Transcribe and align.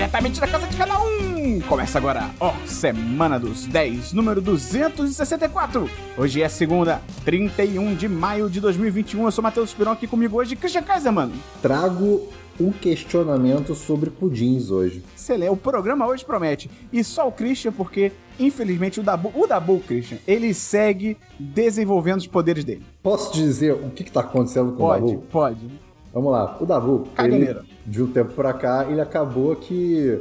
diretamente 0.00 0.40
da 0.40 0.46
casa 0.46 0.66
de 0.66 0.76
cada 0.78 0.98
um. 0.98 1.60
Começa 1.68 1.98
agora, 1.98 2.30
ó, 2.40 2.54
Semana 2.64 3.38
dos 3.38 3.66
10, 3.66 4.14
número 4.14 4.40
264. 4.40 5.90
Hoje 6.16 6.40
é 6.40 6.48
segunda, 6.48 7.02
31 7.22 7.94
de 7.94 8.08
maio 8.08 8.48
de 8.48 8.62
2021. 8.62 9.24
Eu 9.24 9.30
sou 9.30 9.42
Matheus 9.42 9.74
Piron 9.74 9.90
aqui 9.90 10.06
comigo 10.06 10.38
hoje, 10.38 10.56
Christian 10.56 10.82
Kaiser, 10.84 11.12
mano. 11.12 11.34
Trago 11.60 12.26
um 12.58 12.72
questionamento 12.72 13.74
sobre 13.74 14.08
pudins 14.08 14.70
hoje. 14.70 15.04
Excelente, 15.14 15.50
o 15.50 15.56
programa 15.56 16.06
hoje 16.06 16.24
promete. 16.24 16.70
E 16.90 17.04
só 17.04 17.28
o 17.28 17.32
Christian, 17.32 17.72
porque 17.72 18.10
infelizmente 18.38 19.00
o 19.00 19.02
Dabu, 19.02 19.30
o 19.34 19.46
Dabu, 19.46 19.80
Christian, 19.80 20.16
ele 20.26 20.54
segue 20.54 21.18
desenvolvendo 21.38 22.20
os 22.20 22.26
poderes 22.26 22.64
dele. 22.64 22.86
Posso 23.02 23.34
dizer 23.34 23.74
o 23.74 23.90
que, 23.90 24.02
está 24.02 24.20
acontecendo 24.20 24.72
com 24.72 24.78
pode, 24.78 25.04
o 25.04 25.08
Dabu? 25.08 25.22
Pode, 25.30 25.60
pode. 25.60 25.80
Vamos 26.14 26.32
lá, 26.32 26.56
o 26.58 26.64
Dabu, 26.64 27.06
ele, 27.18 27.54
de 27.86 28.02
um 28.02 28.06
tempo 28.06 28.32
pra 28.32 28.52
cá, 28.52 28.86
ele 28.88 29.00
acabou 29.00 29.54
que. 29.56 30.20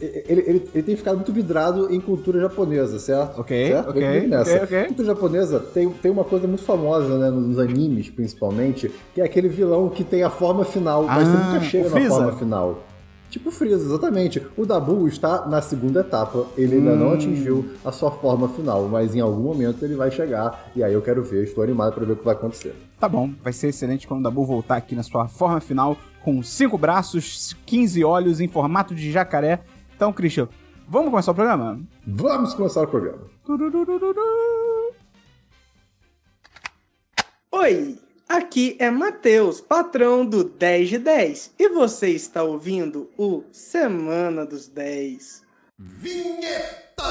Ele, 0.00 0.40
ele, 0.46 0.68
ele, 0.74 0.82
tem 0.82 0.96
ficado 0.96 1.16
muito 1.16 1.32
vidrado 1.32 1.92
em 1.92 2.00
cultura 2.00 2.40
japonesa, 2.40 2.98
certo? 2.98 3.40
Ok, 3.40 3.68
certo? 3.68 3.90
ok, 3.90 4.26
nessa. 4.26 4.54
ok, 4.56 4.64
ok. 4.64 4.84
Cultura 4.88 5.08
japonesa 5.08 5.60
tem, 5.60 5.88
tem 5.88 6.10
uma 6.10 6.24
coisa 6.24 6.46
muito 6.46 6.62
famosa, 6.62 7.18
né, 7.18 7.30
nos 7.30 7.58
animes 7.58 8.10
principalmente, 8.10 8.90
que 9.14 9.20
é 9.20 9.24
aquele 9.24 9.48
vilão 9.48 9.88
que 9.88 10.04
tem 10.04 10.22
a 10.22 10.30
forma 10.30 10.64
final, 10.64 11.04
mas 11.04 11.28
ah, 11.28 11.32
você 11.32 11.52
nunca 11.52 11.60
chega 11.64 11.90
na 11.90 12.08
forma 12.08 12.32
final. 12.32 12.82
Tipo 13.30 13.52
Freeza, 13.52 13.84
exatamente. 13.84 14.44
O 14.56 14.66
Dabu 14.66 15.06
está 15.06 15.46
na 15.46 15.62
segunda 15.62 16.00
etapa. 16.00 16.46
Ele 16.56 16.76
ainda 16.76 16.90
hum. 16.90 16.96
não 16.96 17.12
atingiu 17.12 17.70
a 17.84 17.92
sua 17.92 18.10
forma 18.10 18.48
final, 18.48 18.88
mas 18.88 19.14
em 19.14 19.20
algum 19.20 19.44
momento 19.44 19.84
ele 19.84 19.94
vai 19.94 20.10
chegar. 20.10 20.70
E 20.74 20.82
aí 20.82 20.92
eu 20.92 21.00
quero 21.00 21.22
ver, 21.22 21.44
estou 21.44 21.62
animado 21.62 21.94
para 21.94 22.04
ver 22.04 22.12
o 22.12 22.16
que 22.16 22.24
vai 22.24 22.34
acontecer. 22.34 22.74
Tá 22.98 23.08
bom, 23.08 23.30
vai 23.42 23.52
ser 23.52 23.68
excelente 23.68 24.06
quando 24.06 24.20
o 24.20 24.22
Dabu 24.24 24.44
voltar 24.44 24.76
aqui 24.76 24.96
na 24.96 25.04
sua 25.04 25.28
forma 25.28 25.60
final, 25.60 25.96
com 26.22 26.42
cinco 26.42 26.76
braços, 26.78 27.56
15 27.66 28.04
olhos 28.04 28.40
em 28.40 28.48
formato 28.48 28.94
de 28.94 29.10
jacaré. 29.10 29.60
Então, 29.94 30.12
Christian, 30.12 30.48
vamos 30.88 31.10
começar 31.10 31.32
o 31.32 31.34
programa? 31.34 31.80
Vamos 32.06 32.54
começar 32.54 32.82
o 32.82 32.86
programa. 32.86 33.26
Oi! 37.52 37.98
Aqui 38.28 38.76
é 38.78 38.88
Matheus, 38.92 39.60
patrão 39.60 40.24
do 40.24 40.44
10 40.44 40.88
de 40.88 40.98
10, 40.98 41.54
e 41.58 41.68
você 41.70 42.10
está 42.10 42.44
ouvindo 42.44 43.10
o 43.18 43.42
Semana 43.50 44.46
dos 44.46 44.68
10. 44.68 45.42
Vinheta! 45.76 47.02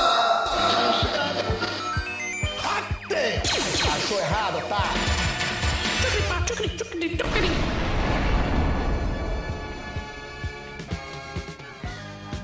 Achou 3.84 4.18
errado, 4.18 4.70
tá? 4.70 4.94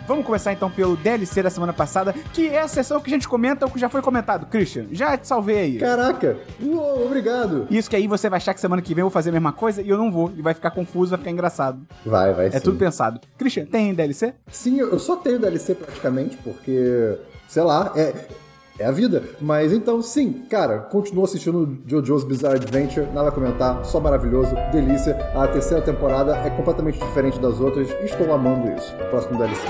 Vamos 0.07 0.25
começar 0.25 0.53
então 0.53 0.69
pelo 0.69 0.95
DLC 0.95 1.41
da 1.41 1.49
semana 1.49 1.73
passada, 1.73 2.13
que 2.33 2.47
é 2.47 2.59
a 2.61 2.67
sessão 2.67 2.99
que 2.99 3.09
a 3.09 3.13
gente 3.13 3.27
comenta 3.27 3.65
o 3.65 3.71
que 3.71 3.79
já 3.79 3.89
foi 3.89 4.01
comentado. 4.01 4.45
Christian, 4.45 4.85
já 4.91 5.17
te 5.17 5.27
salvei 5.27 5.57
aí. 5.57 5.77
Caraca, 5.77 6.37
Uou, 6.61 7.05
obrigado. 7.07 7.67
Isso 7.71 7.89
que 7.89 7.95
aí 7.95 8.07
você 8.07 8.29
vai 8.29 8.37
achar 8.37 8.53
que 8.53 8.61
semana 8.61 8.81
que 8.81 8.93
vem 8.93 9.01
eu 9.01 9.05
vou 9.05 9.11
fazer 9.11 9.29
a 9.29 9.33
mesma 9.33 9.51
coisa 9.51 9.81
e 9.81 9.89
eu 9.89 9.97
não 9.97 10.11
vou. 10.11 10.31
E 10.37 10.41
vai 10.41 10.53
ficar 10.53 10.71
confuso, 10.71 11.11
vai 11.11 11.19
ficar 11.19 11.31
engraçado. 11.31 11.79
Vai, 12.05 12.33
vai 12.33 12.47
É 12.47 12.51
sim. 12.51 12.59
tudo 12.59 12.77
pensado. 12.77 13.19
Christian, 13.37 13.65
tem 13.65 13.93
DLC? 13.93 14.33
Sim, 14.51 14.79
eu 14.79 14.99
só 14.99 15.15
tenho 15.15 15.39
DLC 15.39 15.73
praticamente, 15.75 16.37
porque, 16.37 17.17
sei 17.47 17.63
lá, 17.63 17.91
é, 17.95 18.13
é 18.77 18.85
a 18.85 18.91
vida. 18.91 19.23
Mas 19.41 19.71
então, 19.71 20.01
sim, 20.01 20.45
cara, 20.49 20.79
continuo 20.79 21.23
assistindo 21.23 21.77
JoJo's 21.85 22.23
Bizarre 22.23 22.55
Adventure, 22.55 23.07
nada 23.13 23.29
a 23.29 23.31
comentar, 23.31 23.83
só 23.85 23.99
maravilhoso, 23.99 24.55
delícia. 24.71 25.15
A 25.35 25.47
terceira 25.47 25.81
temporada 25.81 26.35
é 26.37 26.49
completamente 26.49 26.99
diferente 26.99 27.39
das 27.39 27.59
outras, 27.59 27.89
estou 28.03 28.33
amando 28.33 28.71
isso. 28.77 28.93
Próximo 29.09 29.37
DLC. 29.37 29.61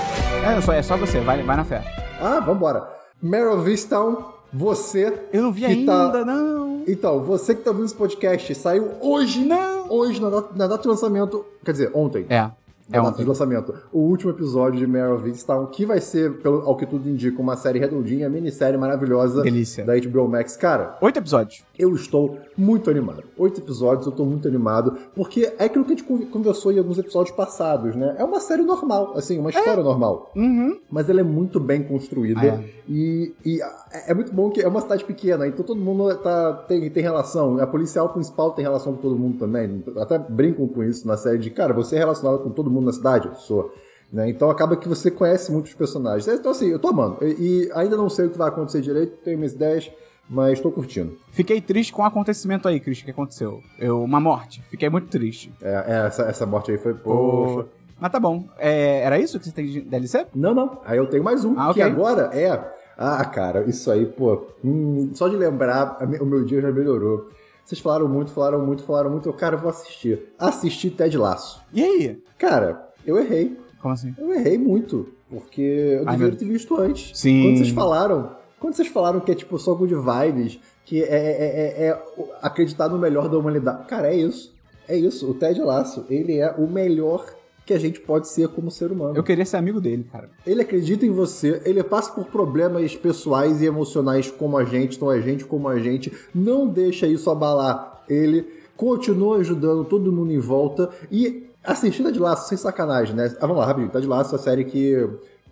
É, 0.44 0.60
só, 0.60 0.72
é 0.72 0.82
só 0.82 0.96
você, 0.96 1.20
vai, 1.20 1.42
vai 1.42 1.56
na 1.56 1.64
fé. 1.64 1.82
Ah, 2.20 2.40
vambora. 2.40 2.88
Mare 3.22 3.46
of 3.46 3.70
Easttown, 3.70 4.24
você. 4.52 5.12
Eu 5.32 5.42
não 5.42 5.52
vi 5.52 5.60
que 5.60 5.66
ainda, 5.66 6.10
tá... 6.10 6.24
não. 6.24 6.84
Então, 6.86 7.20
você 7.24 7.54
que 7.54 7.62
tá 7.62 7.70
ouvindo 7.70 7.86
esse 7.86 7.94
podcast, 7.94 8.54
saiu 8.54 8.92
hoje, 9.00 9.44
Não. 9.44 9.90
hoje, 9.90 10.20
na 10.22 10.30
data, 10.30 10.48
na 10.54 10.66
data 10.68 10.82
de 10.82 10.88
lançamento. 10.88 11.44
Quer 11.64 11.72
dizer, 11.72 11.90
ontem. 11.92 12.26
É. 12.28 12.48
É 12.92 12.98
É 12.98 13.00
ontem. 13.00 13.22
de 13.22 13.28
lançamento. 13.28 13.74
O 13.92 13.98
último 13.98 14.30
episódio 14.30 14.78
de 14.78 14.86
Mare 14.86 15.12
of 15.12 15.28
Easttown, 15.28 15.66
que 15.66 15.84
vai 15.84 16.00
ser, 16.00 16.38
pelo, 16.38 16.60
ao 16.62 16.76
que 16.76 16.86
tudo 16.86 17.08
indica, 17.08 17.42
uma 17.42 17.56
série 17.56 17.78
redondinha, 17.80 18.28
minissérie 18.28 18.78
maravilhosa 18.78 19.42
Delícia. 19.42 19.84
da 19.84 19.94
HBO 19.98 20.28
Max. 20.28 20.56
Cara, 20.56 20.96
Oito 21.00 21.18
episódios. 21.18 21.64
eu 21.78 21.92
estou 21.94 22.38
muito 22.56 22.88
animado. 22.88 23.24
Oito 23.36 23.60
episódios, 23.60 24.06
eu 24.06 24.10
estou 24.10 24.24
muito 24.24 24.46
animado, 24.46 24.96
porque 25.14 25.52
é 25.58 25.64
aquilo 25.64 25.84
que 25.84 25.94
a 25.94 25.96
gente 25.96 26.04
con- 26.06 26.26
conversou 26.26 26.70
em 26.72 26.78
alguns 26.78 26.96
episódios 26.98 27.34
passados, 27.34 27.96
né? 27.96 28.14
É 28.18 28.24
uma 28.24 28.38
série 28.40 28.62
normal, 28.62 29.14
assim, 29.16 29.38
uma 29.38 29.50
história 29.50 29.82
normal. 29.82 30.30
Uhum. 30.36 30.78
Mas 30.90 31.10
ela 31.10 31.20
é 31.20 31.24
muito 31.24 31.58
bem 31.58 31.82
construída 31.82 32.40
Ah, 32.40 32.46
é. 32.46 32.64
e, 32.88 33.34
e 33.44 33.60
é 33.62 33.86
é 34.08 34.14
muito 34.14 34.32
bom 34.32 34.50
que 34.50 34.60
é 34.60 34.68
uma 34.68 34.80
cidade 34.82 35.04
pequena, 35.04 35.46
então 35.48 35.64
todo 35.64 35.80
mundo 35.80 36.14
tá, 36.18 36.52
tem, 36.68 36.88
tem 36.90 37.02
relação. 37.02 37.58
A 37.58 37.66
policial 37.66 38.10
principal 38.10 38.50
tem 38.52 38.62
relação 38.62 38.92
com 38.92 39.00
todo 39.00 39.16
mundo 39.18 39.38
também. 39.38 39.82
Até 39.96 40.18
brincam 40.18 40.68
com 40.68 40.84
isso 40.84 41.06
na 41.08 41.16
série 41.16 41.38
de, 41.38 41.48
cara, 41.50 41.72
você 41.72 41.96
é 41.96 41.98
relacionado 41.98 42.40
com 42.40 42.50
todo 42.50 42.70
mundo 42.70 42.75
na 42.80 42.92
cidade? 42.92 43.30
Sou. 43.40 43.72
Né? 44.12 44.30
Então 44.30 44.48
acaba 44.50 44.76
que 44.76 44.88
você 44.88 45.10
conhece 45.10 45.50
muitos 45.50 45.74
personagens. 45.74 46.26
Então 46.28 46.52
assim, 46.52 46.68
eu 46.68 46.78
tô 46.78 46.88
amando. 46.88 47.18
E, 47.22 47.26
e 47.66 47.70
ainda 47.74 47.96
não 47.96 48.08
sei 48.08 48.26
o 48.26 48.30
que 48.30 48.38
vai 48.38 48.48
acontecer 48.48 48.80
direito, 48.80 49.16
tenho 49.24 49.36
minhas 49.38 49.52
ideias, 49.52 49.90
mas 50.28 50.60
tô 50.60 50.70
curtindo. 50.70 51.16
Fiquei 51.32 51.60
triste 51.60 51.92
com 51.92 52.02
o 52.02 52.04
acontecimento 52.04 52.68
aí, 52.68 52.78
Christian, 52.80 53.04
que 53.06 53.10
aconteceu. 53.10 53.60
Eu, 53.78 54.02
uma 54.02 54.20
morte. 54.20 54.62
Fiquei 54.70 54.88
muito 54.88 55.08
triste. 55.08 55.52
É, 55.60 55.84
é, 55.86 56.06
essa, 56.06 56.22
essa 56.22 56.46
morte 56.46 56.70
aí 56.70 56.78
foi, 56.78 56.94
poxa. 56.94 57.66
Mas 57.98 58.12
tá 58.12 58.20
bom. 58.20 58.44
É, 58.58 59.00
era 59.00 59.18
isso 59.18 59.38
que 59.38 59.46
você 59.46 59.52
tem 59.52 59.66
de 59.66 59.80
DLC? 59.80 60.26
Não, 60.34 60.54
não. 60.54 60.80
Aí 60.84 60.98
eu 60.98 61.06
tenho 61.06 61.24
mais 61.24 61.44
um, 61.44 61.52
Ah, 61.58 61.72
que 61.72 61.80
ok. 61.80 61.82
agora 61.82 62.30
é. 62.32 62.76
Ah, 62.98 63.24
cara, 63.24 63.64
isso 63.68 63.90
aí, 63.90 64.06
pô. 64.06 64.46
hum, 64.64 65.10
só 65.14 65.28
de 65.28 65.36
lembrar, 65.36 65.98
o 66.20 66.24
meu 66.26 66.44
dia 66.44 66.60
já 66.60 66.70
melhorou. 66.72 67.28
Vocês 67.66 67.80
falaram 67.80 68.08
muito, 68.08 68.30
falaram 68.30 68.64
muito, 68.64 68.82
falaram 68.84 69.10
muito. 69.10 69.28
Eu, 69.28 69.32
cara, 69.32 69.56
eu 69.56 69.58
vou 69.58 69.68
assistir. 69.70 70.32
Assisti 70.38 70.88
Ted 70.88 71.18
Laço. 71.18 71.60
E 71.72 71.82
aí? 71.82 72.22
Cara, 72.38 72.88
eu 73.04 73.18
errei. 73.18 73.58
Como 73.82 73.92
assim? 73.92 74.14
Eu 74.16 74.32
errei 74.32 74.56
muito. 74.56 75.08
Porque 75.28 75.60
eu 75.60 75.98
Ai, 76.06 76.16
deveria 76.16 76.28
meu- 76.28 76.36
ter 76.36 76.44
visto 76.44 76.76
antes. 76.80 77.18
Sim. 77.18 77.42
Quando 77.42 77.56
vocês 77.58 77.70
falaram. 77.70 78.30
Quando 78.60 78.74
vocês 78.74 78.88
falaram 78.88 79.18
que 79.20 79.32
é 79.32 79.34
tipo 79.34 79.58
só 79.58 79.74
good 79.74 79.94
vibes, 79.96 80.60
que 80.84 81.02
é, 81.02 81.06
é- 81.06 81.82
é- 81.82 81.86
é 81.88 82.02
o- 82.16 82.28
acreditar 82.40 82.88
no 82.88 82.96
melhor 82.98 83.28
da 83.28 83.36
humanidade. 83.36 83.84
Cara, 83.88 84.08
é 84.12 84.16
isso. 84.16 84.54
É 84.88 84.96
isso. 84.96 85.28
O 85.28 85.34
Ted 85.34 85.60
Laço, 85.60 86.06
ele 86.08 86.38
é 86.38 86.54
o 86.56 86.68
melhor 86.68 87.26
que 87.66 87.74
a 87.74 87.78
gente 87.80 87.98
pode 88.00 88.28
ser 88.28 88.46
como 88.48 88.70
ser 88.70 88.92
humano. 88.92 89.16
Eu 89.16 89.24
queria 89.24 89.44
ser 89.44 89.56
amigo 89.56 89.80
dele, 89.80 90.06
cara. 90.10 90.30
Ele 90.46 90.62
acredita 90.62 91.04
em 91.04 91.10
você, 91.10 91.60
ele 91.64 91.82
passa 91.82 92.12
por 92.12 92.26
problemas 92.26 92.94
pessoais 92.94 93.60
e 93.60 93.66
emocionais 93.66 94.30
como 94.30 94.56
a 94.56 94.64
gente, 94.64 94.96
tão 94.98 95.10
a 95.10 95.20
gente 95.20 95.44
como 95.44 95.68
a 95.68 95.78
gente. 95.80 96.12
Não 96.32 96.68
deixa 96.68 97.06
isso 97.08 97.28
abalar 97.28 98.02
ele. 98.08 98.46
Continua 98.76 99.38
ajudando 99.38 99.84
todo 99.84 100.12
mundo 100.12 100.32
em 100.32 100.38
volta. 100.38 100.90
E 101.10 101.44
assistindo 101.64 102.12
de 102.12 102.20
Laço, 102.20 102.48
sem 102.48 102.56
sacanagem, 102.56 103.16
né? 103.16 103.34
Ah, 103.40 103.46
vamos 103.46 103.56
lá, 103.58 103.66
rapidinho. 103.66 103.90
Tá 103.90 103.98
de 103.98 104.06
Laço 104.06 104.36
a 104.36 104.38
série 104.38 104.64
que 104.64 104.94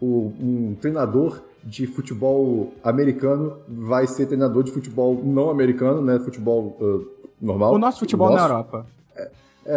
o- 0.01 0.33
um 0.41 0.77
treinador 0.81 1.41
de 1.65 1.87
futebol 1.87 2.73
americano 2.85 3.57
vai 3.67 4.07
ser 4.07 4.27
treinador 4.27 4.63
de 4.63 4.71
futebol 4.71 5.21
não 5.25 5.51
americano, 5.51 6.01
né? 6.01 6.21
Futebol 6.21 6.77
ah, 6.81 7.25
normal. 7.41 7.75
O 7.75 7.79
nosso 7.79 7.99
futebol 8.01 8.29
Nosso. 8.31 8.41
na 8.41 8.49
Europa. 8.49 8.87
É, 9.17 9.31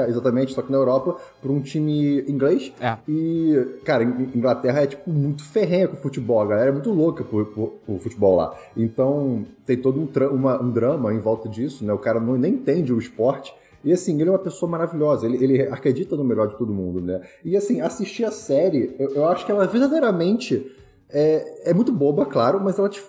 exatamente, 0.10 0.54
só 0.54 0.62
que 0.62 0.72
na 0.72 0.78
Europa, 0.78 1.18
por 1.42 1.52
um 1.52 1.62
time 1.62 2.22
inglês. 2.28 2.72
É. 2.82 2.98
E, 3.08 3.56
cara, 3.86 4.04
In- 4.04 4.32
Inglaterra 4.36 4.82
é, 4.82 4.88
tipo, 4.88 5.10
muito 5.10 5.44
ferrenha 5.44 5.88
com 5.88 5.96
o 5.96 6.00
futebol. 6.00 6.42
A 6.42 6.46
galera 6.46 6.70
é 6.70 6.74
muito 6.74 6.92
louca 6.92 7.24
por, 7.24 7.46
por, 7.48 7.68
por 7.86 8.00
futebol 8.00 8.36
lá. 8.36 8.54
Então, 8.76 9.46
tem 9.66 9.78
todo 9.78 10.00
um, 10.00 10.08
uma- 10.36 10.62
um 10.62 10.70
drama 10.72 11.14
em 11.14 11.20
volta 11.20 11.48
disso, 11.48 11.86
né? 11.86 11.94
O 11.94 11.98
cara 11.98 12.20
não, 12.20 12.36
nem 12.38 12.54
entende 12.54 12.92
o 12.94 12.98
esporte. 13.00 13.54
E, 13.84 13.94
assim, 13.94 14.20
ele 14.20 14.30
é 14.30 14.32
uma 14.34 14.40
pessoa 14.40 14.70
maravilhosa. 14.70 15.26
Ele, 15.26 15.42
ele 15.44 15.62
acredita 15.64 16.16
no 16.16 16.24
melhor 16.24 16.48
de 16.48 16.58
todo 16.58 16.74
mundo, 16.74 17.00
né? 17.00 17.22
E, 17.46 17.56
assim, 17.56 17.80
assistir 17.80 18.26
a 18.26 18.32
série, 18.32 18.96
eu, 19.00 19.10
eu 19.16 19.28
acho 19.28 19.46
que 19.46 19.52
ela 19.52 19.66
verdadeiramente 19.66 20.70
é, 21.10 21.70
é 21.70 21.74
muito 21.74 21.92
boba, 21.92 22.26
claro, 22.26 22.60
mas 22.62 22.78
ela, 22.78 22.90
te, 22.90 23.02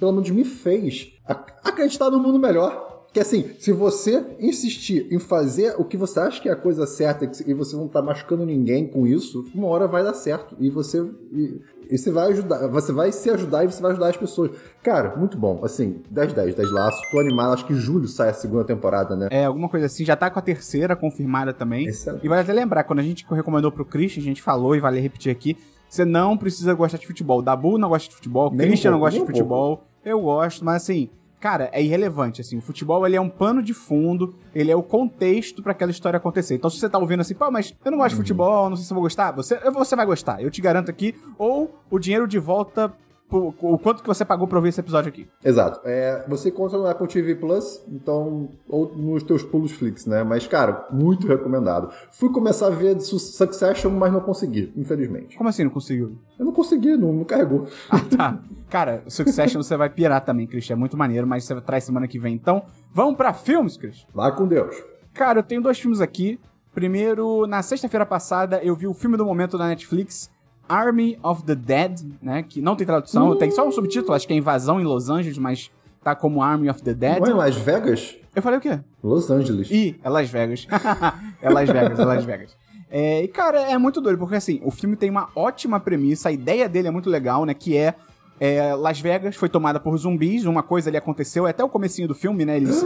pelo 0.00 0.12
menos, 0.12 0.28
me 0.30 0.44
fez 0.44 1.12
ac- 1.26 1.52
acreditar 1.62 2.10
no 2.10 2.18
mundo 2.18 2.38
melhor. 2.38 2.93
Que 3.14 3.20
assim, 3.20 3.48
se 3.60 3.70
você 3.70 4.26
insistir 4.40 5.06
em 5.08 5.20
fazer 5.20 5.76
o 5.78 5.84
que 5.84 5.96
você 5.96 6.18
acha 6.18 6.42
que 6.42 6.48
é 6.48 6.52
a 6.52 6.56
coisa 6.56 6.84
certa 6.84 7.30
e 7.46 7.54
você 7.54 7.76
não 7.76 7.86
tá 7.86 8.02
machucando 8.02 8.44
ninguém 8.44 8.88
com 8.88 9.06
isso, 9.06 9.44
uma 9.54 9.68
hora 9.68 9.86
vai 9.86 10.02
dar 10.02 10.14
certo. 10.14 10.56
E 10.58 10.68
você. 10.68 11.00
E, 11.30 11.60
e 11.92 11.96
você 11.96 12.10
vai 12.10 12.32
ajudar. 12.32 12.66
Você 12.66 12.92
vai 12.92 13.12
se 13.12 13.30
ajudar 13.30 13.62
e 13.62 13.70
você 13.70 13.80
vai 13.80 13.92
ajudar 13.92 14.08
as 14.08 14.16
pessoas. 14.16 14.50
Cara, 14.82 15.14
muito 15.14 15.38
bom. 15.38 15.60
Assim, 15.62 16.02
10 16.10 16.32
10, 16.32 16.54
10 16.56 16.72
laços. 16.72 17.00
Tô 17.12 17.20
animado. 17.20 17.54
Acho 17.54 17.64
que 17.64 17.74
julho 17.76 18.08
sai 18.08 18.30
a 18.30 18.34
segunda 18.34 18.64
temporada, 18.64 19.14
né? 19.14 19.28
É, 19.30 19.44
alguma 19.44 19.68
coisa 19.68 19.86
assim. 19.86 20.04
Já 20.04 20.16
tá 20.16 20.28
com 20.28 20.40
a 20.40 20.42
terceira 20.42 20.96
confirmada 20.96 21.54
também. 21.54 21.86
Excelente. 21.86 22.26
E 22.26 22.28
vale 22.28 22.40
até 22.40 22.52
lembrar, 22.52 22.82
quando 22.82 22.98
a 22.98 23.04
gente 23.04 23.24
recomendou 23.30 23.70
pro 23.70 23.84
Christian, 23.84 24.22
a 24.22 24.24
gente 24.24 24.42
falou 24.42 24.74
e 24.74 24.80
vale 24.80 24.98
repetir 24.98 25.30
aqui. 25.30 25.56
Você 25.88 26.04
não 26.04 26.36
precisa 26.36 26.74
gostar 26.74 26.98
de 26.98 27.06
futebol. 27.06 27.40
Dabu 27.40 27.78
não 27.78 27.90
gosta 27.90 28.08
de 28.08 28.16
futebol, 28.16 28.50
Nem 28.50 28.66
um 28.66 28.70
Christian 28.70 28.90
não 28.90 28.98
pouco, 28.98 29.12
gosta 29.12 29.18
de 29.18 29.22
um 29.22 29.26
futebol. 29.26 29.84
Eu 30.04 30.20
gosto, 30.20 30.64
mas 30.64 30.82
assim, 30.82 31.10
cara, 31.44 31.68
é 31.74 31.82
irrelevante, 31.82 32.40
assim. 32.40 32.56
O 32.56 32.62
futebol, 32.62 33.06
ele 33.06 33.16
é 33.16 33.20
um 33.20 33.28
pano 33.28 33.62
de 33.62 33.74
fundo, 33.74 34.34
ele 34.54 34.70
é 34.70 34.76
o 34.76 34.82
contexto 34.82 35.62
pra 35.62 35.72
aquela 35.72 35.90
história 35.90 36.16
acontecer. 36.16 36.54
Então, 36.54 36.70
se 36.70 36.78
você 36.78 36.88
tá 36.88 36.96
ouvindo 36.96 37.20
assim, 37.20 37.34
pô, 37.34 37.50
mas 37.50 37.76
eu 37.84 37.90
não 37.90 37.98
gosto 37.98 38.12
de 38.12 38.16
futebol, 38.16 38.70
não 38.70 38.76
sei 38.78 38.86
se 38.86 38.90
eu 38.90 38.94
vou 38.94 39.02
gostar, 39.02 39.30
você, 39.30 39.58
você 39.70 39.94
vai 39.94 40.06
gostar, 40.06 40.42
eu 40.42 40.50
te 40.50 40.62
garanto 40.62 40.90
aqui. 40.90 41.14
Ou 41.36 41.78
o 41.90 41.98
dinheiro 41.98 42.26
de 42.26 42.38
volta 42.38 42.94
o 43.38 43.78
quanto 43.78 44.02
que 44.02 44.08
você 44.08 44.24
pagou 44.24 44.46
pra 44.46 44.58
ouvir 44.58 44.68
esse 44.70 44.80
episódio 44.80 45.08
aqui. 45.08 45.28
Exato. 45.44 45.80
É, 45.84 46.24
você 46.28 46.48
encontra 46.48 46.78
no 46.78 46.86
Apple 46.86 47.06
TV 47.08 47.34
Plus, 47.34 47.82
então, 47.88 48.48
ou 48.68 48.94
nos 48.96 49.22
teus 49.22 49.42
pulos 49.42 49.72
Flix, 49.72 50.06
né? 50.06 50.22
Mas, 50.22 50.46
cara, 50.46 50.86
muito 50.90 51.26
recomendado. 51.26 51.90
Fui 52.10 52.30
começar 52.30 52.66
a 52.68 52.70
ver 52.70 53.00
Su- 53.00 53.18
Succession, 53.18 53.90
mas 53.90 54.12
não 54.12 54.20
consegui, 54.20 54.72
infelizmente. 54.76 55.36
Como 55.36 55.48
assim 55.48 55.64
não 55.64 55.70
conseguiu? 55.70 56.16
Eu 56.38 56.44
não 56.46 56.52
consegui, 56.52 56.96
não, 56.96 57.12
não 57.12 57.24
carregou. 57.24 57.66
Ah, 57.90 58.00
tá. 58.00 58.38
Cara, 58.70 59.02
Succession 59.06 59.62
você 59.62 59.76
vai 59.76 59.88
pirar 59.88 60.24
também, 60.24 60.46
Christian. 60.46 60.74
É 60.74 60.76
muito 60.76 60.96
maneiro, 60.96 61.26
mas 61.26 61.44
você 61.44 61.60
traz 61.60 61.84
semana 61.84 62.08
que 62.08 62.18
vem. 62.18 62.34
Então, 62.34 62.62
vamos 62.92 63.16
pra 63.16 63.32
filmes, 63.32 63.76
Christian? 63.76 64.08
Vai 64.12 64.34
com 64.34 64.46
Deus. 64.48 64.74
Cara, 65.12 65.38
eu 65.38 65.42
tenho 65.44 65.62
dois 65.62 65.78
filmes 65.78 66.00
aqui. 66.00 66.40
Primeiro, 66.74 67.46
na 67.46 67.62
sexta-feira 67.62 68.04
passada, 68.04 68.60
eu 68.62 68.74
vi 68.74 68.88
o 68.88 68.92
filme 68.94 69.16
do 69.16 69.24
momento 69.24 69.56
da 69.56 69.68
Netflix, 69.68 70.28
Army 70.68 71.18
of 71.22 71.42
the 71.44 71.54
Dead, 71.54 72.00
né? 72.22 72.42
Que 72.42 72.60
não 72.60 72.76
tem 72.76 72.86
tradução, 72.86 73.36
tem 73.36 73.50
só 73.50 73.66
um 73.66 73.72
subtítulo, 73.72 74.14
acho 74.14 74.26
que 74.26 74.32
é 74.32 74.36
Invasão 74.36 74.80
em 74.80 74.84
Los 74.84 75.08
Angeles, 75.08 75.38
mas 75.38 75.70
tá 76.02 76.14
como 76.14 76.42
Army 76.42 76.68
of 76.70 76.82
the 76.82 76.94
Dead. 76.94 77.20
Não 77.20 77.26
é 77.26 77.30
em 77.30 77.34
Las 77.34 77.56
Vegas? 77.56 78.16
Eu 78.34 78.42
falei 78.42 78.58
o 78.58 78.60
quê? 78.60 78.80
Los 79.02 79.30
Angeles. 79.30 79.70
Ih, 79.70 79.98
é 80.02 80.08
Las 80.08 80.28
Vegas. 80.28 80.66
é 81.40 81.48
Las 81.50 81.68
Vegas, 81.68 81.98
é 81.98 82.04
Las 82.04 82.24
Vegas. 82.24 82.56
É, 82.90 83.22
e, 83.22 83.28
cara, 83.28 83.60
é 83.60 83.76
muito 83.76 84.00
doido, 84.00 84.18
porque 84.18 84.36
assim, 84.36 84.60
o 84.64 84.70
filme 84.70 84.94
tem 84.96 85.10
uma 85.10 85.28
ótima 85.34 85.80
premissa, 85.80 86.28
a 86.28 86.32
ideia 86.32 86.68
dele 86.68 86.88
é 86.88 86.90
muito 86.90 87.10
legal, 87.10 87.44
né? 87.44 87.52
Que 87.52 87.76
é, 87.76 87.94
é, 88.38 88.74
Las 88.74 89.00
Vegas 89.00 89.34
foi 89.36 89.48
tomada 89.48 89.80
por 89.80 89.96
zumbis, 89.96 90.44
uma 90.44 90.62
coisa 90.62 90.90
ali 90.90 90.96
aconteceu, 90.96 91.46
é 91.46 91.50
até 91.50 91.64
o 91.64 91.68
comecinho 91.68 92.06
do 92.06 92.14
filme, 92.14 92.44
né? 92.44 92.56
Eles. 92.56 92.84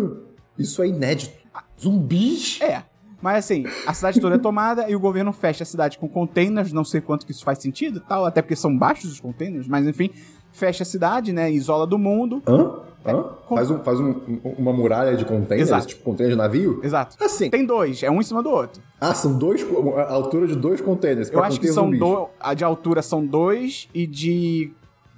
Isso 0.58 0.82
é 0.82 0.88
inédito. 0.88 1.32
Zumbis? 1.80 2.58
É. 2.60 2.82
Mas 3.26 3.38
assim, 3.44 3.64
a 3.84 3.92
cidade 3.92 4.20
toda 4.20 4.36
é 4.36 4.38
tomada 4.38 4.88
e 4.88 4.94
o 4.94 5.00
governo 5.00 5.32
fecha 5.32 5.64
a 5.64 5.66
cidade 5.66 5.98
com 5.98 6.08
containers, 6.08 6.72
não 6.72 6.84
sei 6.84 7.00
quanto 7.00 7.26
que 7.26 7.32
isso 7.32 7.42
faz 7.44 7.58
sentido 7.58 7.98
tal, 7.98 8.24
até 8.24 8.40
porque 8.40 8.54
são 8.54 8.78
baixos 8.78 9.10
os 9.10 9.18
containers, 9.18 9.66
mas 9.66 9.84
enfim, 9.84 10.10
fecha 10.52 10.84
a 10.84 10.86
cidade, 10.86 11.32
né? 11.32 11.50
Isola 11.50 11.88
do 11.88 11.98
mundo. 11.98 12.40
Hã? 12.46 12.82
Hã? 13.04 13.22
com- 13.48 13.56
Faz, 13.56 13.68
um, 13.70 13.78
faz 13.82 13.98
um- 14.00 14.10
um- 14.28 14.40
uma 14.58 14.72
muralha 14.72 15.16
de 15.16 15.24
containers, 15.24 15.68
Exato. 15.70 15.86
tipo 15.88 16.04
container 16.04 16.30
de 16.34 16.38
navio? 16.38 16.80
Exato. 16.84 17.16
Assim. 17.20 17.50
Tem 17.50 17.66
dois, 17.66 18.00
é 18.04 18.08
um 18.10 18.20
em 18.20 18.22
cima 18.22 18.44
do 18.44 18.50
outro. 18.50 18.80
Ah, 19.00 19.12
são 19.12 19.36
dois, 19.36 19.66
a 19.96 20.12
altura 20.12 20.46
de 20.46 20.54
dois 20.54 20.80
containers. 20.80 21.28
Eu 21.28 21.42
acho 21.42 21.58
que 21.58 21.66
são 21.66 21.90
dois. 21.90 22.28
A 22.38 22.54
de 22.54 22.62
altura 22.62 23.02
são 23.02 23.26
dois 23.26 23.88
e 23.92 24.06
de. 24.06 24.72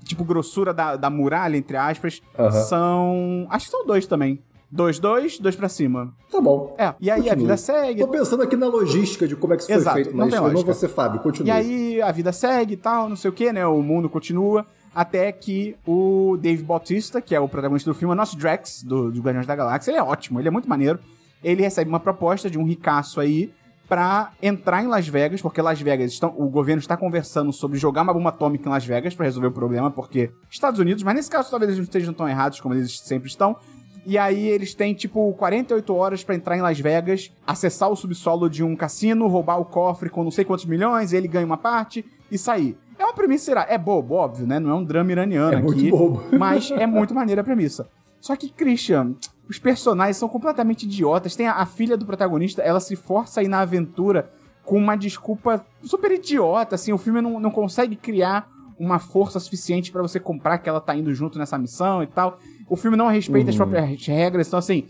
Tipo, 0.04 0.24
grossura 0.24 0.72
da, 0.72 0.96
da 0.96 1.10
muralha, 1.10 1.58
entre 1.58 1.76
aspas, 1.76 2.22
são. 2.68 3.46
Acho 3.50 3.66
que 3.66 3.70
são 3.70 3.84
dois 3.86 4.06
também. 4.06 4.38
Dois, 4.70 4.98
dois, 4.98 5.38
dois 5.38 5.56
pra 5.56 5.68
cima. 5.68 6.12
Tá 6.30 6.40
bom. 6.40 6.74
É. 6.78 6.94
E 7.00 7.10
aí 7.10 7.20
a 7.20 7.22
Continue. 7.22 7.42
vida 7.42 7.56
segue. 7.56 8.00
Tô 8.00 8.08
pensando 8.08 8.42
aqui 8.42 8.54
na 8.54 8.66
logística 8.66 9.26
de 9.26 9.34
como 9.34 9.54
é 9.54 9.56
que 9.56 9.62
isso 9.62 9.72
Exato, 9.72 9.94
foi 9.94 10.04
feito, 10.04 10.16
não 10.16 10.26
mas 10.26 10.34
tem 10.34 10.52
não 10.52 10.62
vou 10.62 10.74
ser 10.74 10.88
Fábio, 10.88 11.20
continue. 11.20 11.48
E 11.48 11.50
aí 11.50 12.02
a 12.02 12.12
vida 12.12 12.32
segue 12.32 12.74
e 12.74 12.76
tal, 12.76 13.08
não 13.08 13.16
sei 13.16 13.30
o 13.30 13.32
que, 13.32 13.50
né? 13.52 13.66
O 13.66 13.82
mundo 13.82 14.08
continua. 14.10 14.66
Até 14.94 15.30
que 15.32 15.76
o 15.86 16.36
Dave 16.40 16.62
Bautista, 16.62 17.20
que 17.20 17.34
é 17.34 17.40
o 17.40 17.48
protagonista 17.48 17.90
do 17.90 17.94
filme, 17.94 18.12
é 18.12 18.14
o 18.14 18.16
nosso 18.16 18.36
Drax, 18.36 18.82
do, 18.82 19.10
do 19.10 19.20
Guardiões 19.22 19.46
da 19.46 19.54
Galáxia, 19.54 19.90
ele 19.90 19.98
é 19.98 20.02
ótimo, 20.02 20.40
ele 20.40 20.48
é 20.48 20.50
muito 20.50 20.68
maneiro. 20.68 20.98
Ele 21.42 21.62
recebe 21.62 21.88
uma 21.88 22.00
proposta 22.00 22.50
de 22.50 22.58
um 22.58 22.64
ricaço 22.64 23.20
aí 23.20 23.52
pra 23.88 24.32
entrar 24.42 24.82
em 24.82 24.86
Las 24.86 25.08
Vegas, 25.08 25.40
porque 25.40 25.62
Las 25.62 25.80
Vegas 25.80 26.12
estão, 26.12 26.34
o 26.36 26.48
governo 26.48 26.80
está 26.80 26.96
conversando 26.96 27.52
sobre 27.52 27.78
jogar 27.78 28.02
uma 28.02 28.12
bomba 28.12 28.28
atômica 28.28 28.68
em 28.68 28.72
Las 28.72 28.84
Vegas 28.84 29.14
pra 29.14 29.24
resolver 29.24 29.48
o 29.48 29.52
problema, 29.52 29.90
porque 29.90 30.30
Estados 30.50 30.78
Unidos, 30.78 31.02
mas 31.02 31.14
nesse 31.14 31.30
caso 31.30 31.50
talvez 31.50 31.68
eles 31.70 31.78
não 31.78 31.84
estejam 31.84 32.12
tão 32.12 32.28
errados 32.28 32.60
como 32.60 32.74
eles 32.74 32.98
sempre 33.00 33.28
estão. 33.28 33.56
E 34.08 34.16
aí 34.16 34.48
eles 34.48 34.72
têm, 34.72 34.94
tipo, 34.94 35.34
48 35.34 35.94
horas 35.94 36.24
pra 36.24 36.34
entrar 36.34 36.56
em 36.56 36.62
Las 36.62 36.80
Vegas, 36.80 37.30
acessar 37.46 37.90
o 37.90 37.94
subsolo 37.94 38.48
de 38.48 38.64
um 38.64 38.74
cassino, 38.74 39.28
roubar 39.28 39.60
o 39.60 39.66
cofre 39.66 40.08
com 40.08 40.24
não 40.24 40.30
sei 40.30 40.46
quantos 40.46 40.64
milhões, 40.64 41.12
ele 41.12 41.28
ganha 41.28 41.44
uma 41.44 41.58
parte 41.58 42.02
e 42.32 42.38
sair. 42.38 42.74
É 42.98 43.04
uma 43.04 43.12
premissa, 43.12 43.44
será? 43.44 43.66
É 43.68 43.76
bobo, 43.76 44.14
óbvio, 44.14 44.46
né? 44.46 44.58
Não 44.58 44.70
é 44.70 44.74
um 44.74 44.82
drama 44.82 45.12
iraniano 45.12 45.52
É 45.58 45.60
muito 45.60 45.78
aqui. 45.78 45.90
bobo. 45.90 46.22
Mas 46.38 46.70
é 46.70 46.86
muito 46.86 47.14
maneira 47.14 47.42
a 47.42 47.44
premissa. 47.44 47.86
Só 48.18 48.34
que, 48.34 48.48
Christian, 48.48 49.12
os 49.46 49.58
personagens 49.58 50.16
são 50.16 50.26
completamente 50.26 50.84
idiotas. 50.86 51.36
Tem 51.36 51.46
a, 51.46 51.56
a 51.56 51.66
filha 51.66 51.94
do 51.94 52.06
protagonista, 52.06 52.62
ela 52.62 52.80
se 52.80 52.96
força 52.96 53.40
a 53.40 53.44
ir 53.44 53.48
na 53.48 53.60
aventura 53.60 54.30
com 54.64 54.78
uma 54.78 54.96
desculpa 54.96 55.66
super 55.82 56.12
idiota, 56.12 56.76
assim. 56.76 56.94
O 56.94 56.98
filme 56.98 57.20
não, 57.20 57.38
não 57.38 57.50
consegue 57.50 57.94
criar 57.94 58.48
uma 58.78 58.98
força 58.98 59.38
suficiente 59.38 59.92
pra 59.92 60.00
você 60.00 60.18
comprar 60.18 60.56
que 60.56 60.68
ela 60.68 60.80
tá 60.80 60.96
indo 60.96 61.12
junto 61.12 61.38
nessa 61.38 61.58
missão 61.58 62.02
e 62.02 62.06
tal. 62.06 62.38
O 62.68 62.76
filme 62.76 62.96
não 62.96 63.08
respeita 63.08 63.50
as 63.50 63.56
próprias 63.56 64.06
regras, 64.06 64.46
então 64.46 64.58
assim... 64.58 64.86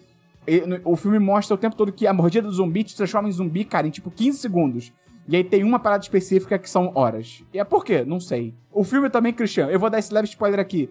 O 0.83 0.97
filme 0.97 1.19
mostra 1.19 1.55
o 1.55 1.59
tempo 1.59 1.77
todo 1.77 1.93
que 1.93 2.07
a 2.07 2.13
mordida 2.13 2.49
do 2.49 2.53
zumbi 2.53 2.83
te 2.83 2.97
transforma 2.97 3.29
em 3.29 3.33
zumbi, 3.33 3.67
cara, 3.67 3.87
em 3.87 3.91
tipo 3.91 4.11
15 4.11 4.39
segundos. 4.39 4.93
E 5.29 5.37
aí 5.37 5.45
tem 5.45 5.63
uma 5.63 5.79
parada 5.79 6.03
específica 6.03 6.59
que 6.59 6.71
são 6.71 6.91
horas. 6.95 7.45
E 7.53 7.59
é 7.59 7.65
por 7.65 7.85
quê? 7.85 8.03
Não 8.03 8.19
sei. 8.19 8.55
O 8.73 8.83
filme 8.83 9.11
também, 9.11 9.31
Christian, 9.31 9.67
eu 9.67 9.79
vou 9.79 9.91
dar 9.91 9.99
esse 9.99 10.13
leve 10.13 10.27
spoiler 10.27 10.59
aqui. 10.59 10.91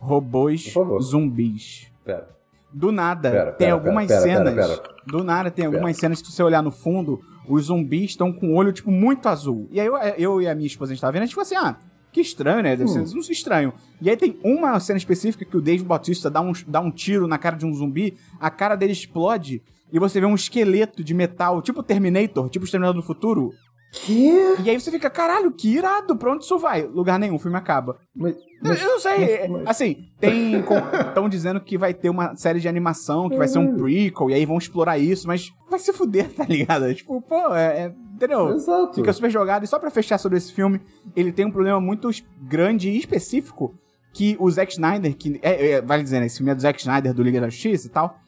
Robôs 0.00 0.74
zumbis. 1.00 1.92
Pera. 2.04 2.28
Do 2.72 2.90
nada, 2.90 3.30
Pera, 3.30 3.52
tem 3.52 3.66
pera, 3.66 3.72
algumas 3.72 4.08
cenas. 4.08 4.82
Do 5.06 5.22
nada, 5.22 5.50
tem 5.50 5.66
algumas 5.66 5.96
cenas 5.96 6.20
que 6.20 6.28
se 6.28 6.34
você 6.34 6.42
olhar 6.42 6.62
no 6.62 6.72
fundo, 6.72 7.20
os 7.48 7.66
zumbis 7.66 8.10
estão 8.10 8.32
com 8.32 8.48
o 8.48 8.54
olho, 8.56 8.72
tipo, 8.72 8.90
muito 8.90 9.28
azul. 9.28 9.68
E 9.70 9.80
aí 9.80 9.86
eu, 9.86 9.96
eu 9.96 10.42
e 10.42 10.48
a 10.48 10.54
minha 10.54 10.66
esposa, 10.66 10.90
a 10.90 10.94
gente 10.94 11.00
tava 11.00 11.12
vendo, 11.12 11.22
a 11.22 11.24
gente 11.26 11.34
ficou 11.34 11.42
assim, 11.42 11.56
ah, 11.56 11.76
que 12.22 12.28
estranho, 12.28 12.62
né? 12.62 12.76
Deve 12.76 12.90
Hum. 12.90 13.06
ser 13.22 13.32
estranho. 13.32 13.72
E 14.00 14.10
aí 14.10 14.16
tem 14.16 14.38
uma 14.42 14.78
cena 14.80 14.96
específica 14.96 15.44
que 15.44 15.56
o 15.56 15.60
Dave 15.60 15.84
Bautista 15.84 16.28
dá 16.28 16.40
um, 16.40 16.52
dá 16.66 16.80
um 16.80 16.90
tiro 16.90 17.26
na 17.28 17.38
cara 17.38 17.56
de 17.56 17.64
um 17.64 17.72
zumbi, 17.72 18.16
a 18.40 18.50
cara 18.50 18.74
dele 18.74 18.92
explode, 18.92 19.62
e 19.92 19.98
você 19.98 20.20
vê 20.20 20.26
um 20.26 20.34
esqueleto 20.34 21.02
de 21.02 21.14
metal, 21.14 21.62
tipo 21.62 21.82
Terminator, 21.82 22.48
tipo 22.48 22.64
Exterminador 22.64 23.00
do 23.00 23.06
Futuro. 23.06 23.54
Que? 23.90 24.56
E 24.62 24.68
aí 24.68 24.78
você 24.78 24.90
fica, 24.90 25.08
caralho, 25.08 25.50
que 25.50 25.68
irado, 25.74 26.14
pra 26.16 26.32
onde 26.32 26.44
isso 26.44 26.58
vai? 26.58 26.82
Lugar 26.86 27.18
nenhum, 27.18 27.36
o 27.36 27.38
filme 27.38 27.56
acaba. 27.56 27.96
Mas, 28.14 28.34
Eu- 28.36 28.40
mas- 28.62 28.82
eu 28.82 28.88
não 28.88 29.00
sei. 29.00 29.48
mas- 29.48 29.66
Assim, 29.66 29.96
tem. 30.20 30.60
Estão 30.60 31.28
dizendo 31.28 31.58
que 31.60 31.78
vai 31.78 31.94
ter 31.94 32.10
uma 32.10 32.36
série 32.36 32.60
de 32.60 32.68
animação, 32.68 33.30
que 33.30 33.36
vai 33.38 33.48
ser 33.48 33.58
um 33.58 33.76
prequel, 33.76 34.28
e 34.30 34.34
aí 34.34 34.44
vão 34.44 34.58
explorar 34.58 34.98
isso, 34.98 35.26
mas 35.26 35.50
vai 35.70 35.78
se 35.78 35.92
fuder, 35.92 36.28
tá 36.36 36.44
ligado? 36.44 36.92
Tipo, 36.94 37.20
pô, 37.22 37.54
é. 37.54 37.84
é- 37.86 37.94
entendeu? 38.14 38.50
Exato. 38.50 38.94
Fica 38.94 39.12
super 39.12 39.30
jogado. 39.30 39.64
E 39.64 39.66
só 39.66 39.78
pra 39.78 39.90
fechar 39.90 40.18
sobre 40.18 40.36
esse 40.36 40.52
filme, 40.52 40.80
ele 41.16 41.32
tem 41.32 41.46
um 41.46 41.50
problema 41.50 41.80
muito 41.80 42.10
grande 42.42 42.90
e 42.90 42.98
específico. 42.98 43.74
Que 44.12 44.36
o 44.40 44.50
Zack 44.50 44.72
Snyder, 44.72 45.14
que. 45.16 45.38
É, 45.42 45.70
é, 45.72 45.80
vale 45.82 46.02
dizer, 46.02 46.18
né? 46.20 46.26
Esse 46.26 46.38
filme 46.38 46.50
é 46.50 46.54
do 46.54 46.60
Zack 46.60 46.78
Snyder 46.80 47.14
do 47.14 47.22
Liga 47.22 47.40
da 47.40 47.48
Justiça 47.48 47.86
e 47.86 47.90
tal. 47.90 48.18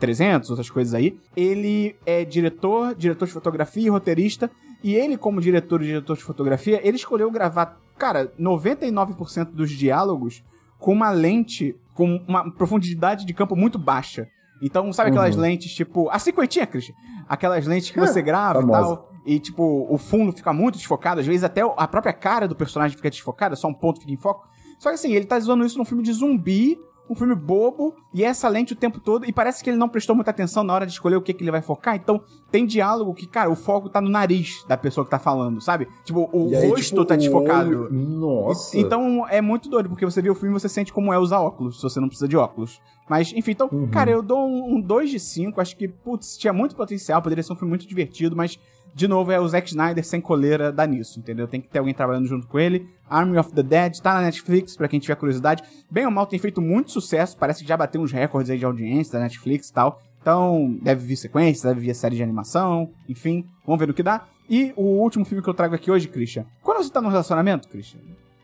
300, 0.00 0.50
outras 0.50 0.68
coisas 0.68 0.92
aí. 0.94 1.16
Ele 1.36 1.94
é 2.04 2.24
diretor, 2.24 2.94
diretor 2.94 3.26
de 3.26 3.32
fotografia 3.32 3.86
e 3.86 3.88
roteirista. 3.90 4.50
E 4.82 4.94
ele, 4.94 5.16
como 5.16 5.40
diretor 5.40 5.82
e 5.82 5.86
diretor 5.86 6.16
de 6.16 6.22
fotografia, 6.22 6.80
ele 6.86 6.96
escolheu 6.96 7.30
gravar, 7.30 7.78
cara, 7.98 8.32
99% 8.38 9.46
dos 9.52 9.70
diálogos 9.70 10.42
com 10.78 10.92
uma 10.92 11.10
lente 11.10 11.74
com 11.94 12.22
uma 12.28 12.50
profundidade 12.52 13.24
de 13.24 13.32
campo 13.32 13.56
muito 13.56 13.78
baixa. 13.78 14.28
Então, 14.62 14.92
sabe 14.92 15.10
aquelas 15.10 15.34
Uhum. 15.34 15.40
lentes, 15.42 15.72
tipo. 15.72 16.10
A 16.10 16.18
cinquentinha, 16.18 16.66
Christian? 16.66 16.94
Aquelas 17.28 17.66
lentes 17.66 17.90
que 17.90 17.98
É, 17.98 18.06
você 18.06 18.20
grava 18.22 18.62
e 18.62 18.66
tal. 18.66 19.10
E, 19.24 19.40
tipo, 19.40 19.86
o 19.90 19.96
fundo 19.98 20.30
fica 20.32 20.52
muito 20.52 20.76
desfocado. 20.76 21.20
Às 21.20 21.26
vezes 21.26 21.42
até 21.42 21.62
a 21.62 21.88
própria 21.88 22.12
cara 22.12 22.46
do 22.46 22.54
personagem 22.54 22.96
fica 22.96 23.10
desfocada, 23.10 23.56
só 23.56 23.66
um 23.68 23.74
ponto 23.74 23.98
fica 24.00 24.12
em 24.12 24.16
foco. 24.16 24.46
Só 24.78 24.90
que 24.90 24.94
assim, 24.96 25.12
ele 25.12 25.24
tá 25.24 25.36
usando 25.38 25.64
isso 25.64 25.76
num 25.78 25.84
filme 25.86 26.02
de 26.02 26.12
zumbi, 26.12 26.78
um 27.08 27.14
filme 27.14 27.34
bobo, 27.34 27.94
e 28.12 28.24
é 28.24 28.26
essa 28.26 28.48
lente 28.48 28.72
o 28.72 28.76
tempo 28.76 28.98
todo, 29.00 29.24
e 29.24 29.32
parece 29.32 29.62
que 29.62 29.70
ele 29.70 29.76
não 29.76 29.88
prestou 29.88 30.14
muita 30.16 30.30
atenção 30.30 30.64
na 30.64 30.74
hora 30.74 30.86
de 30.86 30.92
escolher 30.92 31.16
o 31.16 31.22
que, 31.22 31.32
que 31.32 31.42
ele 31.44 31.50
vai 31.50 31.62
focar. 31.62 31.94
Então, 31.96 32.20
tem 32.50 32.66
diálogo 32.66 33.14
que, 33.14 33.26
cara, 33.26 33.50
o 33.50 33.56
foco 33.56 33.88
tá 33.88 34.00
no 34.00 34.08
nariz 34.08 34.64
da 34.66 34.76
pessoa 34.76 35.04
que 35.04 35.10
tá 35.10 35.18
falando, 35.18 35.60
sabe? 35.60 35.86
Tipo, 36.04 36.28
o 36.32 36.50
E 36.50 36.56
aí, 36.56 36.68
rosto 36.68 36.84
tipo, 36.88 37.04
tá 37.04 37.16
desfocado. 37.16 37.68
olho- 37.70 37.92
Nossa. 37.92 38.76
Então 38.76 39.26
é 39.28 39.40
muito 39.40 39.68
doido, 39.68 39.88
porque 39.88 40.04
você 40.04 40.20
vê 40.20 40.30
o 40.30 40.34
filme 40.34 40.56
e 40.56 40.60
você 40.60 40.68
sente 40.68 40.92
como 40.92 41.12
é 41.12 41.18
usar 41.18 41.40
óculos, 41.40 41.76
se 41.76 41.82
você 41.82 42.00
não 42.00 42.08
precisa 42.08 42.26
de 42.28 42.36
óculos. 42.36 42.80
Mas, 43.08 43.32
enfim, 43.32 43.52
então, 43.52 43.68
Uhum. 43.70 43.86
cara, 43.88 44.10
eu 44.10 44.20
dou 44.20 44.44
um 44.48 44.80
2 44.80 45.10
de 45.10 45.20
5. 45.20 45.60
Acho 45.60 45.76
que, 45.76 45.86
putz, 45.86 46.36
tinha 46.36 46.52
muito 46.52 46.74
potencial, 46.74 47.22
poderia 47.22 47.42
ser 47.44 47.52
um 47.52 47.56
filme 47.56 47.68
muito 47.70 47.86
divertido, 47.86 48.34
mas, 48.34 48.58
de 48.96 49.06
novo, 49.06 49.30
é 49.30 49.38
o 49.38 49.46
Zack 49.46 49.68
Snyder 49.68 50.02
sem 50.02 50.22
coleira 50.22 50.72
dá 50.72 50.86
nisso, 50.86 51.18
entendeu? 51.18 51.46
Tem 51.46 51.60
que 51.60 51.68
ter 51.68 51.80
alguém 51.80 51.92
trabalhando 51.92 52.26
junto 52.26 52.46
com 52.46 52.58
ele. 52.58 52.88
Army 53.10 53.36
of 53.36 53.52
the 53.52 53.62
Dead 53.62 53.98
tá 54.00 54.14
na 54.14 54.22
Netflix, 54.22 54.74
pra 54.74 54.88
quem 54.88 54.98
tiver 54.98 55.14
curiosidade. 55.16 55.62
Bem 55.90 56.06
ou 56.06 56.10
mal, 56.10 56.26
tem 56.26 56.38
feito 56.38 56.62
muito 56.62 56.90
sucesso, 56.90 57.36
parece 57.36 57.62
que 57.62 57.68
já 57.68 57.76
bateu 57.76 58.00
uns 58.00 58.10
recordes 58.10 58.50
aí 58.50 58.58
de 58.58 58.64
audiência 58.64 59.12
da 59.12 59.18
Netflix 59.18 59.68
e 59.68 59.72
tal. 59.74 60.00
Então, 60.22 60.78
deve 60.80 61.04
vir 61.04 61.16
sequência, 61.16 61.68
deve 61.68 61.82
vir 61.82 61.90
a 61.90 61.94
série 61.94 62.16
de 62.16 62.22
animação, 62.22 62.90
enfim, 63.06 63.44
vamos 63.66 63.78
ver 63.78 63.86
no 63.86 63.92
que 63.92 64.02
dá. 64.02 64.26
E 64.48 64.72
o 64.74 64.82
último 64.82 65.26
filme 65.26 65.42
que 65.42 65.50
eu 65.50 65.54
trago 65.54 65.74
aqui 65.74 65.90
hoje, 65.90 66.08
Christian. 66.08 66.46
Quando 66.62 66.82
você 66.82 66.90
tá 66.90 67.02
num 67.02 67.10
relacionamento, 67.10 67.68
Christian, 67.68 68.00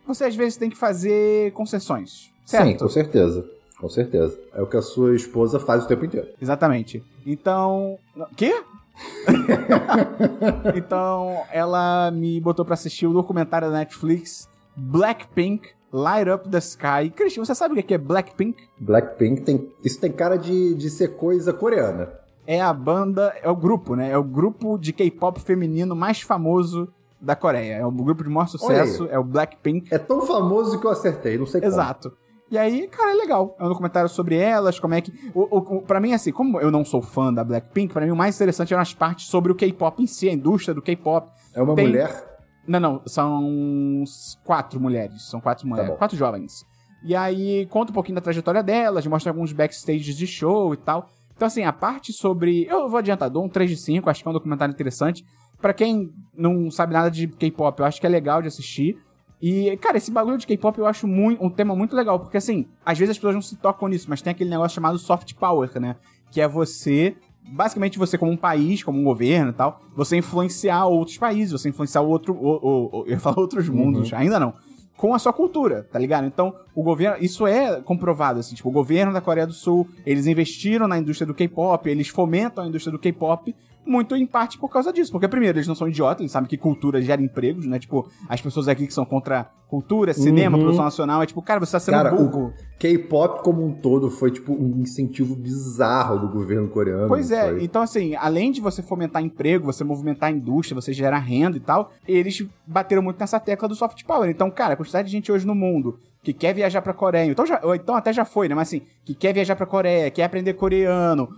você 0.07 0.25
às 0.25 0.37
vezes 0.37 0.59
tem 0.59 0.69
que 0.69 0.77
fazer 0.77 1.51
concessões, 1.53 2.31
certo? 2.45 2.67
Sim, 2.67 2.77
com 2.77 2.89
certeza. 2.91 3.43
Com 3.79 3.89
certeza. 3.89 4.39
É 4.53 4.61
o 4.61 4.67
que 4.67 4.77
a 4.77 4.83
sua 4.83 5.17
esposa 5.17 5.59
faz 5.59 5.85
o 5.85 5.89
tempo 5.89 6.05
inteiro. 6.05 6.29
Exatamente. 6.41 7.03
Então. 7.27 7.99
Quê? 8.37 8.63
então, 10.75 11.43
ela 11.51 12.11
me 12.11 12.41
botou 12.41 12.65
pra 12.65 12.75
assistir 12.75 13.07
o 13.07 13.13
documentário 13.13 13.71
da 13.71 13.79
Netflix 13.79 14.49
Blackpink 14.77 15.71
Light 15.93 16.29
Up 16.29 16.49
the 16.49 16.59
Sky. 16.59 17.11
Christian, 17.15 17.45
você 17.45 17.55
sabe 17.55 17.79
o 17.79 17.83
que 17.83 17.95
é 17.95 17.99
Blackpink? 17.99 18.65
Blackpink 18.81 19.43
tem. 19.43 19.71
Isso 19.85 20.01
tem 20.01 20.11
cara 20.11 20.37
de, 20.37 20.75
de 20.75 20.89
ser 20.89 21.17
coisa 21.17 21.53
coreana. 21.53 22.11
É 22.47 22.61
a 22.61 22.73
banda, 22.73 23.33
é 23.43 23.49
o 23.49 23.55
grupo, 23.55 23.95
né? 23.95 24.11
É 24.11 24.19
o 24.19 24.25
grupo 24.25 24.79
de 24.79 24.93
K-pop 24.93 25.41
feminino 25.41 25.95
mais 25.95 26.21
famoso 26.23 26.89
da 27.21 27.37
Coreia. 27.37 27.75
É 27.75 27.87
o 27.87 27.91
grupo 27.91 28.25
de 28.25 28.31
maior 28.31 28.49
sucesso, 28.49 29.07
é 29.09 29.19
o 29.19 29.23
Blackpink. 29.23 29.95
É 29.95 29.99
tão 29.99 30.23
famoso 30.23 30.81
que 30.81 30.87
eu 30.87 30.91
acertei, 30.91 31.39
não 31.39 31.47
sei 31.47 31.61
como. 31.61 31.73
Exato. 31.73 32.13
E 32.53 32.59
aí, 32.59 32.87
cara, 32.87 33.13
é 33.13 33.15
legal. 33.15 33.57
É 33.59 33.65
um 33.65 33.69
documentário 33.71 34.11
sobre 34.11 34.37
elas, 34.37 34.79
como 34.79 34.93
é 34.93 35.01
que. 35.01 35.11
O, 35.35 35.41
o, 35.41 35.77
o, 35.79 35.83
pra 35.83 35.99
mim, 35.99 36.13
assim, 36.13 36.31
como 36.31 36.61
eu 36.61 36.71
não 36.71 36.85
sou 36.85 37.01
fã 37.01 37.33
da 37.33 37.43
Blackpink, 37.43 37.95
pra 37.95 38.05
mim 38.05 38.13
o 38.13 38.17
mais 38.17 38.37
interessante 38.37 38.75
eram 38.75 38.83
as 38.83 38.93
partes 38.93 39.27
sobre 39.27 39.51
o 39.51 39.55
K-pop 39.55 40.03
em 40.03 40.07
si, 40.07 40.29
a 40.29 40.33
indústria 40.35 40.75
do 40.75 40.83
K-pop. 40.83 41.33
É 41.55 41.63
uma 41.63 41.75
Tem- 41.75 41.87
mulher. 41.87 42.31
Não, 42.69 42.79
não, 42.79 43.03
são 43.07 44.05
quatro 44.45 44.79
mulheres. 44.79 45.31
São 45.31 45.41
quatro 45.41 45.67
mulheres. 45.67 45.93
bom. 45.93 45.97
quatro 45.97 46.15
jovens. 46.15 46.67
E 47.03 47.17
aí 47.17 47.65
conta 47.71 47.91
um 47.91 47.95
pouquinho 47.95 48.17
da 48.17 48.21
trajetória 48.21 48.63
delas, 48.63 49.07
mostra 49.07 49.33
alguns 49.33 49.51
backstages 49.55 50.15
de 50.15 50.27
show 50.27 50.75
e 50.75 50.77
tal. 50.77 51.09
Então, 51.35 51.47
assim, 51.47 51.65
a 51.65 51.73
parte 51.73 52.13
sobre. 52.13 52.67
Eu 52.67 52.87
vou 52.87 52.99
adiantar, 52.99 53.31
dou 53.31 53.47
um 53.47 53.49
3 53.49 53.71
de 53.71 53.77
5, 53.79 54.11
acho 54.11 54.23
que 54.23 54.29
é 54.29 54.31
um 54.31 54.35
documentário 54.35 54.75
interessante. 54.75 55.25
Pra 55.59 55.73
quem 55.73 56.11
não 56.37 56.71
sabe 56.71 56.93
nada 56.93 57.11
de 57.11 57.29
K-pop, 57.29 57.81
eu 57.81 57.87
acho 57.87 57.99
que 57.99 58.07
é 58.07 58.11
legal 58.11 58.43
de 58.43 58.49
assistir. 58.49 58.99
E, 59.43 59.77
cara, 59.79 59.97
esse 59.99 60.11
bagulho 60.11 60.39
de 60.39 60.47
K-pop 60.47 60.79
eu 60.79 60.87
acho 60.87 61.07
muito, 61.09 61.45
um 61.45 61.51
tema 61.51 61.75
muito 61.75 61.97
legal, 61.97 62.21
porque 62.21 62.37
assim, 62.37 62.67
às 62.87 62.97
vezes 62.97 63.11
as 63.11 63.17
pessoas 63.19 63.35
não 63.35 63.43
se 63.43 63.57
tocam 63.57 63.89
nisso, 63.89 64.07
mas 64.09 64.23
tem 64.23 64.31
aquele 64.31 64.49
negócio 64.49 64.75
chamado 64.77 64.97
soft 64.99 65.35
power, 65.35 65.69
né? 65.81 65.97
Que 66.31 66.41
é 66.41 66.47
você, 66.47 67.17
basicamente 67.45 67.99
você 67.99 68.17
como 68.17 68.31
um 68.31 68.37
país, 68.37 68.85
como 68.85 69.01
um 69.01 69.05
governo 69.05 69.51
e 69.51 69.55
tal, 69.55 69.81
você 69.97 70.17
influenciar 70.17 70.87
outros 70.87 71.19
países, 71.19 71.51
você 71.61 71.69
influenciar 71.69 72.03
outro, 72.03 72.33
o, 72.35 72.51
o- 72.51 73.01
o- 73.01 73.05
eu 73.07 73.19
falar 73.19 73.41
outros 73.41 73.69
mundos, 73.69 74.13
ainda 74.13 74.39
não, 74.39 74.55
com 74.97 75.13
a 75.13 75.19
sua 75.19 75.33
cultura, 75.33 75.83
tá 75.91 75.99
ligado? 75.99 76.25
Então, 76.27 76.55
o 76.73 76.83
governo, 76.85 77.17
isso 77.21 77.45
é 77.45 77.81
comprovado, 77.81 78.39
assim, 78.39 78.55
tipo, 78.55 78.69
o 78.69 78.73
governo 78.73 79.13
da 79.13 79.21
Coreia 79.21 79.47
do 79.49 79.53
Sul, 79.53 79.89
eles 80.07 80.29
investiram 80.29 80.87
na 80.87 80.97
indústria 80.97 81.27
do 81.27 81.35
K-pop, 81.35 81.91
eles 81.91 82.07
fomentam 82.07 82.63
a 82.63 82.69
indústria 82.69 82.93
do 82.93 82.99
K-pop, 83.01 83.53
muito 83.85 84.15
em 84.17 84.27
parte 84.27 84.59
por 84.59 84.69
causa 84.69 84.93
disso. 84.93 85.11
Porque, 85.13 85.27
primeiro, 85.29 85.59
eles 85.59 85.67
não 85.69 85.75
são 85.75 85.89
idiotas, 85.89 86.21
eles 86.21 86.33
sabem 86.33 86.49
que 86.49 86.57
cultura 86.57 87.01
gera 87.03 87.21
empregos, 87.23 87.67
né? 87.67 87.79
Tipo, 87.79 88.09
as 88.29 88.41
pessoas 88.41 88.69
aqui 88.69 88.87
que 88.87 88.95
são 88.95 89.05
contra 89.05 89.51
cultura, 89.69 90.13
cinema, 90.13 90.57
Uhum. 90.57 90.63
produção 90.65 90.85
nacional, 90.85 91.23
é 91.23 91.27
tipo, 91.27 91.41
cara, 91.41 91.59
você 91.59 91.73
tá 91.73 91.81
sendo 91.81 91.95
Cara, 91.95 92.11
burro. 92.11 92.49
o 92.49 92.79
K-pop 92.79 93.43
como 93.43 93.65
um 93.65 93.73
todo 93.73 94.11
foi, 94.11 94.31
tipo, 94.31 94.53
um 94.53 94.81
incentivo 94.83 95.35
bizarro 95.35 96.19
do 96.19 96.29
governo 96.29 96.69
coreano. 96.69 97.09
Pois 97.09 97.31
é, 97.31 97.51
foi? 97.51 97.65
então 97.65 97.81
assim, 97.81 98.15
além 98.15 98.53
de 98.53 98.61
você 98.61 98.83
fomentar 98.83 99.23
emprego, 99.23 99.65
você 99.65 99.83
movimentar 99.83 100.29
a 100.29 100.33
indústria, 100.33 100.75
você 100.79 100.93
gerar 100.93 101.19
renda 101.19 101.57
e 101.57 101.61
tal, 101.61 101.91
eles 102.07 102.45
bateram 102.67 103.03
muito 103.03 103.19
nessa 103.19 103.41
tecla 103.41 103.67
do 103.67 103.75
soft 103.75 104.05
power. 104.05 104.29
Então, 104.29 104.51
cara, 104.51 104.75
a 104.75 104.77
quantidade 104.77 105.07
de 105.07 105.13
gente 105.13 105.33
hoje 105.33 105.47
no 105.47 105.55
mundo 105.55 105.99
que 106.23 106.33
quer 106.33 106.55
viajar 106.55 106.81
pra 106.83 106.93
Coreia, 106.95 107.25
então, 107.31 107.45
já, 107.45 107.61
ou 107.65 107.75
então 107.75 107.97
até 107.97 108.13
já 108.13 108.25
foi, 108.25 108.49
né? 108.49 108.55
Mas 108.55 108.69
assim, 108.69 108.83
que 109.05 109.13
quer 109.13 109.33
viajar 109.35 109.57
pra 109.57 109.67
Coreia, 109.67 110.09
quer 110.09 110.23
aprender 110.23 110.53
coreano, 110.55 111.29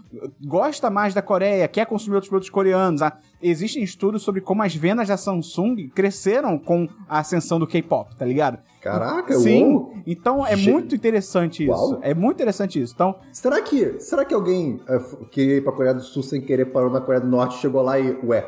gosta 0.45 0.91
mais 0.91 1.15
da 1.15 1.23
Coreia, 1.23 1.67
quer 1.67 1.87
consumir 1.87 2.17
outros 2.17 2.29
produtos 2.29 2.51
coreanos. 2.51 3.01
Ah, 3.01 3.17
Existem 3.43 3.83
estudos 3.83 4.23
sobre 4.23 4.41
como 4.43 4.63
as 4.63 4.75
vendas 4.75 5.09
da 5.09 5.17
Samsung 5.17 5.89
cresceram 5.95 6.59
com 6.59 6.87
a 7.09 7.19
ascensão 7.21 7.59
do 7.59 7.67
K-pop, 7.67 8.15
tá 8.17 8.25
ligado? 8.27 8.59
Caraca, 8.83 9.35
Sim, 9.39 9.65
uou. 9.65 9.95
então 10.07 10.47
é 10.47 10.55
muito 10.57 10.95
interessante 10.95 11.63
isso. 11.65 11.73
Uau. 11.73 11.99
É 12.03 12.13
muito 12.13 12.37
interessante 12.37 12.81
isso. 12.81 12.93
Então, 12.95 13.15
Será 13.33 13.63
que, 13.63 13.99
será 14.01 14.23
que 14.25 14.35
alguém 14.35 14.81
é, 14.87 14.99
que 15.31 15.43
ia 15.57 15.63
pra 15.63 15.73
Coreia 15.73 15.95
do 15.95 16.03
Sul 16.03 16.23
sem 16.23 16.43
querer 16.43 16.67
parou 16.67 16.91
na 16.91 17.01
Coreia 17.01 17.23
do 17.23 17.29
Norte 17.29 17.57
chegou 17.59 17.81
lá 17.83 17.99
e, 17.99 18.19
ué, 18.23 18.47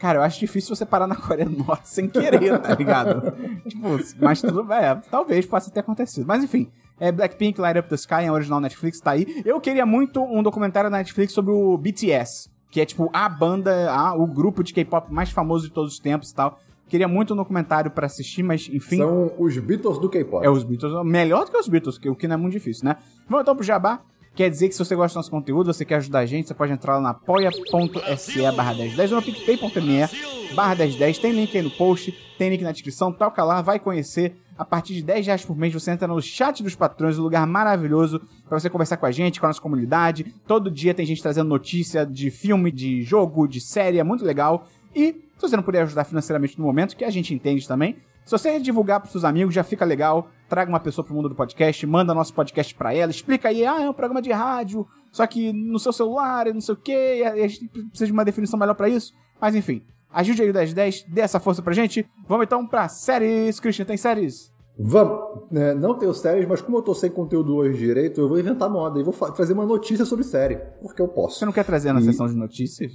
Cara, 0.00 0.18
eu 0.18 0.22
acho 0.22 0.40
difícil 0.40 0.74
você 0.74 0.86
parar 0.86 1.06
na 1.06 1.14
Coreia 1.14 1.48
do 1.48 1.62
Norte 1.62 1.88
sem 1.88 2.08
querer, 2.08 2.58
tá 2.58 2.74
ligado? 2.74 3.32
tipo, 3.68 3.86
mas 4.18 4.40
tudo 4.40 4.64
bem, 4.64 4.78
é, 4.78 4.94
talvez 5.10 5.44
possa 5.44 5.70
ter 5.70 5.80
acontecido. 5.80 6.26
Mas 6.26 6.42
enfim, 6.42 6.70
é 6.98 7.12
Blackpink, 7.12 7.60
Light 7.60 7.78
Up 7.78 7.88
the 7.88 7.96
Sky, 7.96 8.24
é 8.24 8.32
original 8.32 8.60
Netflix, 8.60 8.98
tá 8.98 9.10
aí. 9.10 9.42
Eu 9.44 9.60
queria 9.60 9.84
muito 9.84 10.22
um 10.22 10.42
documentário 10.42 10.88
na 10.88 10.96
Netflix 10.98 11.34
sobre 11.34 11.52
o 11.52 11.76
BTS, 11.76 12.48
que 12.70 12.80
é 12.80 12.86
tipo 12.86 13.10
a 13.12 13.28
banda, 13.28 13.90
a- 13.92 14.14
o 14.14 14.26
grupo 14.26 14.64
de 14.64 14.72
K-pop 14.72 15.12
mais 15.12 15.30
famoso 15.30 15.68
de 15.68 15.72
todos 15.74 15.92
os 15.92 15.98
tempos 15.98 16.30
e 16.30 16.34
tal. 16.34 16.58
Queria 16.88 17.06
muito 17.06 17.34
um 17.34 17.36
documentário 17.36 17.90
pra 17.90 18.06
assistir, 18.06 18.42
mas 18.42 18.68
enfim. 18.72 18.96
são 18.96 19.30
os 19.38 19.56
Beatles 19.58 19.98
do 19.98 20.08
K-pop? 20.08 20.44
É 20.44 20.48
os 20.50 20.64
Beatles, 20.64 20.92
melhor 21.04 21.44
do 21.44 21.50
que 21.50 21.58
os 21.58 21.68
Beatles, 21.68 21.98
o 22.04 22.14
que 22.16 22.26
não 22.26 22.34
é 22.34 22.36
muito 22.38 22.54
difícil, 22.54 22.84
né? 22.86 22.96
Vamos 23.28 23.42
então 23.42 23.54
pro 23.54 23.62
Jabá. 23.64 24.00
Quer 24.34 24.48
dizer 24.48 24.68
que 24.68 24.74
se 24.74 24.78
você 24.78 24.94
gosta 24.94 25.14
do 25.14 25.18
nosso 25.18 25.30
conteúdo, 25.30 25.72
você 25.72 25.84
quer 25.84 25.96
ajudar 25.96 26.20
a 26.20 26.26
gente, 26.26 26.48
você 26.48 26.54
pode 26.54 26.72
entrar 26.72 26.96
lá 26.96 27.00
na 27.00 27.10
apoia.se 27.10 28.52
barra 28.52 28.74
1010 28.74 29.12
ou 29.12 29.16
no 29.18 29.24
picpay.me 29.24 30.54
barra 30.54 30.74
1010. 30.76 31.18
Tem 31.18 31.32
link 31.32 31.56
aí 31.56 31.62
no 31.62 31.70
post, 31.70 32.12
tem 32.38 32.48
link 32.50 32.62
na 32.62 32.72
descrição, 32.72 33.12
toca 33.12 33.42
lá, 33.42 33.60
vai 33.60 33.78
conhecer. 33.78 34.36
A 34.56 34.64
partir 34.64 34.94
de 34.94 35.02
10 35.02 35.26
reais 35.26 35.44
por 35.44 35.56
mês 35.56 35.72
você 35.72 35.90
entra 35.90 36.06
no 36.06 36.20
chat 36.20 36.62
dos 36.62 36.74
patrões, 36.74 37.18
um 37.18 37.22
lugar 37.22 37.46
maravilhoso 37.46 38.20
pra 38.48 38.58
você 38.58 38.68
conversar 38.70 38.98
com 38.98 39.06
a 39.06 39.10
gente, 39.10 39.40
com 39.40 39.46
a 39.46 39.48
nossa 39.48 39.60
comunidade. 39.60 40.34
Todo 40.46 40.70
dia 40.70 40.94
tem 40.94 41.06
gente 41.06 41.22
trazendo 41.22 41.48
notícia 41.48 42.06
de 42.06 42.30
filme, 42.30 42.70
de 42.70 43.02
jogo, 43.02 43.48
de 43.48 43.60
série, 43.60 43.98
é 43.98 44.04
muito 44.04 44.24
legal. 44.24 44.66
E 44.94 45.12
se 45.12 45.40
você 45.40 45.56
não 45.56 45.62
puder 45.62 45.82
ajudar 45.82 46.04
financeiramente 46.04 46.58
no 46.58 46.64
momento, 46.64 46.96
que 46.96 47.04
a 47.04 47.10
gente 47.10 47.32
entende 47.32 47.66
também, 47.66 47.96
se 48.38 48.42
você 48.44 48.60
divulgar 48.60 49.00
pros 49.00 49.12
seus 49.12 49.24
amigos, 49.24 49.52
já 49.54 49.64
fica 49.64 49.84
legal. 49.84 50.28
Traga 50.48 50.70
uma 50.70 50.80
pessoa 50.80 51.04
pro 51.04 51.14
mundo 51.14 51.28
do 51.28 51.34
podcast, 51.34 51.84
manda 51.86 52.14
nosso 52.14 52.32
podcast 52.34 52.74
pra 52.74 52.94
ela, 52.94 53.10
explica 53.10 53.48
aí, 53.48 53.64
ah, 53.66 53.82
é 53.82 53.88
um 53.90 53.92
programa 53.92 54.22
de 54.22 54.30
rádio, 54.32 54.86
só 55.12 55.26
que 55.26 55.52
no 55.52 55.78
seu 55.78 55.92
celular 55.92 56.46
e 56.46 56.52
não 56.52 56.60
sei 56.60 56.74
o 56.74 56.78
quê, 56.78 57.20
e 57.20 57.24
a 57.24 57.48
gente 57.48 57.68
precisa 57.68 58.06
de 58.06 58.12
uma 58.12 58.24
definição 58.24 58.58
melhor 58.58 58.74
pra 58.74 58.88
isso. 58.88 59.12
Mas 59.40 59.54
enfim, 59.54 59.82
ajude 60.12 60.42
aí 60.42 60.50
o 60.50 60.54
1010, 60.54 61.04
dê 61.08 61.20
essa 61.20 61.40
força 61.40 61.60
pra 61.62 61.72
gente. 61.72 62.06
Vamos 62.28 62.44
então 62.46 62.66
pra 62.66 62.88
séries. 62.88 63.58
Christian, 63.60 63.84
tem 63.84 63.96
séries? 63.96 64.50
Vamos, 64.78 65.42
né, 65.50 65.74
não 65.74 65.94
tenho 65.98 66.14
séries, 66.14 66.46
mas 66.48 66.60
como 66.62 66.78
eu 66.78 66.82
tô 66.82 66.94
sem 66.94 67.10
conteúdo 67.10 67.54
hoje 67.56 67.76
direito, 67.78 68.20
eu 68.20 68.28
vou 68.28 68.38
inventar 68.40 68.70
moda 68.70 68.98
e 68.98 69.02
vou 69.02 69.12
fa- 69.12 69.30
trazer 69.30 69.52
uma 69.52 69.66
notícia 69.66 70.04
sobre 70.06 70.24
série, 70.24 70.56
porque 70.80 71.02
eu 71.02 71.08
posso. 71.08 71.38
Você 71.38 71.44
não 71.44 71.52
quer 71.52 71.64
trazer 71.64 71.92
na 71.92 72.00
E- 72.00 72.04
sessão 72.04 72.26
de 72.26 72.34
notícias? 72.34 72.92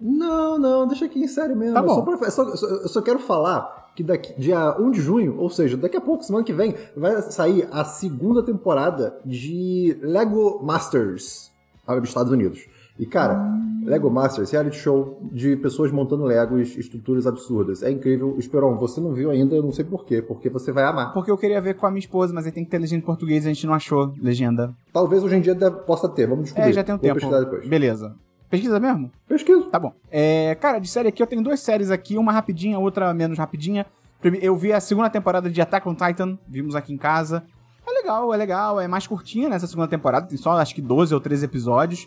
Não, 0.00 0.58
não, 0.58 0.86
deixa 0.86 1.04
aqui 1.06 1.20
em 1.20 1.28
série 1.28 1.54
mesmo. 1.54 1.74
Tá 1.74 1.80
Eu 1.80 1.86
bom. 1.86 1.94
Só 1.94 2.02
pra- 2.02 2.30
só, 2.30 2.56
só- 2.56 2.66
eu 2.66 2.88
só 2.88 3.00
quero 3.00 3.18
falar 3.18 3.81
que 3.94 4.02
daqui, 4.02 4.34
dia 4.40 4.76
1 4.78 4.90
de 4.90 5.00
junho, 5.00 5.38
ou 5.38 5.50
seja, 5.50 5.76
daqui 5.76 5.96
a 5.96 6.00
pouco, 6.00 6.24
semana 6.24 6.44
que 6.44 6.52
vem, 6.52 6.74
vai 6.96 7.20
sair 7.22 7.68
a 7.70 7.84
segunda 7.84 8.42
temporada 8.42 9.16
de 9.24 9.96
Lego 10.02 10.60
Masters 10.62 11.50
dos 11.86 12.08
Estados 12.08 12.32
Unidos. 12.32 12.66
E, 12.98 13.06
cara, 13.06 13.42
Lego 13.84 14.10
Masters, 14.10 14.50
reality 14.50 14.76
show 14.76 15.18
de 15.32 15.56
pessoas 15.56 15.90
montando 15.90 16.24
Legos, 16.24 16.76
estruturas 16.76 17.26
absurdas. 17.26 17.82
É 17.82 17.90
incrível. 17.90 18.36
Esperon, 18.38 18.76
você 18.76 19.00
não 19.00 19.12
viu 19.12 19.30
ainda, 19.30 19.56
eu 19.56 19.62
não 19.62 19.72
sei 19.72 19.84
porquê, 19.84 20.20
porque 20.20 20.48
você 20.48 20.70
vai 20.70 20.84
amar. 20.84 21.12
Porque 21.12 21.30
eu 21.30 21.38
queria 21.38 21.60
ver 21.60 21.74
com 21.74 21.86
a 21.86 21.90
minha 21.90 22.00
esposa, 22.00 22.32
mas 22.34 22.46
aí 22.46 22.52
tem 22.52 22.64
que 22.64 22.70
ter 22.70 22.78
legenda 22.78 23.02
em 23.02 23.06
português 23.06 23.44
e 23.44 23.48
a 23.48 23.52
gente 23.52 23.66
não 23.66 23.74
achou 23.74 24.12
legenda. 24.20 24.74
Talvez 24.92 25.24
hoje 25.24 25.36
em 25.36 25.40
dia 25.40 25.54
possa 25.70 26.08
ter, 26.08 26.26
vamos 26.26 26.44
descobrir. 26.44 26.70
É, 26.70 26.72
já 26.72 26.84
tem 26.84 26.94
um 26.94 26.98
Vou 26.98 27.02
tempo. 27.02 27.14
pesquisar 27.14 27.40
depois. 27.40 27.66
Beleza. 27.66 28.14
Pesquisa 28.52 28.78
mesmo? 28.78 29.10
Pesquiso. 29.26 29.62
Tá 29.70 29.78
bom. 29.78 29.94
É, 30.10 30.54
cara, 30.56 30.78
de 30.78 30.86
série 30.86 31.08
aqui 31.08 31.22
eu 31.22 31.26
tenho 31.26 31.42
duas 31.42 31.58
séries 31.58 31.90
aqui, 31.90 32.18
uma 32.18 32.30
rapidinha, 32.30 32.78
outra 32.78 33.14
menos 33.14 33.38
rapidinha. 33.38 33.86
Eu 34.22 34.54
vi 34.54 34.74
a 34.74 34.78
segunda 34.78 35.08
temporada 35.08 35.48
de 35.48 35.58
Attack 35.58 35.88
on 35.88 35.94
Titan, 35.94 36.38
vimos 36.46 36.76
aqui 36.76 36.92
em 36.92 36.98
casa. 36.98 37.42
É 37.86 37.90
legal, 37.90 38.34
é 38.34 38.36
legal, 38.36 38.78
é 38.78 38.86
mais 38.86 39.06
curtinha 39.06 39.48
nessa 39.48 39.66
segunda 39.66 39.88
temporada, 39.88 40.26
tem 40.26 40.36
só 40.36 40.52
acho 40.58 40.74
que 40.74 40.82
12 40.82 41.14
ou 41.14 41.20
13 41.20 41.46
episódios. 41.46 42.06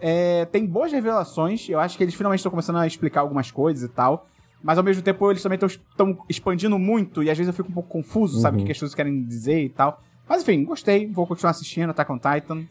É, 0.00 0.46
tem 0.46 0.64
boas 0.64 0.90
revelações, 0.90 1.68
eu 1.68 1.78
acho 1.78 1.98
que 1.98 2.02
eles 2.02 2.14
finalmente 2.14 2.38
estão 2.38 2.50
começando 2.50 2.76
a 2.76 2.86
explicar 2.86 3.20
algumas 3.20 3.50
coisas 3.50 3.84
e 3.84 3.92
tal. 3.92 4.26
Mas 4.62 4.78
ao 4.78 4.84
mesmo 4.84 5.02
tempo 5.02 5.30
eles 5.30 5.42
também 5.42 5.58
estão 5.62 6.18
expandindo 6.26 6.78
muito 6.78 7.22
e 7.22 7.28
às 7.28 7.36
vezes 7.36 7.48
eu 7.48 7.54
fico 7.54 7.68
um 7.68 7.74
pouco 7.74 7.90
confuso, 7.90 8.40
sabe, 8.40 8.56
o 8.56 8.60
que 8.60 8.64
que 8.64 8.72
as 8.72 8.78
pessoas 8.78 8.94
querem 8.94 9.22
dizer 9.24 9.62
e 9.62 9.68
tal. 9.68 10.00
Mas 10.26 10.40
enfim, 10.40 10.64
gostei, 10.64 11.06
vou 11.06 11.26
continuar 11.26 11.50
assistindo 11.50 11.90
Attack 11.90 12.10
on 12.10 12.16
Titan. 12.18 12.64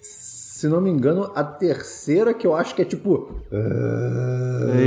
Se 0.61 0.67
não 0.69 0.79
me 0.79 0.91
engano, 0.91 1.31
a 1.33 1.43
terceira 1.43 2.35
que 2.35 2.45
eu 2.45 2.53
acho 2.55 2.75
que 2.75 2.83
é 2.83 2.85
tipo. 2.85 3.31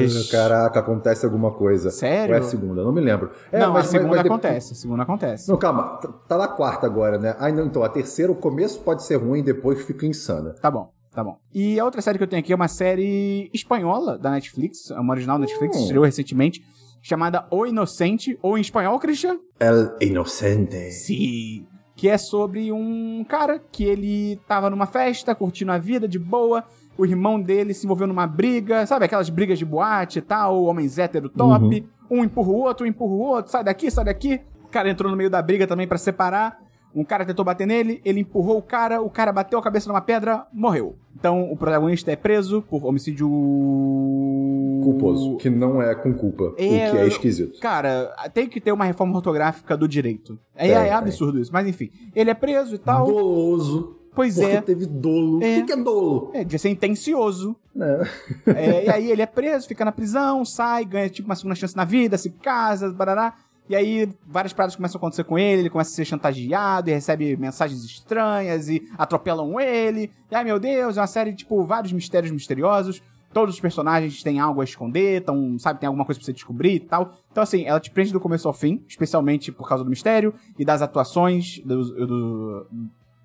Ixi. 0.04 0.31
Caraca, 0.31 0.78
acontece 0.78 1.25
alguma 1.26 1.50
coisa. 1.50 1.90
Sério? 1.90 2.33
Ou 2.33 2.40
é 2.40 2.45
a 2.45 2.49
segunda? 2.49 2.85
Não 2.85 2.93
me 2.93 3.00
lembro. 3.00 3.31
É, 3.50 3.59
não, 3.59 3.73
mas- 3.73 3.87
a 3.87 3.90
segunda 3.90 4.09
mas- 4.11 4.16
mas 4.19 4.26
acontece, 4.26 4.73
a 4.73 4.76
segunda 4.76 5.02
acontece. 5.02 5.49
Não, 5.49 5.57
calma. 5.57 5.99
Tá- 6.00 6.09
Tá 6.28 6.38
na 6.38 6.47
quarta 6.47 6.87
agora, 6.87 7.19
né? 7.19 7.35
Ah, 7.40 7.50
não, 7.50 7.66
então 7.66 7.83
a 7.83 7.88
terceira, 7.88 8.31
o 8.31 8.37
começo 8.37 8.78
pode 8.83 9.02
ser 9.02 9.16
ruim, 9.16 9.43
depois 9.43 9.83
fica 9.85 10.07
insana. 10.07 10.54
Tá 10.62 10.71
bom, 10.71 10.90
tá 11.12 11.25
bom. 11.25 11.38
E 11.52 11.78
a 11.81 11.85
outra 11.85 12.00
série 12.00 12.19
que 12.19 12.25
eu 12.25 12.28
tenho 12.28 12.40
aqui 12.40 12.52
é 12.52 12.57
uma 12.57 12.69
série 12.69 13.50
espanhola 13.52 14.16
da 14.16 14.31
Netflix, 14.31 14.93
é 14.93 14.99
uma 15.00 15.12
original 15.12 15.38
da 15.38 15.45
Netflix, 15.47 15.76
Hum. 15.76 15.81
estreou 15.83 16.04
recentemente, 16.04 16.62
chamada 17.02 17.47
O 17.50 17.66
Inocente, 17.66 18.38
ou 18.40 18.57
em 18.57 18.61
espanhol, 18.61 18.99
Christian? 19.00 19.38
El 19.59 19.90
Inocente. 20.00 20.93
Sim. 20.93 21.66
Que 22.04 22.11
é 22.11 22.18
sobre 22.18 22.70
um 22.70 23.25
cara 23.26 23.58
que 23.58 23.82
ele 23.82 24.38
tava 24.46 24.68
numa 24.68 24.84
festa, 24.84 25.34
curtindo 25.34 25.73
a 25.73 25.78
vida 25.78 26.06
de 26.06 26.18
boa, 26.18 26.62
o 26.99 27.06
irmão 27.06 27.40
dele 27.40 27.73
se 27.73 27.87
envolveu 27.87 28.06
numa 28.06 28.26
briga, 28.26 28.84
sabe 28.84 29.06
aquelas 29.06 29.30
brigas 29.30 29.58
de 29.58 29.64
boate 29.64 30.18
e 30.18 30.20
tal, 30.20 30.64
homens 30.64 30.99
hétero 30.99 31.30
top, 31.30 31.88
um 32.11 32.23
empurra 32.23 32.50
o 32.50 32.56
outro, 32.56 32.84
um 32.84 32.88
empurra 32.90 33.14
o 33.14 33.20
outro, 33.20 33.50
sai 33.50 33.64
daqui, 33.64 33.90
sai 33.90 34.04
daqui. 34.04 34.38
O 34.64 34.68
cara 34.68 34.90
entrou 34.90 35.11
no 35.11 35.16
meio 35.16 35.30
da 35.30 35.40
briga 35.40 35.66
também 35.66 35.88
pra 35.88 35.96
separar. 35.96 36.61
Um 36.94 37.04
cara 37.04 37.24
tentou 37.24 37.44
bater 37.44 37.66
nele, 37.66 38.00
ele 38.04 38.20
empurrou 38.20 38.58
o 38.58 38.62
cara, 38.62 39.02
o 39.02 39.10
cara 39.10 39.32
bateu 39.32 39.58
a 39.58 39.62
cabeça 39.62 39.88
numa 39.88 40.00
pedra, 40.00 40.46
morreu. 40.52 40.96
Então 41.18 41.50
o 41.50 41.56
protagonista 41.56 42.12
é 42.12 42.16
preso 42.16 42.62
por 42.62 42.84
homicídio. 42.84 43.28
Culposo. 44.84 45.36
Que 45.38 45.50
não 45.50 45.82
é 45.82 45.94
com 45.94 46.12
culpa. 46.14 46.54
É, 46.56 46.88
o 46.88 46.92
que 46.92 46.98
é 46.98 47.06
esquisito. 47.06 47.58
Cara, 47.58 48.14
tem 48.32 48.48
que 48.48 48.60
ter 48.60 48.70
uma 48.70 48.84
reforma 48.84 49.16
ortográfica 49.16 49.76
do 49.76 49.88
direito. 49.88 50.38
É, 50.54 50.68
é 50.68 50.82
tem. 50.82 50.92
absurdo 50.92 51.40
isso, 51.40 51.52
mas 51.52 51.66
enfim. 51.66 51.90
Ele 52.14 52.30
é 52.30 52.34
preso 52.34 52.74
e 52.74 52.78
tal. 52.78 53.06
Doloso. 53.06 53.96
Pois 54.14 54.36
Porque 54.36 54.52
é. 54.52 54.60
teve 54.60 54.86
dolo. 54.86 55.42
É. 55.42 55.58
O 55.58 55.66
que, 55.66 55.72
é 55.72 55.76
dolo? 55.76 56.30
É, 56.32 56.44
de 56.44 56.58
ser 56.58 56.68
intencioso. 56.68 57.56
Né? 57.74 58.08
É, 58.46 58.84
e 58.84 58.90
aí 58.90 59.10
ele 59.10 59.22
é 59.22 59.26
preso, 59.26 59.66
fica 59.66 59.84
na 59.84 59.90
prisão, 59.90 60.44
sai, 60.44 60.84
ganha 60.84 61.08
tipo 61.08 61.28
uma 61.28 61.34
segunda 61.34 61.56
chance 61.56 61.76
na 61.76 61.84
vida, 61.84 62.16
se 62.16 62.30
casa, 62.30 62.92
barará. 62.92 63.34
E 63.68 63.75
aí 63.75 64.09
várias 64.26 64.52
paradas 64.52 64.76
começam 64.76 64.99
a 64.99 65.00
acontecer 65.00 65.25
com 65.25 65.38
ele, 65.38 65.62
ele 65.62 65.71
começa 65.71 65.90
a 65.90 65.94
ser 65.94 66.04
chantageado 66.04 66.90
e 66.90 66.92
recebe 66.92 67.37
mensagens 67.37 67.83
estranhas 67.85 68.68
e 68.68 68.83
atropelam 68.99 69.59
ele. 69.59 70.11
E 70.30 70.35
ai 70.35 70.44
meu 70.44 70.61
Deus, 70.61 70.97
é 70.97 71.00
uma 71.00 71.06
série, 71.06 71.33
tipo, 71.35 71.64
vários 71.64 71.92
mistérios 71.92 72.30
misteriosos. 72.30 73.02
Todos 73.33 73.54
os 73.56 73.61
personagens 73.61 74.23
têm 74.23 74.38
algo 74.38 74.61
a 74.61 74.64
esconder, 74.64 75.25
tão, 75.25 75.59
sabe, 75.59 75.80
tem 75.80 75.87
alguma 75.88 76.04
coisa 76.04 76.21
pra 76.21 76.25
você 76.26 76.33
descobrir 76.33 76.75
e 76.75 76.80
tal. 76.80 77.12
Então, 77.33 77.42
assim, 77.42 77.64
ela 77.64 77.80
te 77.80 77.90
prende 77.90 78.12
do 78.12 78.21
começo 78.21 78.47
ao 78.47 78.54
fim, 78.54 78.85
especialmente 78.87 79.50
por 79.50 79.68
causa 79.68 79.83
do 79.83 79.90
mistério 79.90 80.33
e 80.56 80.64
das 80.64 80.83
atuações 80.83 81.59
dos, 81.64 81.90
do- 81.90 82.66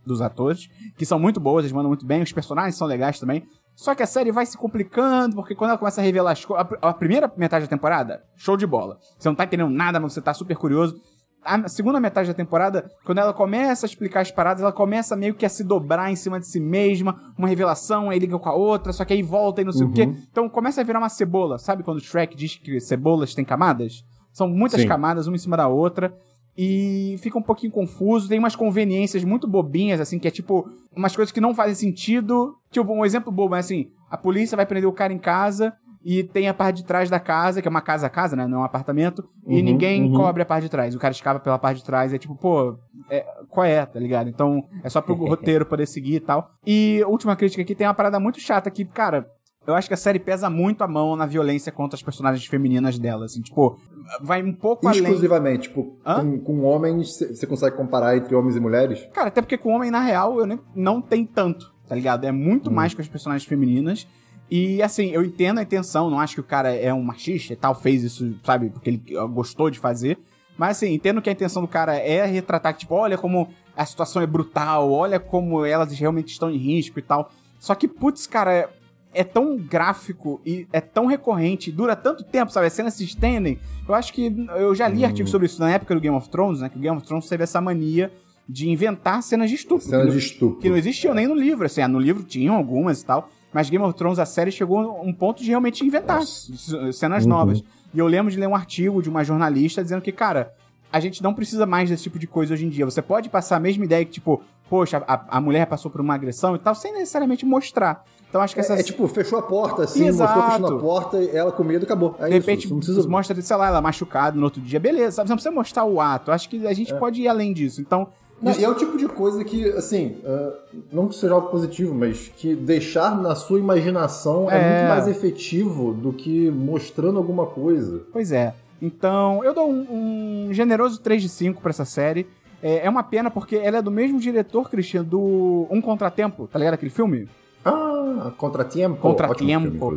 dos 0.04 0.22
atores, 0.22 0.68
que 0.98 1.06
são 1.06 1.20
muito 1.20 1.40
boas, 1.40 1.64
eles 1.66 1.74
mandam 1.74 1.90
muito 1.90 2.06
bem, 2.08 2.24
os 2.24 2.32
personagens 2.32 2.76
são 2.76 2.88
legais 2.88 3.20
também. 3.20 3.44
Só 3.80 3.96
que 3.96 4.04
a 4.04 4.06
série 4.06 4.30
vai 4.30 4.46
se 4.46 4.58
complicando, 4.58 5.38
porque 5.38 5.56
quando 5.56 5.70
ela 5.70 5.80
começa 5.80 6.02
a 6.02 6.04
revelar 6.04 6.32
as 6.32 6.44
coisas. 6.44 6.68
A, 6.82 6.90
a 6.90 6.94
primeira 6.94 7.32
metade 7.38 7.64
da 7.64 7.70
temporada, 7.70 8.22
show 8.36 8.58
de 8.58 8.68
bola. 8.68 8.98
Você 9.18 9.30
não 9.30 9.36
tá 9.36 9.46
entendendo 9.46 9.70
nada, 9.70 10.02
mas 10.02 10.12
você 10.12 10.22
tá 10.22 10.34
super 10.34 10.58
curioso. 10.58 11.00
A 11.42 11.66
segunda 11.70 11.98
metade 11.98 12.28
da 12.28 12.34
temporada, 12.34 12.92
quando 13.06 13.20
ela 13.20 13.34
começa 13.34 13.86
a 13.86 13.88
explicar 13.88 14.20
as 14.20 14.32
paradas, 14.32 14.62
ela 14.62 14.74
começa 14.74 15.16
meio 15.16 15.34
que 15.34 15.46
a 15.46 15.50
se 15.50 15.64
dobrar 15.64 16.12
em 16.12 16.16
cima 16.18 16.42
de 16.42 16.48
si 16.48 16.60
mesma, 16.60 17.22
uma 17.38 17.48
revelação, 17.48 18.10
aí 18.10 18.20
liga 18.20 18.38
com 18.38 18.50
a 18.50 18.54
outra, 18.54 18.92
só 18.92 19.06
que 19.06 19.14
aí 19.14 19.24
volta 19.24 19.62
e 19.62 19.64
não 19.64 19.72
sei 19.72 19.88
o 19.88 19.94
quê. 19.94 20.12
Então 20.30 20.50
começa 20.50 20.82
a 20.82 20.84
virar 20.84 21.00
uma 21.00 21.08
cebola. 21.08 21.58
Sabe 21.58 21.82
quando 21.82 22.00
o 22.00 22.02
Shrek 22.02 22.36
diz 22.36 22.58
que 22.58 22.82
cebolas 22.82 23.34
têm 23.34 23.46
camadas? 23.46 24.04
São 24.34 24.50
muitas 24.50 24.82
Sim. 24.82 24.90
camadas, 24.90 25.26
uma 25.26 25.38
em 25.38 25.40
cima 25.40 25.56
da 25.56 25.70
outra. 25.70 26.14
E 26.62 27.16
fica 27.20 27.40
um 27.40 27.42
pouquinho 27.42 27.72
confuso, 27.72 28.28
tem 28.28 28.38
umas 28.38 28.54
conveniências 28.54 29.24
muito 29.24 29.48
bobinhas, 29.48 30.02
assim, 30.02 30.20
que 30.20 30.28
é 30.28 30.32
tipo, 30.32 30.70
umas 30.94 31.16
coisas 31.16 31.32
que 31.32 31.40
não 31.40 31.56
fazem 31.56 31.74
sentido. 31.74 32.54
Tipo, 32.70 32.92
um 32.92 33.06
exemplo 33.06 33.32
bobo 33.32 33.56
é 33.56 33.60
assim: 33.60 33.90
a 34.12 34.18
polícia 34.18 34.58
vai 34.58 34.66
prender 34.66 34.90
o 34.90 34.92
cara 34.92 35.14
em 35.14 35.18
casa 35.18 35.74
e 36.04 36.22
tem 36.22 36.50
a 36.50 36.54
parte 36.54 36.78
de 36.78 36.84
trás 36.84 37.10
da 37.10 37.18
casa, 37.18 37.62
que 37.62 37.68
é 37.68 37.72
uma 37.72 37.80
casa 37.80 38.08
a 38.08 38.10
casa, 38.10 38.36
né? 38.36 38.46
Não 38.46 38.58
é 38.58 38.62
um 38.62 38.66
apartamento, 38.66 39.24
e 39.48 39.56
Uhum, 39.56 39.64
ninguém 39.64 40.04
uhum. 40.04 40.14
cobre 40.14 40.42
a 40.42 40.46
parte 40.46 40.64
de 40.64 40.70
trás. 40.70 40.94
O 40.94 41.00
cara 41.00 41.14
escava 41.14 41.40
pela 41.40 41.58
parte 41.58 41.78
de 41.78 41.86
trás, 41.86 42.14
é 42.14 42.18
tipo, 42.18 42.36
pô, 42.36 42.78
é, 43.10 43.26
qual 43.48 43.66
é, 43.66 43.86
tá 43.86 43.98
ligado? 43.98 44.28
Então, 44.28 44.62
é 44.84 44.90
só 44.90 45.00
pro 45.00 45.14
roteiro 45.28 45.66
poder 45.66 45.86
seguir 45.86 46.16
e 46.16 46.20
tal. 46.20 46.52
E 46.68 47.02
última 47.08 47.38
crítica 47.38 47.62
aqui 47.62 47.74
tem 47.74 47.88
uma 47.88 47.94
parada 47.94 48.20
muito 48.20 48.42
chata 48.42 48.70
que, 48.70 48.84
cara. 48.84 49.30
Eu 49.68 49.76
acho 49.76 49.88
que 49.88 49.94
a 49.94 49.98
série 49.98 50.20
pesa 50.20 50.50
muito 50.50 50.84
a 50.84 50.88
mão 50.88 51.16
na 51.16 51.26
violência 51.26 51.72
contra 51.72 51.96
as 51.96 52.02
personagens 52.02 52.46
femininas 52.46 52.98
dela, 52.98 53.26
assim, 53.26 53.42
tipo, 53.42 53.78
vai 54.22 54.42
um 54.42 54.54
pouco 54.54 54.88
além. 54.88 55.02
Exclusivamente, 55.04 55.64
tipo, 55.68 55.98
Hã? 56.06 56.22
com, 56.22 56.40
com 56.40 56.64
homens, 56.64 57.20
você 57.20 57.46
consegue 57.46 57.76
comparar 57.76 58.18
entre 58.18 58.34
homens 58.34 58.56
e 58.56 58.60
mulheres? 58.60 59.08
Cara, 59.14 59.28
até 59.28 59.42
porque 59.42 59.58
com 59.58 59.74
homem, 59.76 59.92
na 59.92 60.00
real, 60.00 60.40
eu 60.40 60.46
nem, 60.48 60.60
não 60.74 61.02
tem 61.02 61.26
tanto, 61.26 61.74
tá 61.88 61.94
ligado? 61.94 62.26
É 62.26 62.32
muito 62.32 62.72
mais 62.72 62.94
com 62.94 63.02
as 63.02 63.08
personagens 63.08 63.48
femininas. 63.48 64.08
E 64.50 64.82
assim, 64.82 65.12
eu 65.12 65.24
entendo 65.24 65.60
a 65.60 65.64
intenção, 65.64 66.10
não 66.10 66.20
acho 66.20 66.36
que 66.36 66.42
o 66.42 66.44
cara 66.44 66.74
é 66.74 66.92
um 66.92 67.04
machista 67.04 67.54
e 67.54 67.56
tal, 67.56 67.76
fez 67.76 68.04
isso, 68.04 68.36
sabe, 68.44 68.70
porque 68.70 68.90
ele 68.90 69.04
gostou 69.32 69.70
de 69.70 69.78
fazer. 69.78 70.18
Mas 70.58 70.78
assim, 70.78 70.94
entendo 70.94 71.22
que 71.22 71.30
a 71.30 71.34
intenção 71.34 71.62
do 71.62 71.68
cara 71.68 71.96
é 71.96 72.26
retratar 72.26 72.74
que, 72.74 72.80
tipo, 72.80 72.96
olha 72.96 73.18
como 73.18 73.50
a 73.78 73.86
situação 73.86 74.22
é 74.22 74.26
brutal, 74.26 74.92
olha 74.92 75.20
como 75.20 75.64
elas 75.64 75.92
realmente 75.92 76.32
estão 76.32 76.50
em 76.50 76.58
risco 76.58 76.98
e 76.98 77.02
tal. 77.02 77.30
Só 77.60 77.76
que, 77.76 77.88
putz, 77.88 78.26
cara, 78.26 78.70
é, 79.14 79.24
tão 79.24 79.58
gráfico 79.58 80.40
e 80.46 80.68
é 80.72 80.80
tão 80.82 81.06
recorrente, 81.06 81.72
dura 81.72 81.96
tanto 81.96 82.24
tempo, 82.24 82.52
sabe? 82.52 82.68
As 82.68 82.74
cenas 82.74 82.94
se 82.94 83.04
estendem. 83.04 83.60
Eu 83.88 83.96
acho 83.96 84.14
que 84.14 84.34
eu 84.58 84.76
já 84.76 84.88
li 84.88 85.04
artigos 85.06 85.32
sobre 85.32 85.48
isso 85.48 85.60
na 85.60 85.72
época 85.72 85.96
do 85.96 86.02
Game 86.02 86.16
of 86.16 86.30
Thrones, 86.30 86.62
né? 86.62 86.70
Que 86.70 86.78
o 86.78 86.82
Game 86.82 86.96
of 86.96 87.06
Thrones 87.06 87.28
teve 87.28 87.44
essa 87.44 87.60
mania 87.60 88.12
de 88.48 88.70
inventar 88.70 89.22
cenas 89.24 89.50
de 89.50 89.56
estupro. 89.56 89.84
que 89.84 89.90
Cenas 89.90 90.06
não- 90.08 90.12
de 90.14 90.18
estupro. 90.20 90.60
que 90.62 90.70
não 90.70 90.78
existiam 90.78 91.14
nem 91.14 91.28
no 91.28 91.36
livro, 91.36 91.66
assim, 91.66 91.82
ah, 91.82 91.88
no 91.88 92.00
livro 92.00 92.24
tinham 92.24 92.56
algumas 92.56 93.02
e 93.02 93.06
tal, 93.06 93.30
mas 93.54 93.70
Game 93.70 93.84
of 93.84 93.96
Thrones, 93.98 94.20
a 94.20 94.26
série, 94.26 94.52
chegou 94.52 94.80
a 94.80 95.02
um 95.02 95.14
ponto 95.14 95.42
de 95.44 95.50
realmente 95.50 95.86
inventar 95.86 96.18
Nossa. 96.20 96.92
cenas 96.92 97.24
Uhum. 97.24 97.30
novas. 97.30 97.64
E 97.94 97.98
eu 98.00 98.08
lembro 98.08 98.32
de 98.32 98.40
ler 98.40 98.48
um 98.48 98.56
artigo 98.56 99.02
de 99.02 99.10
uma 99.10 99.24
jornalista 99.24 99.82
dizendo 99.84 100.02
que, 100.02 100.12
cara, 100.12 100.52
a 100.92 101.00
gente 101.00 101.22
não 101.22 101.34
precisa 101.34 101.66
mais 101.66 101.90
desse 101.90 102.04
tipo 102.04 102.18
de 102.20 102.26
coisa 102.28 102.54
hoje 102.54 102.66
em 102.66 102.70
dia. 102.70 102.86
Você 102.86 103.02
pode 103.02 103.30
passar 103.30 103.58
a 103.58 103.60
mesma 103.60 103.86
ideia 103.86 104.04
que, 104.06 104.12
tipo, 104.12 104.42
poxa, 104.70 105.04
a, 105.08 105.38
a 105.38 105.42
mulher 105.42 105.66
passou 105.68 105.90
por 105.90 106.02
uma 106.02 106.14
agressão 106.16 106.56
e 106.56 106.60
tal, 106.60 106.74
sem 106.76 106.92
necessariamente 106.94 107.46
mostrar. 107.46 108.04
Então 108.30 108.42
acho 108.42 108.54
que 108.54 108.60
essa 108.60 108.76
É, 108.76 108.80
é 108.80 108.84
tipo, 108.84 109.08
fechou 109.08 109.40
a 109.40 109.42
porta, 109.42 109.84
assim, 109.84 110.06
Exato. 110.06 110.34
mostrou 110.40 110.52
fechando 110.52 110.76
a 110.78 110.80
porta, 110.80 111.18
e 111.24 111.36
ela 111.36 111.52
com 111.52 111.64
medo, 111.64 111.84
acabou. 111.84 112.16
É 112.20 112.26
de 112.30 112.38
isso. 112.38 112.48
repente, 112.48 112.68
precisa... 112.68 113.08
mostra, 113.10 113.42
sei 113.42 113.58
lá, 113.58 113.68
ela 113.68 113.82
machucada 113.82 114.38
no 114.38 114.44
outro 114.44 114.62
dia, 114.62 114.80
beleza, 114.80 115.14
sabe? 115.18 115.28
Você 115.28 115.32
não 115.32 115.38
precisa 115.38 115.56
mostrar 115.56 115.84
o 115.86 116.00
ato. 116.00 116.32
Acho 116.32 116.48
que 116.48 116.66
a 116.68 116.74
gente 116.74 116.94
pode 116.96 117.22
ir 117.22 117.28
além 117.28 117.54
disso. 117.54 117.82
Então, 117.82 118.08
Não, 118.42 118.52
e 118.54 118.64
é 118.64 118.70
o 118.70 118.76
tipo 118.76 118.98
de 118.98 119.08
coisa 119.08 119.44
que, 119.44 119.66
assim, 119.72 120.18
ah, 120.26 120.54
não 120.94 121.08
que 121.08 121.16
seja 121.16 121.34
algo 121.34 121.50
positivo, 121.50 121.94
mas 121.96 122.32
que 122.38 122.56
deixar 122.56 123.20
na 123.20 123.34
sua 123.36 123.60
imaginação 123.60 124.50
é, 124.50 124.58
É. 124.58 124.78
muito 124.78 124.90
mais 124.90 125.08
efetivo 125.08 125.94
do 125.94 126.14
que 126.14 126.50
mostrando 126.52 127.18
alguma 127.18 127.48
coisa. 127.48 128.02
Pois 128.14 128.32
é. 128.32 128.54
Então, 128.82 129.44
eu 129.44 129.54
dou 129.54 129.70
um, 129.70 130.48
um 130.50 130.54
generoso 130.54 131.02
3 131.02 131.22
de 131.22 131.28
5 131.30 131.62
pra 131.62 131.72
essa 131.72 131.84
série. 131.84 132.28
É, 132.62 132.86
é 132.86 132.90
uma 132.90 133.04
pena 133.04 133.30
porque 133.32 133.56
ela 133.56 133.78
é 133.80 133.82
do 133.82 133.92
mesmo 133.92 134.20
diretor, 134.20 134.70
Christian, 134.70 135.04
do 135.04 135.66
Um 135.70 135.82
Contratempo, 135.82 136.48
tá 136.48 136.58
ligado 136.60 136.76
aquele 136.76 136.92
filme? 136.92 137.28
Ah, 137.64 138.32
Contratempo. 138.38 139.08
Ótimo 139.10 139.38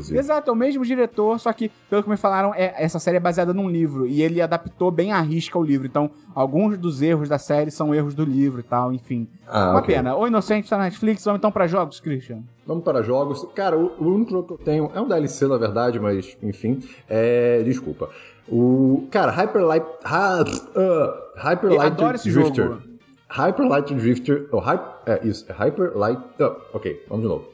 filme. 0.02 0.18
Exato, 0.18 0.50
é 0.50 0.52
o 0.52 0.56
mesmo 0.56 0.84
diretor, 0.84 1.38
só 1.38 1.52
que, 1.52 1.70
pelo 1.88 2.02
que 2.02 2.10
me 2.10 2.16
falaram, 2.16 2.52
é, 2.54 2.74
essa 2.76 2.98
série 2.98 3.16
é 3.18 3.20
baseada 3.20 3.52
num 3.54 3.68
livro. 3.68 4.06
E 4.06 4.22
ele 4.22 4.40
adaptou 4.40 4.90
bem 4.90 5.12
à 5.12 5.20
risca 5.20 5.58
o 5.58 5.62
livro. 5.62 5.86
Então, 5.86 6.10
alguns 6.34 6.76
dos 6.76 7.02
erros 7.02 7.28
da 7.28 7.38
série 7.38 7.70
são 7.70 7.94
erros 7.94 8.14
do 8.14 8.24
livro 8.24 8.60
e 8.60 8.62
tal, 8.64 8.92
enfim. 8.92 9.28
Ah, 9.46 9.70
uma 9.70 9.78
ok. 9.78 9.94
pena. 9.94 10.16
O 10.16 10.26
Inocente 10.26 10.68
tá 10.68 10.76
na 10.76 10.84
Netflix, 10.84 11.24
vamos 11.24 11.38
então 11.38 11.52
pra 11.52 11.66
jogos, 11.66 12.00
Christian. 12.00 12.40
Vamos 12.66 12.84
para 12.84 13.02
jogos. 13.02 13.46
Cara, 13.54 13.76
o, 13.76 13.92
o 13.98 14.14
único 14.14 14.30
jogo 14.32 14.46
que 14.48 14.52
eu 14.54 14.58
tenho 14.58 14.90
é 14.94 15.00
um 15.00 15.06
DLC, 15.08 15.46
na 15.46 15.56
verdade, 15.56 15.98
mas 16.00 16.36
enfim. 16.42 16.80
É. 17.08 17.62
Desculpa. 17.62 18.08
O. 18.48 19.06
Cara, 19.10 19.30
Hyper 19.30 19.64
Light. 19.64 19.86
Ha, 20.04 20.42
uh, 20.42 21.38
Hyper 21.38 21.70
Light 21.70 21.86
adoro 21.92 22.16
esse 22.16 22.30
Drifter. 22.30 22.66
jogo. 22.66 22.91
Hyper 23.34 23.66
Light 23.66 23.94
Drifter. 23.94 24.46
Oh, 24.52 24.58
hype, 24.58 24.82
é 25.06 25.26
isso. 25.26 25.46
É 25.48 25.54
Hyper 25.54 25.96
Light. 25.96 26.20
oh, 26.38 26.76
ok, 26.76 27.02
vamos 27.08 27.22
de 27.22 27.28
novo. 27.28 27.48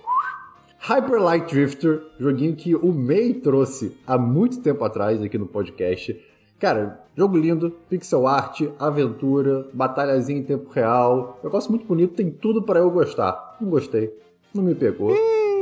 Hyper 0.81 1.23
Light 1.23 1.55
Drifter, 1.55 2.03
joguinho 2.19 2.57
que 2.57 2.75
o 2.75 2.93
May 2.93 3.35
trouxe 3.35 3.97
há 4.05 4.19
muito 4.19 4.61
tempo 4.61 4.83
atrás 4.85 5.23
aqui 5.23 5.39
no 5.39 5.47
podcast. 5.47 6.21
Cara, 6.59 7.05
jogo 7.17 7.39
lindo, 7.39 7.71
pixel 7.89 8.27
art, 8.27 8.63
aventura, 8.77 9.69
batalhazinha 9.73 10.41
em 10.41 10.43
tempo 10.43 10.69
real. 10.69 11.39
Negócio 11.45 11.71
muito 11.71 11.87
bonito, 11.87 12.15
tem 12.15 12.29
tudo 12.29 12.61
para 12.61 12.81
eu 12.81 12.91
gostar. 12.91 13.57
Não 13.61 13.71
gostei, 13.71 14.13
não 14.53 14.65
me 14.65 14.75
pegou. 14.75 15.15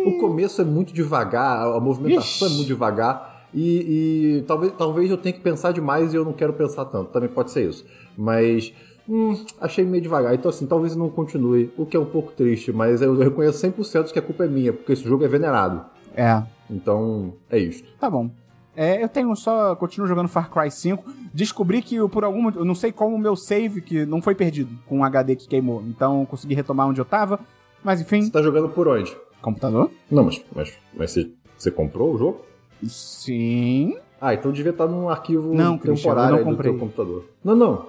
O 0.07 0.19
começo 0.19 0.63
é 0.63 0.65
muito 0.65 0.95
devagar, 0.95 1.67
a 1.67 1.79
movimentação 1.79 2.47
Ixi. 2.49 2.55
é 2.55 2.57
muito 2.57 2.69
devagar. 2.69 3.49
E, 3.53 4.39
e 4.39 4.43
talvez, 4.47 4.73
talvez 4.77 5.11
eu 5.11 5.19
tenha 5.19 5.35
que 5.35 5.41
pensar 5.41 5.73
demais 5.73 6.15
e 6.15 6.17
eu 6.17 6.25
não 6.25 6.33
quero 6.33 6.55
pensar 6.55 6.87
tanto. 6.87 7.11
Também 7.11 7.29
pode 7.29 7.51
ser 7.51 7.69
isso. 7.69 7.85
Mas 8.17 8.73
hum, 9.09 9.45
achei 9.61 9.85
meio 9.85 10.03
devagar. 10.03 10.35
Então, 10.35 10.49
assim, 10.49 10.66
talvez 10.66 10.95
não 10.97 11.09
continue. 11.09 11.73
O 11.77 11.85
que 11.87 11.97
é 11.97 12.01
um 12.01 12.05
pouco 12.07 12.33
triste, 12.33 12.73
mas 12.73 13.03
eu 13.03 13.16
reconheço 13.16 13.66
100% 13.66 14.12
que 14.12 14.19
a 14.19 14.23
culpa 14.23 14.45
é 14.45 14.49
minha, 14.49 14.73
porque 14.73 14.92
esse 14.92 15.05
jogo 15.05 15.25
é 15.25 15.29
venerado. 15.29 15.85
É, 16.14 16.42
Então, 16.71 17.35
é 17.51 17.59
isto. 17.59 17.88
Tá 18.01 18.09
bom. 18.11 18.31
É, 18.75 19.03
eu 19.03 19.09
tenho 19.09 19.35
só. 19.35 19.75
Continuo 19.77 20.07
jogando 20.07 20.29
Far 20.29 20.51
Cry 20.51 20.71
5. 20.71 21.03
Descobri 21.33 21.81
que 21.81 21.95
eu, 21.97 22.09
por 22.11 22.25
algum 22.25 22.42
motivo. 22.42 22.61
Eu 22.62 22.66
não 22.66 22.75
sei 22.75 22.92
como 22.92 23.16
o 23.16 23.19
meu 23.19 23.35
save, 23.35 23.81
que 23.81 24.05
não 24.05 24.21
foi 24.21 24.35
perdido 24.35 24.71
com 24.87 25.01
o 25.01 25.05
HD 25.05 25.35
que 25.37 25.49
queimou. 25.49 25.83
Então 25.87 26.27
consegui 26.27 26.55
retomar 26.55 26.87
onde 26.87 27.01
eu 27.01 27.05
tava. 27.05 27.40
Mas 27.83 28.01
enfim, 28.03 28.21
Você 28.23 28.31
tá 28.31 28.42
jogando 28.42 28.69
por 28.69 28.87
onde? 28.88 29.16
computador? 29.40 29.90
Não, 30.11 30.25
mas, 30.25 30.45
mas, 30.55 30.75
mas 30.92 31.11
você, 31.12 31.31
você 31.57 31.71
comprou 31.71 32.12
o 32.14 32.19
jogo? 32.19 32.40
Sim. 32.85 33.97
Ah, 34.21 34.35
então 34.35 34.51
devia 34.51 34.71
estar 34.71 34.87
num 34.87 35.09
arquivo 35.09 35.55
Não, 35.55 35.77
temporário 35.77 36.45
não 36.45 36.55
do 36.55 36.63
teu 36.63 36.79
computador. 36.79 37.25
Não, 37.45 37.55
não. 37.55 37.87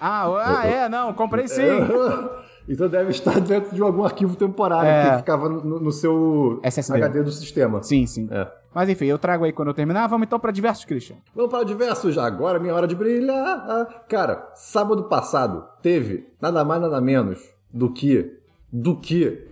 Ah, 0.00 0.60
ah 0.60 0.66
é, 0.66 0.88
não, 0.88 1.12
comprei 1.12 1.46
sim. 1.46 1.62
então 2.68 2.88
deve 2.88 3.10
estar 3.10 3.40
dentro 3.40 3.74
de 3.74 3.82
algum 3.82 4.04
arquivo 4.04 4.34
temporário 4.34 4.88
É. 4.88 5.10
que 5.10 5.16
ficava 5.18 5.48
no, 5.48 5.78
no 5.78 5.92
seu 5.92 6.58
SSD. 6.62 6.98
HD 6.98 7.22
do 7.22 7.30
sistema. 7.30 7.82
Sim, 7.82 8.06
sim. 8.06 8.28
É. 8.30 8.48
Mas 8.74 8.88
enfim, 8.88 9.04
eu 9.04 9.18
trago 9.18 9.44
aí 9.44 9.52
quando 9.52 9.68
eu 9.68 9.74
terminar. 9.74 10.06
Vamos 10.08 10.26
então 10.26 10.40
pra 10.40 10.50
diversos, 10.50 10.84
Christian. 10.84 11.16
Vamos 11.34 11.50
para 11.50 11.64
diversos 11.64 12.14
já. 12.14 12.24
Agora 12.24 12.58
é 12.58 12.60
minha 12.60 12.74
hora 12.74 12.86
de 12.86 12.94
brilhar. 12.94 14.04
Cara, 14.08 14.50
sábado 14.54 15.04
passado 15.04 15.64
teve 15.82 16.26
nada 16.40 16.64
mais 16.64 16.80
nada 16.80 17.00
menos 17.00 17.38
do 17.70 17.92
que 17.92 18.38
do 18.72 18.96
que 18.96 19.46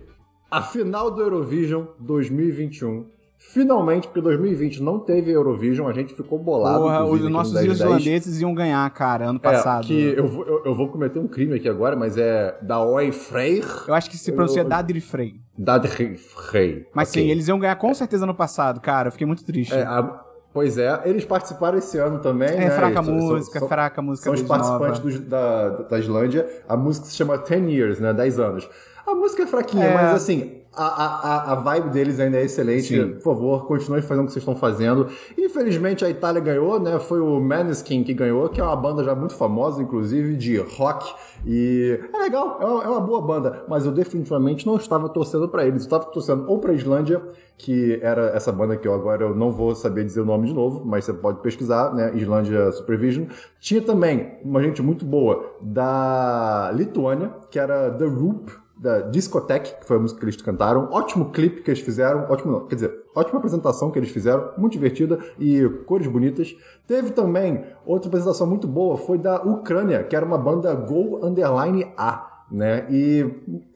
a 0.49 0.61
final 0.61 1.11
do 1.11 1.21
Eurovision 1.21 1.85
2021, 1.99 3.05
Finalmente, 3.43 4.07
porque 4.07 4.21
2020 4.21 4.83
não 4.83 4.99
teve 4.99 5.31
Eurovision, 5.31 5.87
a 5.89 5.91
gente 5.93 6.13
ficou 6.13 6.37
bolado. 6.37 6.83
Porra, 6.83 7.03
os 7.03 7.21
nossos 7.27 7.53
1010. 7.53 7.79
islandeses 7.81 8.39
iam 8.39 8.53
ganhar, 8.53 8.87
cara, 8.91 9.25
ano 9.29 9.39
passado. 9.39 9.83
É, 9.83 9.87
que 9.87 10.13
eu 10.15 10.27
vou, 10.27 10.45
eu, 10.45 10.61
eu 10.65 10.75
vou 10.75 10.87
cometer 10.89 11.17
um 11.17 11.27
crime 11.27 11.55
aqui 11.55 11.67
agora, 11.67 11.95
mas 11.95 12.17
é 12.17 12.55
da 12.61 12.79
Oi 12.83 13.11
Freyr. 13.11 13.65
Eu 13.87 13.95
acho 13.95 14.11
que 14.11 14.15
se 14.17 14.31
pronuncia 14.31 14.61
Eu- 14.61 14.69
Dadri 14.69 15.01
Frey. 15.01 15.41
Da 15.57 15.81
Frey. 15.81 16.85
Mas 16.93 17.09
sim, 17.09 17.29
eles 17.31 17.47
iam 17.47 17.57
ganhar 17.59 17.75
com 17.77 17.91
certeza 17.95 18.25
ano 18.25 18.35
passado, 18.35 18.79
cara. 18.79 19.07
Eu 19.07 19.11
fiquei 19.11 19.25
muito 19.25 19.43
triste. 19.43 19.73
É, 19.73 19.81
a- 19.83 20.23
pois 20.53 20.77
é, 20.77 21.01
eles 21.05 21.25
participaram 21.25 21.79
esse 21.79 21.97
ano 21.97 22.19
também. 22.19 22.47
É 22.49 22.55
né? 22.57 22.69
fraca 22.69 23.01
música, 23.01 23.59
são- 23.59 23.67
fraca 23.67 24.01
a 24.01 24.03
música 24.03 24.23
São 24.25 24.33
os 24.33 24.43
participantes 24.43 24.99
dos- 24.99 25.19
da, 25.19 25.69
da 25.89 25.99
Islândia. 25.99 26.47
A 26.69 26.77
música 26.77 27.07
se 27.07 27.15
chama 27.15 27.39
10 27.39 27.69
Years, 27.69 27.99
né? 27.99 28.13
10 28.13 28.39
anos. 28.39 28.69
A 29.05 29.15
música 29.15 29.43
é 29.43 29.47
fraquinha, 29.47 29.85
É. 29.85 29.93
mas 29.95 30.13
assim, 30.15 30.60
a, 30.73 30.85
a, 30.85 31.51
a- 31.51 31.55
vibe 31.55 31.89
deles 31.89 32.19
ainda 32.19 32.37
é 32.37 32.43
excelente. 32.43 32.87
Sim. 32.87 33.13
Por 33.15 33.35
favor, 33.35 33.65
continuem 33.67 34.01
fazendo 34.01 34.23
o 34.23 34.27
que 34.27 34.33
vocês 34.33 34.41
estão 34.41 34.55
fazendo. 34.55 35.07
Infelizmente, 35.37 36.05
a 36.05 36.09
Itália 36.09 36.41
ganhou, 36.41 36.79
né? 36.79 36.97
Foi 36.99 37.19
o 37.19 37.39
Maneskin 37.39 38.03
que 38.03 38.13
ganhou, 38.13 38.47
que 38.49 38.61
é 38.61 38.63
uma 38.63 38.75
banda 38.75 39.03
já 39.03 39.13
muito 39.13 39.33
famosa, 39.35 39.81
inclusive, 39.81 40.35
de 40.37 40.57
rock. 40.57 41.13
E 41.45 41.99
é 42.13 42.17
legal, 42.17 42.57
é 42.61 42.65
uma, 42.65 42.83
é 42.83 42.87
uma 42.87 43.01
boa 43.01 43.21
banda. 43.21 43.63
Mas 43.67 43.85
eu 43.85 43.91
definitivamente 43.91 44.65
não 44.65 44.75
estava 44.77 45.09
torcendo 45.09 45.49
pra 45.49 45.65
eles. 45.65 45.81
Eu 45.81 45.85
estava 45.87 46.05
torcendo 46.05 46.45
ou 46.47 46.59
pra 46.59 46.71
Islândia, 46.71 47.21
que 47.57 47.99
era 48.01 48.27
essa 48.35 48.51
banda 48.51 48.77
que 48.77 48.87
eu 48.87 48.93
agora 48.93 49.23
eu 49.25 49.35
não 49.35 49.51
vou 49.51 49.75
saber 49.75 50.03
dizer 50.05 50.21
o 50.21 50.25
nome 50.25 50.47
de 50.47 50.53
novo, 50.53 50.83
mas 50.85 51.03
você 51.05 51.13
pode 51.13 51.39
pesquisar, 51.41 51.93
né? 51.93 52.11
Islândia 52.15 52.71
Supervision. 52.71 53.25
Tinha 53.59 53.81
também 53.81 54.37
uma 54.43 54.61
gente 54.63 54.81
muito 54.81 55.03
boa 55.05 55.51
da 55.61 56.71
Lituânia, 56.73 57.31
que 57.49 57.59
era 57.59 57.89
The 57.91 58.05
Roop, 58.05 58.51
da 58.77 59.01
Discotheque, 59.01 59.79
que 59.79 59.85
foi 59.85 59.97
a 59.97 59.99
música 59.99 60.19
que 60.19 60.25
eles 60.25 60.41
cantaram. 60.41 60.89
Ótimo 60.91 61.31
clipe 61.31 61.61
que 61.61 61.69
eles 61.69 61.81
fizeram, 61.81 62.25
ótimo 62.29 62.65
quer 62.67 62.75
dizer, 62.75 63.03
ótima 63.15 63.37
apresentação 63.39 63.91
que 63.91 63.99
eles 63.99 64.09
fizeram, 64.09 64.51
muito 64.57 64.73
divertida 64.73 65.19
e 65.39 65.67
cores 65.85 66.07
bonitas. 66.07 66.55
Teve 66.87 67.11
também 67.11 67.63
outra 67.85 68.07
apresentação 68.07 68.47
muito 68.47 68.67
boa, 68.67 68.97
foi 68.97 69.17
da 69.17 69.41
Ucrânia, 69.41 70.03
que 70.03 70.15
era 70.15 70.25
uma 70.25 70.37
banda 70.37 70.73
Go 70.73 71.23
Underline 71.25 71.91
A, 71.97 72.45
né? 72.51 72.85
E 72.89 73.25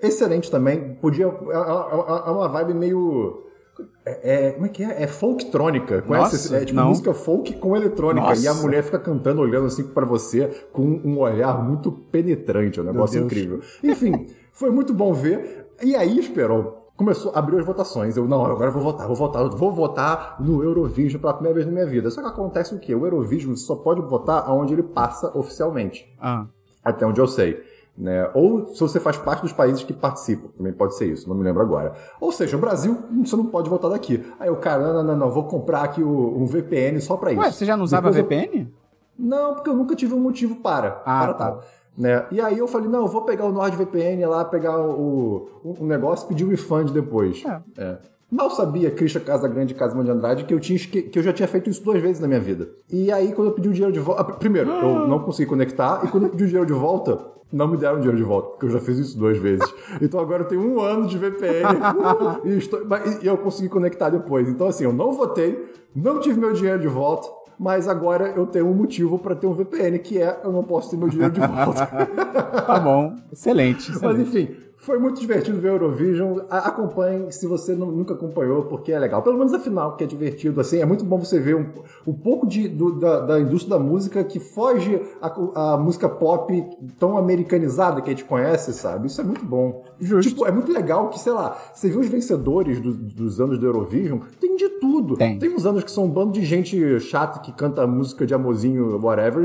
excelente 0.01 0.49
também, 0.49 0.95
podia, 0.95 1.25
é, 1.25 1.29
é- 1.29 2.27
é 2.27 2.31
uma 2.31 2.47
vibe 2.49 2.73
meio... 2.73 3.43
É, 4.05 4.47
é- 4.47 4.51
como 4.51 4.65
é 4.65 4.69
que 4.69 4.83
é? 4.83 5.03
É 5.03 5.07
folktrônica. 5.07 6.01
Conhece? 6.03 6.35
Nossa, 6.35 6.57
é 6.57 6.65
tipo 6.65 6.75
não. 6.75 6.89
música 6.89 7.13
folk 7.13 7.53
com 7.53 7.75
eletrônica. 7.75 8.27
Nossa. 8.27 8.43
E 8.43 8.47
a 8.47 8.53
mulher 8.53 8.83
fica 8.83 8.99
cantando, 8.99 9.41
olhando 9.41 9.67
assim 9.67 9.83
pra 9.87 10.05
você 10.05 10.47
com 10.71 10.83
um 11.03 11.19
olhar 11.19 11.61
muito 11.63 11.91
penetrante. 11.91 12.79
É 12.79 12.83
um 12.83 12.85
negócio 12.85 13.23
incrível. 13.23 13.61
Enfim, 13.83 14.27
foi 14.53 14.69
muito 14.69 14.93
bom 14.93 15.13
ver. 15.13 15.67
E 15.83 15.95
aí, 15.95 16.17
Esperon, 16.19 16.73
começou, 16.95 17.31
abriu 17.35 17.59
as 17.59 17.65
votações. 17.65 18.15
Eu, 18.15 18.27
não, 18.27 18.45
agora 18.45 18.67
eu 18.69 18.71
vou 18.71 18.81
votar, 18.81 19.07
vou 19.07 19.15
votar, 19.15 19.49
vou 19.49 19.71
votar 19.71 20.37
no 20.39 20.63
Eurovision 20.63 21.19
pela 21.19 21.33
primeira 21.33 21.55
vez 21.55 21.65
na 21.65 21.73
minha 21.73 21.85
vida. 21.85 22.09
Só 22.09 22.21
que 22.21 22.27
acontece 22.27 22.73
o 22.73 22.79
quê? 22.79 22.95
O 22.95 23.05
Eurovision 23.05 23.55
só 23.55 23.75
pode 23.75 24.01
votar 24.01 24.43
aonde 24.47 24.73
ele 24.73 24.83
passa 24.83 25.37
oficialmente. 25.37 26.07
Ah, 26.21 26.45
Até 26.83 27.05
onde 27.05 27.19
eu 27.19 27.27
sei. 27.27 27.61
Né? 27.97 28.29
Ou 28.33 28.67
se 28.67 28.79
você 28.81 28.99
faz 28.99 29.15
parte 29.17 29.41
dos 29.41 29.53
países 29.53 29.81
que 29.83 29.93
participam, 29.93 30.49
também 30.57 30.73
pode 30.73 30.95
ser 30.95 31.05
isso, 31.05 31.29
não 31.29 31.35
me 31.35 31.43
lembro 31.43 31.61
agora. 31.61 31.93
Ou 32.19 32.29
seja, 32.31 32.57
o 32.57 32.59
Brasil, 32.59 32.97
você 33.23 33.35
não 33.37 33.45
pode 33.45 33.69
votar 33.69 33.89
daqui. 33.89 34.21
Aí 34.37 34.49
o 34.49 34.57
cara, 34.57 34.91
não, 34.93 35.01
não, 35.03 35.15
não, 35.15 35.29
vou 35.31 35.45
comprar 35.45 35.83
aqui 35.83 36.03
o- 36.03 36.37
um 36.37 36.45
VPN 36.45 36.99
só 36.99 37.15
pra 37.15 37.31
isso. 37.31 37.41
Ué, 37.41 37.51
você 37.51 37.63
já 37.65 37.77
não 37.77 37.85
usava 37.85 38.11
Depois 38.11 38.17
eu- 38.17 38.23
VPN? 38.23 38.73
não, 39.17 39.53
porque 39.53 39.69
eu 39.69 39.75
nunca 39.75 39.95
tive 39.95 40.13
um 40.13 40.19
motivo 40.19 40.57
para. 40.57 41.01
Ah, 41.05 41.19
para 41.23 41.33
tá. 41.33 41.51
tal. 41.51 41.63
Né? 41.97 42.25
E 42.29 42.41
aí 42.41 42.57
eu 42.59 42.67
falei, 42.67 42.89
não, 42.89 43.03
eu 43.03 43.07
vou 43.07 43.21
pegar 43.21 43.45
o 43.45 43.53
NordVPN 43.53 44.25
lá, 44.27 44.43
pegar 44.43 44.77
o, 44.77 45.47
o, 45.63 45.75
um 45.79 45.85
negócio 45.85 46.25
e 46.25 46.27
pedir 46.27 46.43
o 46.43 46.49
refund 46.49 46.91
depois. 46.91 47.41
É. 47.45 47.61
É. 47.81 47.97
Mal 48.31 48.49
sabia, 48.49 48.89
Christian 48.91 49.21
Casagrande 49.21 49.73
e 49.73 49.75
Casamão 49.75 50.03
de 50.03 50.09
Andrade, 50.11 50.43
que 50.45 50.53
eu, 50.53 50.59
tinha, 50.59 50.79
que 50.79 51.11
eu 51.17 51.21
já 51.23 51.31
tinha 51.31 51.47
feito 51.47 51.69
isso 51.69 51.83
duas 51.83 52.01
vezes 52.01 52.19
na 52.19 52.27
minha 52.27 52.39
vida. 52.39 52.69
E 52.91 53.11
aí, 53.11 53.31
quando 53.33 53.49
eu 53.49 53.53
pedi 53.53 53.69
o 53.69 53.71
dinheiro 53.73 53.93
de 53.93 53.99
volta... 53.99 54.23
Primeiro, 54.33 54.69
eu 54.71 55.07
não 55.07 55.19
consegui 55.19 55.47
conectar, 55.47 56.01
e 56.03 56.07
quando 56.07 56.23
eu 56.23 56.29
pedi 56.29 56.43
o 56.43 56.47
dinheiro 56.47 56.65
de 56.65 56.73
volta, 56.73 57.19
não 57.53 57.67
me 57.67 57.77
deram 57.77 57.95
o 57.95 57.99
dinheiro 57.99 58.17
de 58.17 58.23
volta, 58.23 58.49
porque 58.49 58.65
eu 58.65 58.69
já 58.71 58.79
fiz 58.79 58.97
isso 58.97 59.17
duas 59.17 59.37
vezes. 59.37 59.71
Então 60.01 60.19
agora 60.19 60.43
eu 60.43 60.47
tenho 60.47 60.61
um 60.61 60.81
ano 60.81 61.07
de 61.07 61.17
VPN, 61.17 61.69
e, 62.43 62.57
estou- 62.57 62.81
mas- 62.85 63.21
e 63.23 63.27
eu 63.27 63.37
consegui 63.37 63.69
conectar 63.69 64.09
depois. 64.09 64.49
Então 64.49 64.67
assim, 64.67 64.83
eu 64.85 64.91
não 64.91 65.11
votei, 65.13 65.63
não 65.95 66.19
tive 66.19 66.39
meu 66.39 66.51
dinheiro 66.51 66.79
de 66.81 66.87
volta, 66.87 67.27
mas 67.57 67.87
agora 67.87 68.33
eu 68.35 68.45
tenho 68.47 68.67
um 68.67 68.73
motivo 68.73 69.17
para 69.19 69.35
ter 69.35 69.47
um 69.47 69.53
VPN, 69.53 69.99
que 69.99 70.17
é 70.21 70.41
eu 70.43 70.51
não 70.51 70.63
posso 70.63 70.89
ter 70.89 70.97
meu 70.97 71.07
dinheiro 71.07 71.31
de 71.31 71.39
volta. 71.39 71.85
Tá 72.65 72.79
bom. 72.79 73.15
Excelente. 73.31 73.91
Mas 73.91 74.01
excelente. 74.19 74.21
enfim, 74.21 74.55
foi 74.85 74.99
muito 74.99 75.19
divertido 75.19 75.59
ver 75.59 75.69
o 75.69 75.73
Eurovision. 75.73 76.39
Acompanhe 76.49 77.31
se 77.31 77.47
você 77.47 77.73
nu- 77.73 77.91
nunca 77.91 78.13
acompanhou, 78.13 78.63
porque 78.65 78.91
é 78.91 78.99
legal. 78.99 79.21
Pelo 79.21 79.37
menos 79.37 79.53
a 79.53 79.59
final, 79.59 79.95
que 79.95 80.03
é 80.03 80.07
divertido. 80.07 80.61
Assim, 80.61 80.77
é 80.79 80.85
muito 80.85 81.03
bom 81.03 81.17
você 81.19 81.39
ver 81.39 81.55
um, 81.55 81.65
um 82.07 82.13
pouco 82.13 82.47
de, 82.47 82.67
do- 82.67 82.99
da, 82.99 83.19
da 83.21 83.39
indústria 83.39 83.77
da 83.77 83.83
música 83.83 84.23
que 84.23 84.39
foge 84.39 85.01
a, 85.21 85.73
a 85.73 85.77
música 85.77 86.07
pop 86.07 86.63
tão 86.99 87.17
americanizada 87.17 88.01
que 88.01 88.09
a 88.09 88.13
gente 88.13 88.25
conhece, 88.25 88.73
sabe? 88.73 89.07
Isso 89.07 89.19
é 89.19 89.23
muito 89.23 89.45
bom. 89.45 89.83
Justo. 89.99 90.29
Tipo, 90.29 90.45
é 90.45 90.51
muito 90.51 90.71
legal 90.71 91.09
que, 91.09 91.19
sei 91.19 91.33
lá, 91.33 91.57
você 91.73 91.89
vê 91.89 91.97
os 91.97 92.07
vencedores 92.07 92.79
do- 92.79 92.93
dos 92.93 93.41
anos 93.41 93.57
do 93.57 93.65
Eurovision, 93.65 94.19
tem 94.39 94.55
de 94.55 94.69
tudo. 94.79 95.15
Tem. 95.17 95.39
Tem 95.39 95.53
uns 95.53 95.65
anos 95.65 95.83
que 95.83 95.91
são 95.91 96.05
um 96.05 96.09
bando 96.09 96.31
de 96.33 96.45
gente 96.45 96.99
chata 96.99 97.39
que 97.39 97.51
canta 97.51 97.85
música 97.87 98.25
de 98.25 98.33
amorzinho, 98.33 98.99
whatever. 99.03 99.43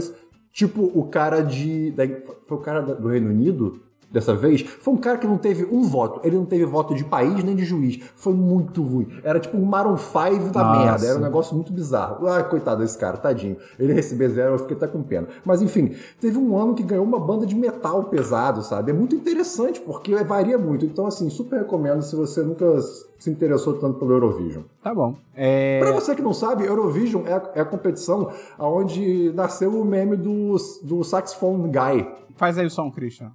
Tipo, 0.53 0.91
o 0.95 1.05
cara 1.09 1.41
de. 1.43 1.93
da- 1.93 2.05
foi 2.47 2.59
o 2.59 2.61
cara 2.61 2.81
do 2.83 3.09
Reino 3.09 3.31
Unido? 3.31 3.81
Dessa 4.11 4.35
vez, 4.35 4.63
foi 4.63 4.95
um 4.95 4.97
cara 4.97 5.19
que 5.19 5.27
não 5.27 5.39
teve 5.39 5.65
um 5.65 5.83
voto. 5.83 6.21
Ele 6.25 6.37
não 6.37 6.45
teve 6.45 6.65
voto 6.65 6.95
de 6.95 7.05
país 7.05 7.45
nem 7.45 7.55
de 7.55 7.65
juiz. 7.65 8.01
Foi 8.17 8.35
muito 8.35 8.83
ruim. 8.83 9.07
Era 9.23 9.39
tipo 9.39 9.57
um 9.57 9.65
Maroon 9.65 9.97
5 9.97 10.51
da 10.51 10.65
Nossa. 10.65 10.79
merda. 10.81 11.07
Era 11.07 11.19
um 11.19 11.23
negócio 11.23 11.55
muito 11.55 11.73
bizarro. 11.73 12.27
Ah, 12.27 12.43
coitado 12.43 12.83
desse 12.83 12.99
cara, 12.99 13.17
tadinho. 13.17 13.57
Ele 13.79 13.93
receber 13.93 14.29
zero, 14.31 14.55
eu 14.55 14.59
fiquei 14.59 14.77
até 14.77 14.89
com 14.89 15.01
pena. 15.03 15.29
Mas 15.45 15.63
enfim, 15.63 15.95
teve 16.21 16.39
um 16.39 16.57
ano 16.57 16.75
que 16.75 16.83
ganhou 16.83 17.05
uma 17.05 17.21
banda 17.21 17.47
de 17.47 17.55
metal 17.55 18.05
pesado, 18.05 18.63
sabe? 18.63 18.91
É 18.91 18.95
muito 18.95 19.15
interessante, 19.15 19.81
porque 19.81 20.15
varia 20.25 20.59
muito. 20.59 20.85
Então, 20.85 21.07
assim, 21.07 21.31
super 21.31 21.61
recomendo 21.61 22.03
se 22.03 22.17
você 22.17 22.43
nunca 22.43 22.81
se 23.21 23.31
interessou 23.31 23.75
tanto 23.75 23.99
pelo 23.99 24.13
Eurovision. 24.13 24.63
Tá 24.83 24.95
bom. 24.95 25.15
É... 25.37 25.79
Pra 25.79 25.93
você 25.93 26.15
que 26.15 26.23
não 26.23 26.33
sabe, 26.33 26.65
Eurovision 26.65 27.23
é 27.27 27.35
a, 27.35 27.51
é 27.57 27.61
a 27.61 27.65
competição 27.65 28.31
onde 28.59 29.31
nasceu 29.35 29.79
o 29.79 29.85
meme 29.85 30.17
do, 30.17 30.57
do 30.83 31.05
saxophone 31.05 31.69
guy. 31.69 32.09
Faz 32.41 32.57
aí 32.57 32.65
o 32.65 32.71
som, 32.71 32.91
Christian. 32.91 33.33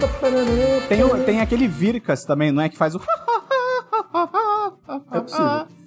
Papararam, 0.00 0.80
Tem, 0.88 1.24
tem 1.24 1.40
aquele 1.40 1.68
Vircas 1.68 2.24
também, 2.24 2.50
não 2.50 2.60
é? 2.60 2.68
Que 2.68 2.76
faz 2.76 2.96
o. 2.96 3.00
É 5.12 5.20
possível. 5.20 5.81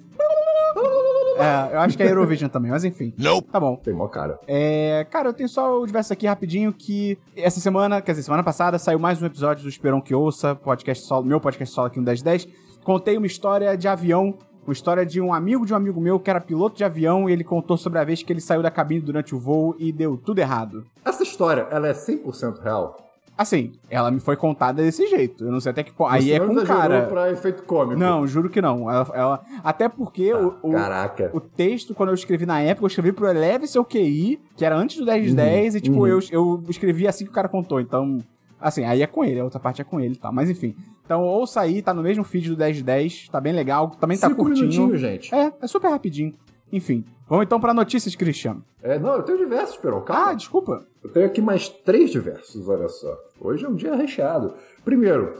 É, 1.38 1.74
eu 1.74 1.80
acho 1.80 1.96
que 1.96 2.02
é 2.02 2.10
Eurovision 2.10 2.48
também, 2.48 2.70
mas 2.70 2.84
enfim. 2.84 3.12
Nope. 3.18 3.48
Tá 3.50 3.60
bom. 3.60 3.76
Tem 3.76 3.94
mó 3.94 4.08
cara. 4.08 4.38
É, 4.46 5.06
cara, 5.10 5.28
eu 5.28 5.32
tenho 5.32 5.48
só 5.48 5.80
o 5.80 5.86
diverso 5.86 6.12
aqui 6.12 6.26
rapidinho 6.26 6.72
que 6.72 7.18
essa 7.36 7.60
semana, 7.60 8.00
quer 8.00 8.12
dizer, 8.12 8.24
semana 8.24 8.42
passada, 8.42 8.78
saiu 8.78 8.98
mais 8.98 9.20
um 9.20 9.26
episódio 9.26 9.62
do 9.62 9.68
Esperon 9.68 10.00
que 10.00 10.14
Ouça, 10.14 10.54
podcast 10.54 11.04
solo, 11.04 11.24
meu 11.24 11.40
podcast 11.40 11.74
solo 11.74 11.88
aqui 11.88 11.98
no 11.98 12.04
1010. 12.04 12.48
Contei 12.84 13.16
uma 13.16 13.26
história 13.26 13.76
de 13.76 13.88
avião, 13.88 14.38
uma 14.64 14.72
história 14.72 15.04
de 15.04 15.20
um 15.20 15.32
amigo 15.32 15.66
de 15.66 15.72
um 15.72 15.76
amigo 15.76 16.00
meu 16.00 16.18
que 16.18 16.30
era 16.30 16.40
piloto 16.40 16.76
de 16.76 16.84
avião 16.84 17.28
e 17.28 17.32
ele 17.32 17.44
contou 17.44 17.76
sobre 17.76 17.98
a 17.98 18.04
vez 18.04 18.22
que 18.22 18.32
ele 18.32 18.40
saiu 18.40 18.62
da 18.62 18.70
cabine 18.70 19.00
durante 19.00 19.34
o 19.34 19.38
voo 19.38 19.74
e 19.78 19.92
deu 19.92 20.16
tudo 20.16 20.38
errado. 20.38 20.84
Essa 21.04 21.22
história, 21.22 21.66
ela 21.70 21.88
é 21.88 21.92
100% 21.92 22.60
real? 22.62 23.05
Assim, 23.36 23.72
ela 23.90 24.10
me 24.10 24.18
foi 24.18 24.34
contada 24.34 24.82
desse 24.82 25.06
jeito. 25.08 25.44
Eu 25.44 25.52
não 25.52 25.60
sei 25.60 25.70
até 25.70 25.82
que 25.82 25.92
ponto. 25.92 26.10
Aí 26.10 26.32
é 26.32 26.40
com 26.40 26.54
cara. 26.64 27.02
pra 27.06 27.30
efeito 27.30 27.64
cômico. 27.64 27.98
Não, 28.00 28.26
juro 28.26 28.48
que 28.48 28.62
não. 28.62 28.90
Ela, 28.90 29.10
ela- 29.14 29.44
até 29.62 29.88
porque 29.88 30.32
o, 30.32 30.54
o- 30.62 30.72
Caraca. 30.72 31.30
o 31.34 31.40
texto, 31.40 31.94
quando 31.94 32.08
eu 32.08 32.14
escrevi 32.14 32.46
na 32.46 32.60
época, 32.60 32.84
eu 32.84 32.88
escrevi 32.88 33.12
pro 33.12 33.28
Eleve 33.28 33.66
Seu 33.66 33.84
QI, 33.84 34.40
que 34.56 34.64
era 34.64 34.74
antes 34.74 34.96
do 34.96 35.04
10 35.04 35.26
de 35.26 35.34
10, 35.34 35.74
e 35.74 35.80
tipo, 35.82 35.98
uhum. 35.98 36.06
eu, 36.06 36.20
eu 36.30 36.62
escrevi 36.68 37.06
assim 37.06 37.24
que 37.24 37.30
o 37.30 37.34
cara 37.34 37.48
contou. 37.48 37.78
Então, 37.78 38.18
assim, 38.58 38.84
aí 38.84 39.02
é 39.02 39.06
com 39.06 39.22
ele, 39.22 39.38
a 39.38 39.44
outra 39.44 39.60
parte 39.60 39.82
é 39.82 39.84
com 39.84 40.00
ele 40.00 40.14
e 40.14 40.18
tal. 40.18 40.32
Mas 40.32 40.48
enfim. 40.48 40.74
Então, 41.04 41.22
ouça 41.22 41.60
aí, 41.60 41.82
tá 41.82 41.92
no 41.92 42.02
mesmo 42.02 42.24
feed 42.24 42.48
do 42.48 42.56
10 42.56 42.76
de 42.78 42.82
10, 42.82 43.28
tá 43.28 43.40
bem 43.40 43.52
legal, 43.52 43.90
também 44.00 44.16
tá 44.16 44.28
Cinco 44.28 44.42
curtinho. 44.44 44.66
minutinhos, 44.66 45.00
gente. 45.00 45.34
É, 45.34 45.52
é 45.60 45.66
super 45.66 45.88
rapidinho. 45.90 46.32
Enfim. 46.72 47.04
Vamos 47.28 47.44
então 47.44 47.60
pra 47.60 47.74
notícias, 47.74 48.14
Cristiano. 48.14 48.64
É, 48.82 48.98
não, 48.98 49.16
eu 49.16 49.22
tenho 49.22 49.38
diversos, 49.38 49.76
Perão. 49.76 50.00
Calma. 50.02 50.30
Ah, 50.30 50.34
desculpa. 50.34 50.86
Eu 51.02 51.10
tenho 51.10 51.26
aqui 51.26 51.40
mais 51.40 51.68
três 51.68 52.10
diversos, 52.10 52.68
olha 52.68 52.88
só. 52.88 53.18
Hoje 53.40 53.64
é 53.64 53.68
um 53.68 53.74
dia 53.74 53.94
recheado. 53.96 54.54
Primeiro, 54.84 55.32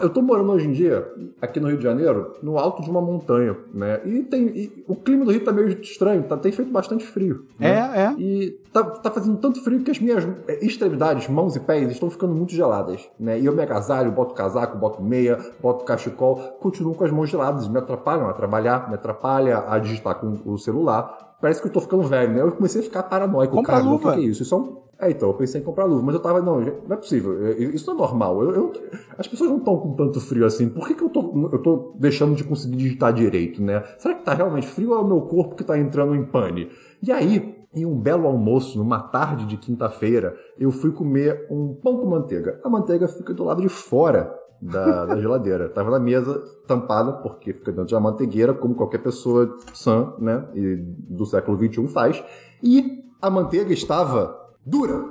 eu 0.00 0.10
tô 0.10 0.22
morando 0.22 0.52
hoje 0.52 0.66
em 0.66 0.72
dia, 0.72 1.06
aqui 1.40 1.60
no 1.60 1.68
Rio 1.68 1.76
de 1.76 1.82
Janeiro, 1.82 2.34
no 2.42 2.58
alto 2.58 2.82
de 2.82 2.90
uma 2.90 3.00
montanha, 3.00 3.56
né? 3.72 4.00
E 4.04 4.22
tem. 4.22 4.46
e 4.48 4.84
o 4.86 4.94
clima 4.94 5.24
do 5.24 5.30
Rio 5.30 5.44
tá 5.44 5.52
meio 5.52 5.68
estranho, 5.80 6.22
tá, 6.24 6.36
tem 6.36 6.52
feito 6.52 6.70
bastante 6.70 7.04
frio. 7.04 7.46
É, 7.60 7.68
né? 7.68 7.92
é. 7.94 8.20
E 8.20 8.60
tá, 8.72 8.82
tá 8.84 9.10
fazendo 9.10 9.36
tanto 9.38 9.62
frio 9.62 9.82
que 9.82 9.90
as 9.90 9.98
minhas 9.98 10.26
é, 10.46 10.64
extremidades, 10.64 11.28
mãos 11.28 11.56
e 11.56 11.60
pés, 11.60 11.90
estão 11.90 12.10
ficando 12.10 12.34
muito 12.34 12.52
geladas, 12.52 13.08
né? 13.18 13.38
E 13.38 13.46
eu 13.46 13.54
me 13.54 13.62
agasalho, 13.62 14.12
boto 14.12 14.34
casaco, 14.34 14.76
boto 14.78 15.02
meia, 15.02 15.38
boto 15.60 15.84
cachecol, 15.84 16.36
continuo 16.60 16.94
com 16.94 17.04
as 17.04 17.10
mãos 17.10 17.30
geladas, 17.30 17.68
me 17.68 17.78
atrapalham 17.78 18.28
a 18.28 18.32
trabalhar, 18.32 18.88
me 18.88 18.94
atrapalha 18.94 19.64
a 19.68 19.78
digitar 19.78 20.16
com 20.16 20.38
o 20.44 20.58
celular. 20.58 21.36
Parece 21.40 21.60
que 21.60 21.66
eu 21.66 21.72
tô 21.72 21.80
ficando 21.80 22.04
velho, 22.04 22.32
né? 22.32 22.40
Eu 22.40 22.52
comecei 22.52 22.80
a 22.80 22.84
ficar 22.84 23.02
paranoico. 23.02 23.56
Compra 23.56 23.72
cara, 23.74 23.84
luva. 23.84 24.10
O 24.10 24.12
que 24.12 24.20
que 24.20 24.26
é 24.26 24.28
isso? 24.28 24.42
Isso 24.44 24.54
é 24.54 24.58
um... 24.58 24.81
É, 25.02 25.10
então, 25.10 25.30
eu 25.30 25.34
pensei 25.34 25.60
em 25.60 25.64
comprar 25.64 25.84
luva, 25.84 26.00
mas 26.00 26.14
eu 26.14 26.20
tava, 26.20 26.40
não, 26.40 26.60
não 26.60 26.92
é 26.92 26.96
possível, 26.96 27.50
isso 27.58 27.86
não 27.88 27.94
é 27.94 27.98
normal. 27.98 28.40
Eu, 28.44 28.50
eu- 28.54 28.72
as 29.18 29.26
pessoas 29.26 29.50
não 29.50 29.58
estão 29.58 29.76
com 29.76 29.94
tanto 29.94 30.20
frio 30.20 30.46
assim, 30.46 30.68
por 30.68 30.86
que, 30.86 30.94
que 30.94 31.02
eu, 31.02 31.08
tô, 31.10 31.48
eu 31.52 31.58
tô 31.60 31.94
deixando 31.98 32.36
de 32.36 32.44
conseguir 32.44 32.76
digitar 32.76 33.12
direito, 33.12 33.60
né? 33.60 33.82
Será 33.98 34.14
que 34.14 34.24
tá 34.24 34.32
realmente 34.32 34.68
frio 34.68 34.90
ou 34.90 34.96
é 34.96 35.00
o 35.00 35.06
meu 35.06 35.22
corpo 35.22 35.56
que 35.56 35.64
tá 35.64 35.76
entrando 35.76 36.14
em 36.14 36.24
pane? 36.24 36.68
E 37.02 37.10
aí, 37.10 37.52
em 37.74 37.84
um 37.84 37.98
belo 37.98 38.28
almoço, 38.28 38.78
numa 38.78 39.00
tarde 39.00 39.44
de 39.46 39.56
quinta-feira, 39.56 40.36
eu 40.56 40.70
fui 40.70 40.92
comer 40.92 41.48
um 41.50 41.74
pão 41.74 41.96
com 41.98 42.06
manteiga. 42.06 42.60
A 42.62 42.68
manteiga 42.68 43.08
fica 43.08 43.34
do 43.34 43.42
lado 43.42 43.60
de 43.60 43.68
fora 43.68 44.32
da, 44.60 45.06
da 45.06 45.20
geladeira. 45.20 45.68
Tava 45.68 45.90
na 45.90 45.98
mesa 45.98 46.40
tampada, 46.68 47.14
porque 47.14 47.52
fica 47.52 47.72
dentro 47.72 47.86
de 47.86 47.94
uma 47.94 48.00
manteigueira, 48.02 48.54
como 48.54 48.76
qualquer 48.76 48.98
pessoa 48.98 49.52
sã, 49.74 50.12
né, 50.20 50.46
e 50.54 50.76
do 50.76 51.26
século 51.26 51.58
XXI 51.58 51.88
faz. 51.88 52.22
E 52.62 53.02
a 53.20 53.28
manteiga 53.28 53.72
estava 53.72 54.41
dura, 54.64 55.04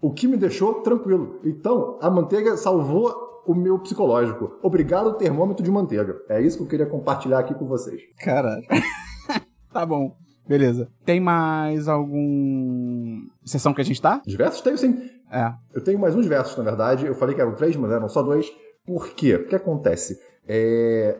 o 0.00 0.12
que 0.12 0.26
me 0.26 0.36
deixou 0.36 0.82
tranquilo. 0.82 1.40
Então, 1.44 1.98
a 2.00 2.10
manteiga 2.10 2.56
salvou 2.56 3.42
o 3.46 3.54
meu 3.54 3.78
psicológico. 3.78 4.58
Obrigado, 4.62 5.14
termômetro 5.14 5.64
de 5.64 5.70
manteiga. 5.70 6.20
É 6.28 6.40
isso 6.40 6.58
que 6.58 6.62
eu 6.64 6.68
queria 6.68 6.86
compartilhar 6.86 7.38
aqui 7.38 7.54
com 7.54 7.66
vocês. 7.66 8.02
Caralho. 8.18 8.64
tá 9.72 9.84
bom. 9.84 10.16
Beleza. 10.46 10.88
Tem 11.04 11.20
mais 11.20 11.86
algum. 11.86 13.22
sessão 13.44 13.72
que 13.72 13.80
a 13.80 13.84
gente 13.84 14.00
tá? 14.00 14.20
Diversos 14.26 14.60
tenho 14.60 14.76
sim. 14.76 15.08
É. 15.30 15.52
Eu 15.72 15.82
tenho 15.82 15.98
mais 15.98 16.16
uns 16.16 16.26
versos, 16.26 16.56
na 16.56 16.64
verdade. 16.64 17.06
Eu 17.06 17.14
falei 17.14 17.34
que 17.34 17.40
eram 17.40 17.54
três, 17.54 17.76
mas 17.76 17.92
eram 17.92 18.08
só 18.08 18.22
dois. 18.22 18.50
Por 18.84 19.10
quê? 19.10 19.36
O 19.36 19.46
que 19.46 19.54
acontece? 19.54 20.18
É, 20.48 21.16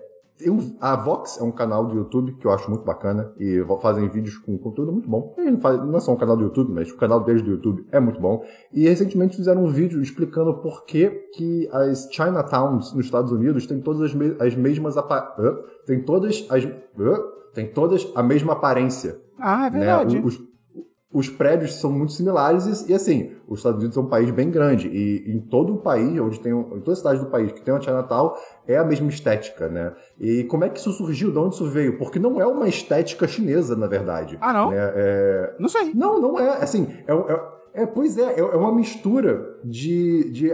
eu- 0.46 0.58
a 0.80 0.96
Vox 0.96 1.38
é 1.40 1.42
um 1.44 1.50
canal 1.52 1.86
do 1.86 1.94
YouTube 1.96 2.32
que 2.34 2.46
eu 2.46 2.50
acho 2.50 2.68
muito 2.70 2.84
bacana 2.84 3.32
e 3.38 3.64
fazem 3.80 4.08
vídeos 4.08 4.38
com 4.38 4.56
conteúdo 4.58 4.92
muito 4.92 5.08
bom. 5.08 5.34
Eles 5.38 5.52
não, 5.52 5.60
fazem- 5.60 5.86
não 5.86 5.96
é 5.96 6.00
só 6.00 6.12
um 6.12 6.16
canal 6.16 6.36
do 6.36 6.44
YouTube, 6.44 6.72
mas 6.72 6.90
o 6.90 6.96
canal 6.96 7.22
deles 7.24 7.42
do 7.42 7.50
YouTube 7.50 7.86
é 7.92 8.00
muito 8.00 8.20
bom. 8.20 8.44
E 8.72 8.88
recentemente 8.88 9.36
fizeram 9.36 9.64
um 9.64 9.68
vídeo 9.68 10.00
explicando 10.02 10.54
por 10.54 10.84
que, 10.84 11.10
que 11.34 11.68
as 11.72 12.08
Chinatowns 12.12 12.92
nos 12.94 13.04
Estados 13.04 13.32
Unidos 13.32 13.66
têm 13.66 13.80
todas 13.80 14.02
as, 14.02 14.14
me- 14.14 14.36
as 14.40 14.54
mesmas 14.54 14.96
hã? 14.96 15.58
tem 15.86 16.02
todas 16.02 16.46
as 16.50 16.64
hã? 16.64 17.18
tem 17.54 17.66
todas 17.72 18.06
a 18.14 18.22
mesma 18.22 18.52
aparência 18.52 19.18
Ah, 19.38 19.66
é 19.66 19.70
né? 19.70 19.78
verdade. 19.78 20.18
O- 20.18 20.26
Os, 20.26 20.49
os 21.12 21.28
prédios 21.28 21.74
são 21.80 21.90
muito 21.90 22.12
similares 22.12 22.84
e, 22.86 22.92
e, 22.92 22.94
assim, 22.94 23.32
os 23.48 23.58
Estados 23.58 23.80
Unidos 23.80 23.96
é 23.96 24.00
um 24.00 24.06
país 24.06 24.30
bem 24.30 24.48
grande 24.50 24.88
e 24.88 25.30
em 25.32 25.40
todo 25.40 25.74
o 25.74 25.78
país, 25.78 26.18
onde 26.20 26.38
tem, 26.38 26.52
em 26.52 26.80
toda 26.80 26.94
cidade 26.94 27.18
do 27.18 27.26
país 27.26 27.50
que 27.50 27.60
tem 27.60 27.74
uma 27.74 27.80
Chinatown, 27.80 28.34
é 28.66 28.76
a 28.76 28.84
mesma 28.84 29.08
estética, 29.08 29.68
né? 29.68 29.92
E 30.20 30.44
como 30.44 30.64
é 30.64 30.68
que 30.68 30.78
isso 30.78 30.92
surgiu? 30.92 31.32
De 31.32 31.38
onde 31.38 31.56
isso 31.56 31.68
veio? 31.68 31.98
Porque 31.98 32.20
não 32.20 32.40
é 32.40 32.46
uma 32.46 32.68
estética 32.68 33.26
chinesa, 33.26 33.74
na 33.74 33.88
verdade. 33.88 34.38
Ah, 34.40 34.52
não? 34.52 34.70
né? 34.70 34.76
É, 34.78 35.56
Não 35.58 35.68
sei. 35.68 35.92
não, 35.94 36.20
não 36.20 36.38
é. 36.38 36.62
Assim, 36.62 36.86
é, 37.06 37.12
é- 37.12 37.59
é, 37.72 37.86
pois 37.86 38.18
é, 38.18 38.34
é 38.34 38.40
é 38.40 38.56
uma 38.56 38.74
mistura 38.74 39.58
de, 39.64 40.30
de, 40.30 40.52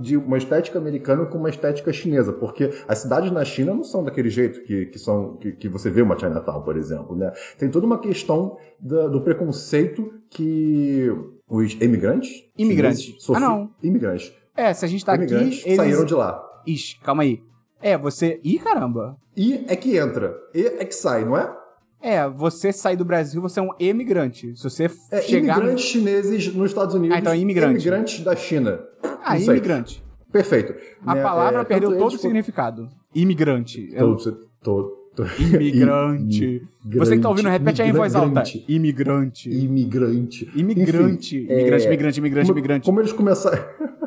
de 0.00 0.16
uma 0.16 0.36
estética 0.38 0.78
americana 0.78 1.26
com 1.26 1.38
uma 1.38 1.48
estética 1.48 1.92
chinesa, 1.92 2.32
porque 2.32 2.70
as 2.86 2.98
cidades 2.98 3.30
na 3.30 3.44
China 3.44 3.74
não 3.74 3.84
são 3.84 4.04
daquele 4.04 4.30
jeito 4.30 4.62
que, 4.62 4.86
que, 4.86 4.98
são, 4.98 5.36
que, 5.36 5.52
que 5.52 5.68
você 5.68 5.90
vê 5.90 6.02
uma 6.02 6.18
Chinatown, 6.18 6.62
por 6.62 6.76
exemplo. 6.76 7.16
Né? 7.16 7.32
Tem 7.58 7.70
toda 7.70 7.86
uma 7.86 7.98
questão 7.98 8.56
da- 8.78 9.08
do 9.08 9.20
preconceito 9.20 10.12
que 10.30 11.10
os 11.48 11.72
imigrantes. 11.80 12.30
Imigrantes. 12.56 13.16
Ah, 13.34 13.40
não. 13.40 13.70
Imigrantes. 13.82 14.32
É, 14.56 14.72
se 14.74 14.84
a 14.84 14.88
gente 14.88 15.04
tá 15.04 15.12
aqui. 15.14 15.24
imigrantes 15.24 15.64
Eles... 15.64 15.76
saíram 15.76 16.04
de 16.04 16.14
lá. 16.14 16.42
Ixi, 16.66 17.00
calma 17.00 17.22
aí. 17.22 17.40
É, 17.80 17.96
você. 17.96 18.40
Ih, 18.42 18.58
caramba. 18.58 19.16
E 19.36 19.64
é 19.68 19.76
que 19.76 19.96
entra, 19.96 20.36
e 20.52 20.62
é 20.66 20.84
que 20.84 20.94
sai, 20.94 21.24
não 21.24 21.36
é? 21.38 21.56
É, 22.00 22.28
você 22.28 22.72
sair 22.72 22.96
do 22.96 23.04
Brasil, 23.04 23.40
você 23.42 23.58
é 23.58 23.62
um 23.62 23.70
emigrante. 23.80 24.56
Se 24.56 24.62
você 24.64 24.88
É 25.10 25.20
chegar. 25.20 25.56
imigrantes 25.58 25.84
chineses 25.84 26.54
nos 26.54 26.70
Estados 26.70 26.94
Unidos. 26.94 27.16
Ah, 27.16 27.20
então 27.20 27.32
é 27.32 27.38
imigrante. 27.38 27.74
Imigrantes 27.86 28.22
da 28.24 28.36
China. 28.36 28.80
Ah, 29.02 29.34
Não 29.34 29.40
sei. 29.40 29.46
imigrante. 29.48 30.02
Perfeito. 30.32 30.74
A 31.04 31.14
Né, 31.14 31.22
palavra 31.22 31.60
é, 31.60 31.64
perdeu 31.64 31.90
todo 31.92 32.02
o 32.06 32.10
eles 32.10 32.20
significado. 32.20 32.88
Imigrante. 33.14 33.88
Eu- 33.92 34.14
Todo, 34.16 34.38
todo, 34.62 34.88
todo. 35.16 35.28
Imigrante. 35.40 36.62
Você 36.96 37.16
que 37.16 37.22
tá 37.22 37.28
ouvindo, 37.30 37.48
repete 37.48 37.82
aí 37.82 37.88
em 37.88 37.92
voz 37.92 38.14
alta. 38.14 38.42
Imigrante. 38.68 39.50
Imigrante. 39.50 39.50
Imigrante. 39.50 40.44
Enfim, 40.44 40.60
imigrante, 40.60 41.46
é, 41.50 41.86
imigrante, 41.86 42.18
imigrante, 42.20 42.46
como, 42.46 42.58
imigrante. 42.58 42.84
Como 42.86 43.00
eles 43.00 43.12
começaram. 43.12 43.58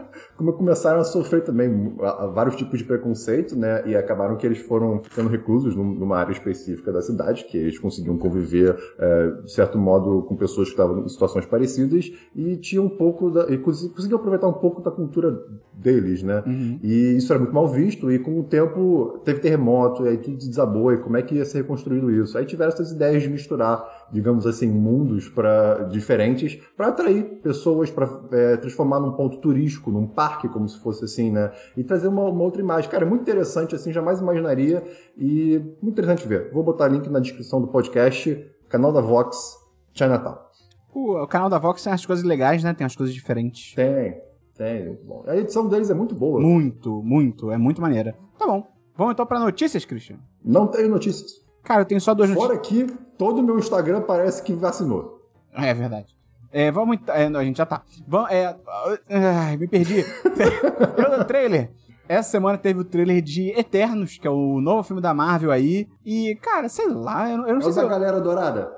Como 0.42 0.54
começaram 0.54 1.00
a 1.00 1.04
sofrer 1.04 1.44
também 1.44 1.94
a- 2.02 2.24
a 2.24 2.28
vários 2.28 2.56
tipos 2.56 2.80
de 2.80 2.84
preconceito, 2.84 3.56
né? 3.56 3.84
E 3.86 3.96
acabaram 3.96 4.36
que 4.36 4.44
eles 4.48 4.58
foram 4.58 5.00
ficando 5.04 5.30
reclusos 5.30 5.76
num- 5.76 5.94
numa 5.94 6.18
área 6.18 6.32
específica 6.32 6.92
da 6.92 7.00
cidade, 7.00 7.46
que 7.46 7.56
eles 7.56 7.78
conseguiam 7.78 8.18
conviver, 8.18 8.76
é, 8.98 9.30
de 9.46 9.52
certo 9.52 9.78
modo, 9.78 10.24
com 10.24 10.36
pessoas 10.36 10.70
que 10.70 10.74
estavam 10.74 11.04
em 11.06 11.08
situações 11.08 11.46
parecidas 11.46 12.12
e 12.36 12.58
tinham 12.58 12.86
um 12.86 12.90
pouco 12.90 13.30
da. 13.30 13.52
E 13.54 13.58
cons- 13.60 13.88
conseguiam 13.96 14.18
aproveitar 14.18 14.48
um 14.48 14.54
pouco 14.54 14.82
da 14.82 14.90
cultura 14.90 15.40
deles, 15.74 16.24
né? 16.24 16.42
Uhum. 16.46 16.80
E 16.82 17.18
isso 17.18 17.32
era 17.32 17.40
muito 17.40 17.54
mal 17.54 17.68
visto, 17.68 18.12
e 18.12 18.18
com 18.18 18.40
o 18.40 18.44
tempo 18.44 19.20
teve 19.24 19.40
terremoto, 19.42 20.06
e 20.06 20.10
aí 20.10 20.18
tudo 20.18 20.38
desabou, 20.38 20.92
e 20.92 20.98
como 20.98 21.18
é 21.18 21.22
que 21.22 21.36
ia 21.36 21.46
ser 21.46 21.60
reconstruído 21.60 22.10
isso? 22.12 22.36
Aí 22.36 22.46
tiveram 22.46 22.72
essas 22.72 22.92
ideias 22.92 23.22
de 23.22 23.30
misturar, 23.30 23.84
digamos 24.12 24.46
assim, 24.46 24.68
mundos 24.68 25.30
pra, 25.30 25.84
diferentes 25.86 26.56
para 26.76 26.88
atrair 26.88 27.40
pessoas, 27.42 27.90
para 27.90 28.08
transformar 28.58 29.00
num 29.00 29.14
ponto 29.14 29.38
turístico, 29.38 29.92
num 29.92 30.08
parque, 30.08 30.50
como 30.50 30.68
se 30.68 30.80
fosse 30.80 31.06
assim, 31.06 31.32
né? 31.32 31.52
E 31.76 31.84
trazer 31.84 32.08
uma, 32.08 32.24
uma 32.24 32.44
outra 32.44 32.62
imagem. 32.62 32.90
Cara, 32.90 33.06
é 33.06 33.10
muito 33.10 33.22
interessante, 33.22 33.76
assim, 33.76 33.92
jamais 33.92 34.20
imaginaria, 34.20 34.84
e 35.18 35.60
muito 35.82 35.94
interessante 35.94 36.28
ver. 36.28 36.52
Vou 36.52 36.64
botar 36.64 36.88
link 36.88 37.10
na 37.10 37.20
descrição 37.20 37.62
do 37.62 37.68
podcast, 37.68 38.46
canal 38.70 38.92
da 38.92 39.02
Vox, 39.02 39.58
Chinatown. 39.94 40.38
O, 40.94 41.24
o 41.24 41.28
canal 41.28 41.50
da 41.50 41.58
Vox 41.58 41.84
tem 41.84 41.94
as 41.94 42.06
coisas 42.06 42.26
legais, 42.26 42.64
né? 42.64 42.74
Tem 42.74 42.86
as 42.86 42.96
coisas 42.96 43.16
diferentes. 43.16 43.74
Tem, 43.76 44.22
tem, 44.56 44.88
muito 44.88 45.06
bom. 45.06 45.24
A 45.26 45.38
edição 45.38 45.68
deles 45.68 45.90
é 45.90 45.94
muito 45.94 46.16
boa. 46.16 46.40
Muito, 46.42 47.02
muito. 47.02 47.52
É 47.52 47.58
muito 47.58 47.82
maneira. 47.82 48.16
Tá 48.38 48.46
bom. 48.46 48.68
Vamos 48.96 49.14
então 49.14 49.26
pra 49.26 49.40
notícias, 49.40 49.86
Christian? 49.86 50.18
Não 50.44 50.68
tenho 50.68 50.90
notícias. 50.90 51.41
Cara, 51.64 51.82
eu 51.82 51.86
tenho 51.86 52.02
só 52.02 52.14
duas 52.14 52.30
Fora 52.32 52.56
notícias. 52.56 52.92
que 52.92 52.98
todo 53.18 53.40
o 53.40 53.44
meu 53.44 53.58
Instagram 53.60 54.02
parece 54.02 54.42
que 54.44 54.54
vacinou. 54.54 55.22
É 55.54 55.74
verdade. 55.74 56.16
É, 56.52 56.70
vamos. 56.72 56.98
É, 57.08 57.30
não, 57.30 57.40
a 57.40 57.44
gente 57.44 57.58
já 57.58 57.66
tá. 57.66 57.82
Vamos, 58.08 58.30
é, 58.32 58.56
ai, 59.10 59.58
me 59.58 59.68
perdi. 59.68 60.04
Pelo 60.96 61.24
trailer. 61.26 61.72
Essa 62.10 62.32
semana 62.32 62.58
teve 62.58 62.80
o 62.80 62.84
trailer 62.84 63.22
de 63.22 63.50
Eternos, 63.58 64.18
que 64.18 64.28
é 64.28 64.30
o 64.30 64.60
novo 64.60 64.84
filme 64.84 65.02
da 65.02 65.14
Marvel 65.14 65.50
aí. 65.52 65.88
E, 66.06 66.36
cara, 66.42 66.68
sei 66.68 66.90
lá, 66.90 67.30
eu, 67.30 67.38
não- 67.38 67.48
eu 67.48 67.54
não 67.54 67.60
É 67.60 67.64
sei 67.64 67.72
se. 67.72 67.78
da 67.78 67.84
eu- 67.86 67.90
galera 67.90 68.20
dourada? 68.20 68.70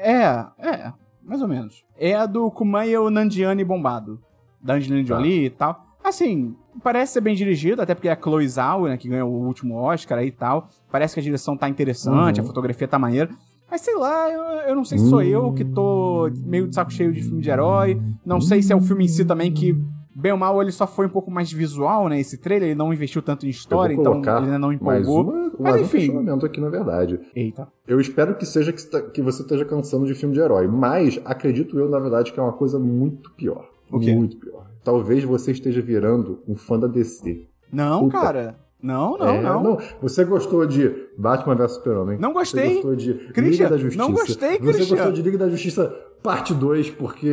É, 0.00 0.46
é, 0.58 0.92
mais 1.24 1.42
ou 1.42 1.48
menos. 1.48 1.84
É 1.98 2.14
a 2.14 2.24
do 2.24 2.48
Kumail 2.52 3.10
Nanjiani 3.10 3.64
bombado. 3.64 4.20
Da 4.60 4.74
Angelina. 4.74 5.04
Jolie 5.06 5.46
e 5.46 5.50
tal. 5.50 5.86
Assim, 6.08 6.54
parece 6.82 7.12
ser 7.14 7.20
bem 7.20 7.34
dirigido, 7.34 7.82
até 7.82 7.94
porque 7.94 8.08
é 8.08 8.12
a 8.12 8.16
Chloe 8.20 8.48
Zhao, 8.48 8.84
né, 8.86 8.96
que 8.96 9.08
ganhou 9.08 9.30
o 9.30 9.46
último 9.46 9.74
Oscar 9.76 10.18
aí 10.18 10.28
e 10.28 10.32
tal. 10.32 10.68
Parece 10.90 11.14
que 11.14 11.20
a 11.20 11.22
direção 11.22 11.56
tá 11.56 11.68
interessante, 11.68 12.40
Uhum. 12.40 12.44
a 12.44 12.48
fotografia 12.48 12.88
tá 12.88 12.98
maneira. 12.98 13.28
Mas 13.70 13.82
sei 13.82 13.94
lá, 13.96 14.30
eu, 14.30 14.42
eu 14.70 14.74
não 14.74 14.84
sei 14.84 14.96
se 14.98 15.08
sou 15.10 15.20
eu 15.22 15.52
que 15.52 15.62
tô 15.64 16.30
meio 16.46 16.66
de 16.68 16.74
saco 16.74 16.90
cheio 16.90 17.12
de 17.12 17.22
filme 17.22 17.42
de 17.42 17.50
herói. 17.50 18.00
Não 18.24 18.40
sei 18.40 18.62
se 18.62 18.72
é 18.72 18.76
o 18.76 18.80
filme 18.80 19.04
em 19.04 19.08
si 19.08 19.26
também 19.26 19.52
que, 19.52 19.76
bem 20.14 20.32
ou 20.32 20.38
mal, 20.38 20.62
ele 20.62 20.72
só 20.72 20.86
foi 20.86 21.04
um 21.04 21.10
pouco 21.10 21.30
mais 21.30 21.52
visual, 21.52 22.08
né? 22.08 22.18
Esse 22.18 22.38
trailer, 22.38 22.70
ele 22.70 22.78
não 22.78 22.90
investiu 22.94 23.20
tanto 23.20 23.44
em 23.44 23.50
história, 23.50 23.92
então 23.92 24.14
ele 24.14 24.26
ainda 24.46 24.58
não 24.58 24.68
Mais, 24.80 25.02
empolgou. 25.02 25.22
uma, 25.34 25.42
Mas 25.50 25.60
mais 25.60 25.76
um 25.82 25.84
enfim. 25.84 25.98
questionamento 25.98 26.46
aqui, 26.46 26.60
na 26.62 26.70
verdade. 26.70 27.20
Eita. 27.36 27.68
Eu 27.86 28.00
espero 28.00 28.34
que 28.36 28.46
seja 28.46 28.72
que, 28.72 29.20
você 29.20 29.42
esteja 29.42 29.66
cansando 29.66 30.06
de 30.06 30.14
filme 30.14 30.34
de 30.34 30.40
herói, 30.40 30.66
mas 30.66 31.20
acredito 31.26 31.78
eu, 31.78 31.90
na 31.90 31.98
verdade, 31.98 32.32
que 32.32 32.40
é 32.40 32.42
uma 32.42 32.54
coisa 32.54 32.78
muito 32.78 33.30
pior. 33.32 33.68
Muito 33.90 34.38
pior. 34.38 34.66
Talvez 34.88 35.22
você 35.22 35.52
esteja 35.52 35.82
virando 35.82 36.42
um 36.48 36.54
fã 36.54 36.78
da 36.78 36.86
DC. 36.86 37.46
Não, 37.70 38.04
Puta. 38.04 38.18
cara. 38.22 38.58
Não, 38.82 39.18
não, 39.18 39.28
É, 39.28 39.42
não. 39.42 39.78
Você 40.00 40.24
gostou 40.24 40.64
de 40.64 40.90
Batman 41.18 41.54
vs 41.56 41.72
Super-Homem? 41.72 42.18
Não 42.18 42.32
gostei. 42.32 42.68
Você 42.68 42.74
gostou 42.76 42.96
de 42.96 43.12
Christian, 43.34 43.42
Liga 43.50 43.68
da 43.68 43.76
Justiça? 43.76 44.02
não 44.02 44.12
gostei, 44.14 44.52
Você 44.52 44.58
Christian. 44.72 44.96
gostou 44.96 45.12
de 45.12 45.20
Liga 45.22 45.36
da 45.36 45.48
Justiça 45.50 45.94
parte 46.28 46.52
2, 46.52 46.90
porque 46.90 47.26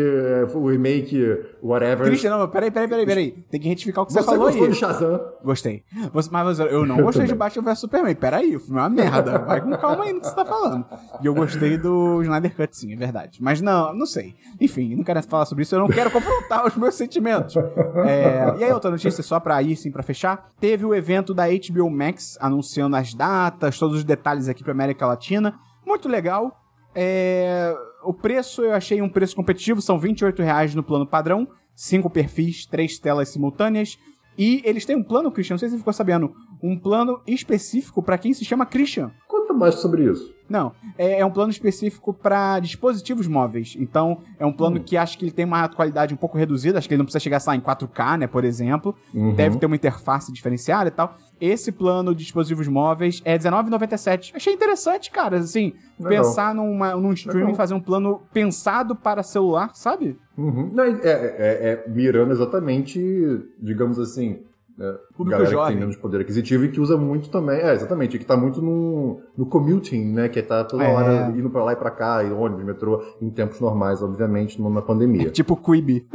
o 0.53 0.69
remake, 0.69 1.21
whatever. 1.62 2.08
Christian, 2.08 2.38
não, 2.38 2.47
peraí, 2.47 2.71
peraí, 2.71 2.88
peraí, 2.88 3.05
peraí. 3.05 3.31
Tem 3.51 3.60
que 3.60 3.67
retificar 3.67 4.03
o 4.03 4.08
que 4.08 4.13
você, 4.13 4.19
Você 4.19 4.25
falou 4.25 4.45
gostou 4.45 4.63
aí. 4.63 4.71
de 4.71 4.75
Shazam? 4.77 5.19
Gostei. 5.43 5.84
Você- 6.13 6.29
mas 6.31 6.60
eu 6.60 6.86
não 6.86 6.97
Eu 6.99 7.03
gostei 7.05 7.25
de. 7.25 7.36
Batman 7.36 7.63
vs 7.63 7.79
Superman. 7.79 8.15
Peraí, 8.15 8.55
o 8.55 8.60
filme 8.62 8.79
é 8.79 8.84
uma 8.84 8.89
merda. 8.89 9.38
Vai 9.39 9.60
com 9.60 9.71
calma 9.77 10.05
aí 10.05 10.13
no 10.13 10.21
que 10.21 10.27
você 10.27 10.36
tá 10.36 10.45
falando. 10.45 10.86
E 11.21 11.25
eu 11.25 11.34
gostei 11.34 11.77
do 11.77 12.21
Snyder 12.23 12.55
Cut, 12.55 12.77
sim, 12.77 12.93
é 12.93 12.95
verdade. 12.95 13.43
Mas 13.43 13.60
não, 13.60 13.93
não 13.93 14.05
sei. 14.05 14.34
Enfim, 14.62 14.95
não 14.95 15.03
quero 15.03 15.21
falar 15.23 15.45
sobre 15.45 15.63
isso, 15.63 15.75
eu 15.75 15.79
não 15.79 15.88
quero 15.89 16.10
confrontar 16.10 16.65
os 16.65 16.75
meus 16.77 16.95
sentimentos. 16.95 17.53
É, 17.58 18.55
e 18.60 18.63
aí, 18.63 18.71
outra 18.71 18.89
notícia, 18.89 19.21
só 19.21 19.39
pra 19.41 19.62
ir, 19.62 19.75
sim, 19.75 19.91
pra 19.91 20.01
fechar. 20.03 20.51
Teve 20.60 20.86
o 20.86 20.95
evento 20.95 21.34
da 21.34 21.43
HBO 21.47 21.89
Max 21.89 22.38
anunciando 22.39 22.95
as 22.95 23.13
datas, 23.13 23.77
todos 23.77 23.97
os 23.97 24.03
detalhes 24.05 24.47
aqui 24.47 24.63
pra 24.63 24.71
América 24.71 25.05
Latina. 25.05 25.53
Muito 25.86 26.08
legal. 26.08 26.62
É, 26.97 27.75
o 28.05 28.13
preço 28.13 28.61
eu 28.61 28.73
achei 28.73 29.01
um 29.01 29.09
preço 29.09 29.35
competitivo, 29.35 29.81
são 29.81 29.99
28 29.99 30.41
reais 30.41 30.75
no 30.75 30.83
plano 30.83 31.05
padrão, 31.05 31.47
cinco 31.75 32.09
perfis, 32.09 32.65
três 32.65 32.97
telas 32.99 33.29
simultâneas. 33.29 33.97
E 34.37 34.61
eles 34.65 34.85
têm 34.85 34.95
um 34.95 35.03
plano, 35.03 35.31
Christian, 35.31 35.55
não 35.55 35.59
sei 35.59 35.69
se 35.69 35.75
você 35.75 35.79
ficou 35.79 35.93
sabendo, 35.93 36.33
um 36.61 36.77
plano 36.77 37.21
específico 37.27 38.01
pra 38.01 38.17
quem 38.17 38.33
se 38.33 38.43
chama 38.45 38.65
Christian. 38.65 39.11
Conta 39.27 39.53
mais 39.53 39.75
sobre 39.75 40.03
isso. 40.09 40.33
Não, 40.47 40.73
é, 40.95 41.21
é 41.21 41.25
um 41.25 41.31
plano 41.31 41.49
específico 41.49 42.13
para 42.13 42.59
dispositivos 42.59 43.25
móveis. 43.25 43.75
Então, 43.79 44.19
é 44.37 44.45
um 44.45 44.53
plano 44.53 44.79
que 44.79 44.95
acho 44.95 45.17
que 45.17 45.25
ele 45.25 45.31
tem 45.31 45.43
uma 45.43 45.67
qualidade 45.67 46.13
um 46.13 46.17
pouco 46.17 46.37
reduzida, 46.37 46.77
acho 46.77 46.87
que 46.87 46.93
ele 46.93 46.99
não 46.99 47.05
precisa 47.05 47.19
chegar 47.19 47.41
lá, 47.47 47.55
em 47.55 47.59
4K, 47.59 48.17
né, 48.19 48.27
por 48.27 48.43
exemplo. 48.45 48.95
Uhum. 49.11 49.33
Deve 49.33 49.57
ter 49.57 49.65
uma 49.65 49.75
interface 49.75 50.31
diferenciada 50.31 50.87
e 50.89 50.91
tal. 50.91 51.17
Esse 51.41 51.71
plano 51.71 52.13
de 52.13 52.23
dispositivos 52.23 52.67
móveis 52.67 53.21
é 53.25 53.31
R$19,97. 53.33 54.33
Achei 54.35 54.53
interessante, 54.53 55.09
cara, 55.09 55.37
assim, 55.37 55.73
Legal. 55.99 56.23
pensar 56.23 56.53
numa, 56.53 56.95
num 56.95 57.13
streaming, 57.13 57.39
Legal. 57.45 57.55
fazer 57.55 57.73
um 57.73 57.79
plano 57.81 58.21
pensado 58.31 58.95
para 58.95 59.23
celular, 59.23 59.71
sabe? 59.73 60.15
Uhum. 60.37 60.69
Não, 60.71 60.83
é, 60.83 60.89
é- 60.89 60.95
é- 61.03 61.83
é 61.87 61.89
mirando 61.89 62.31
exatamente, 62.31 62.99
digamos 63.59 63.97
assim, 63.97 64.41
né, 64.77 64.93
Público 65.15 65.31
galera 65.31 65.45
que 65.49 65.53
jovem. 65.55 65.71
tem 65.71 65.79
menos 65.79 65.95
poder 65.95 66.21
aquisitivo 66.21 66.65
e 66.65 66.69
que 66.69 66.79
usa 66.79 66.97
muito 66.97 67.29
também. 67.29 67.59
É, 67.59 67.73
exatamente, 67.73 68.17
que 68.19 68.25
tá 68.25 68.35
muito 68.35 68.61
no, 68.61 69.21
no 69.38 69.45
commuting, 69.45 70.05
né? 70.13 70.27
Que 70.29 70.41
tá 70.41 70.63
toda 70.63 70.83
É. 70.83 70.93
hora 70.93 71.31
indo 71.35 71.49
pra 71.49 71.63
lá 71.63 71.73
e 71.73 71.75
pra 71.75 71.91
cá, 71.91 72.23
e 72.23 72.31
ônibus, 72.31 72.63
metrô, 72.65 73.01
em 73.21 73.29
tempos 73.29 73.59
normais, 73.61 74.01
obviamente, 74.03 74.61
na 74.61 74.81
pandemia. 74.81 75.29
Tipo 75.29 75.55
Quibi. 75.55 76.07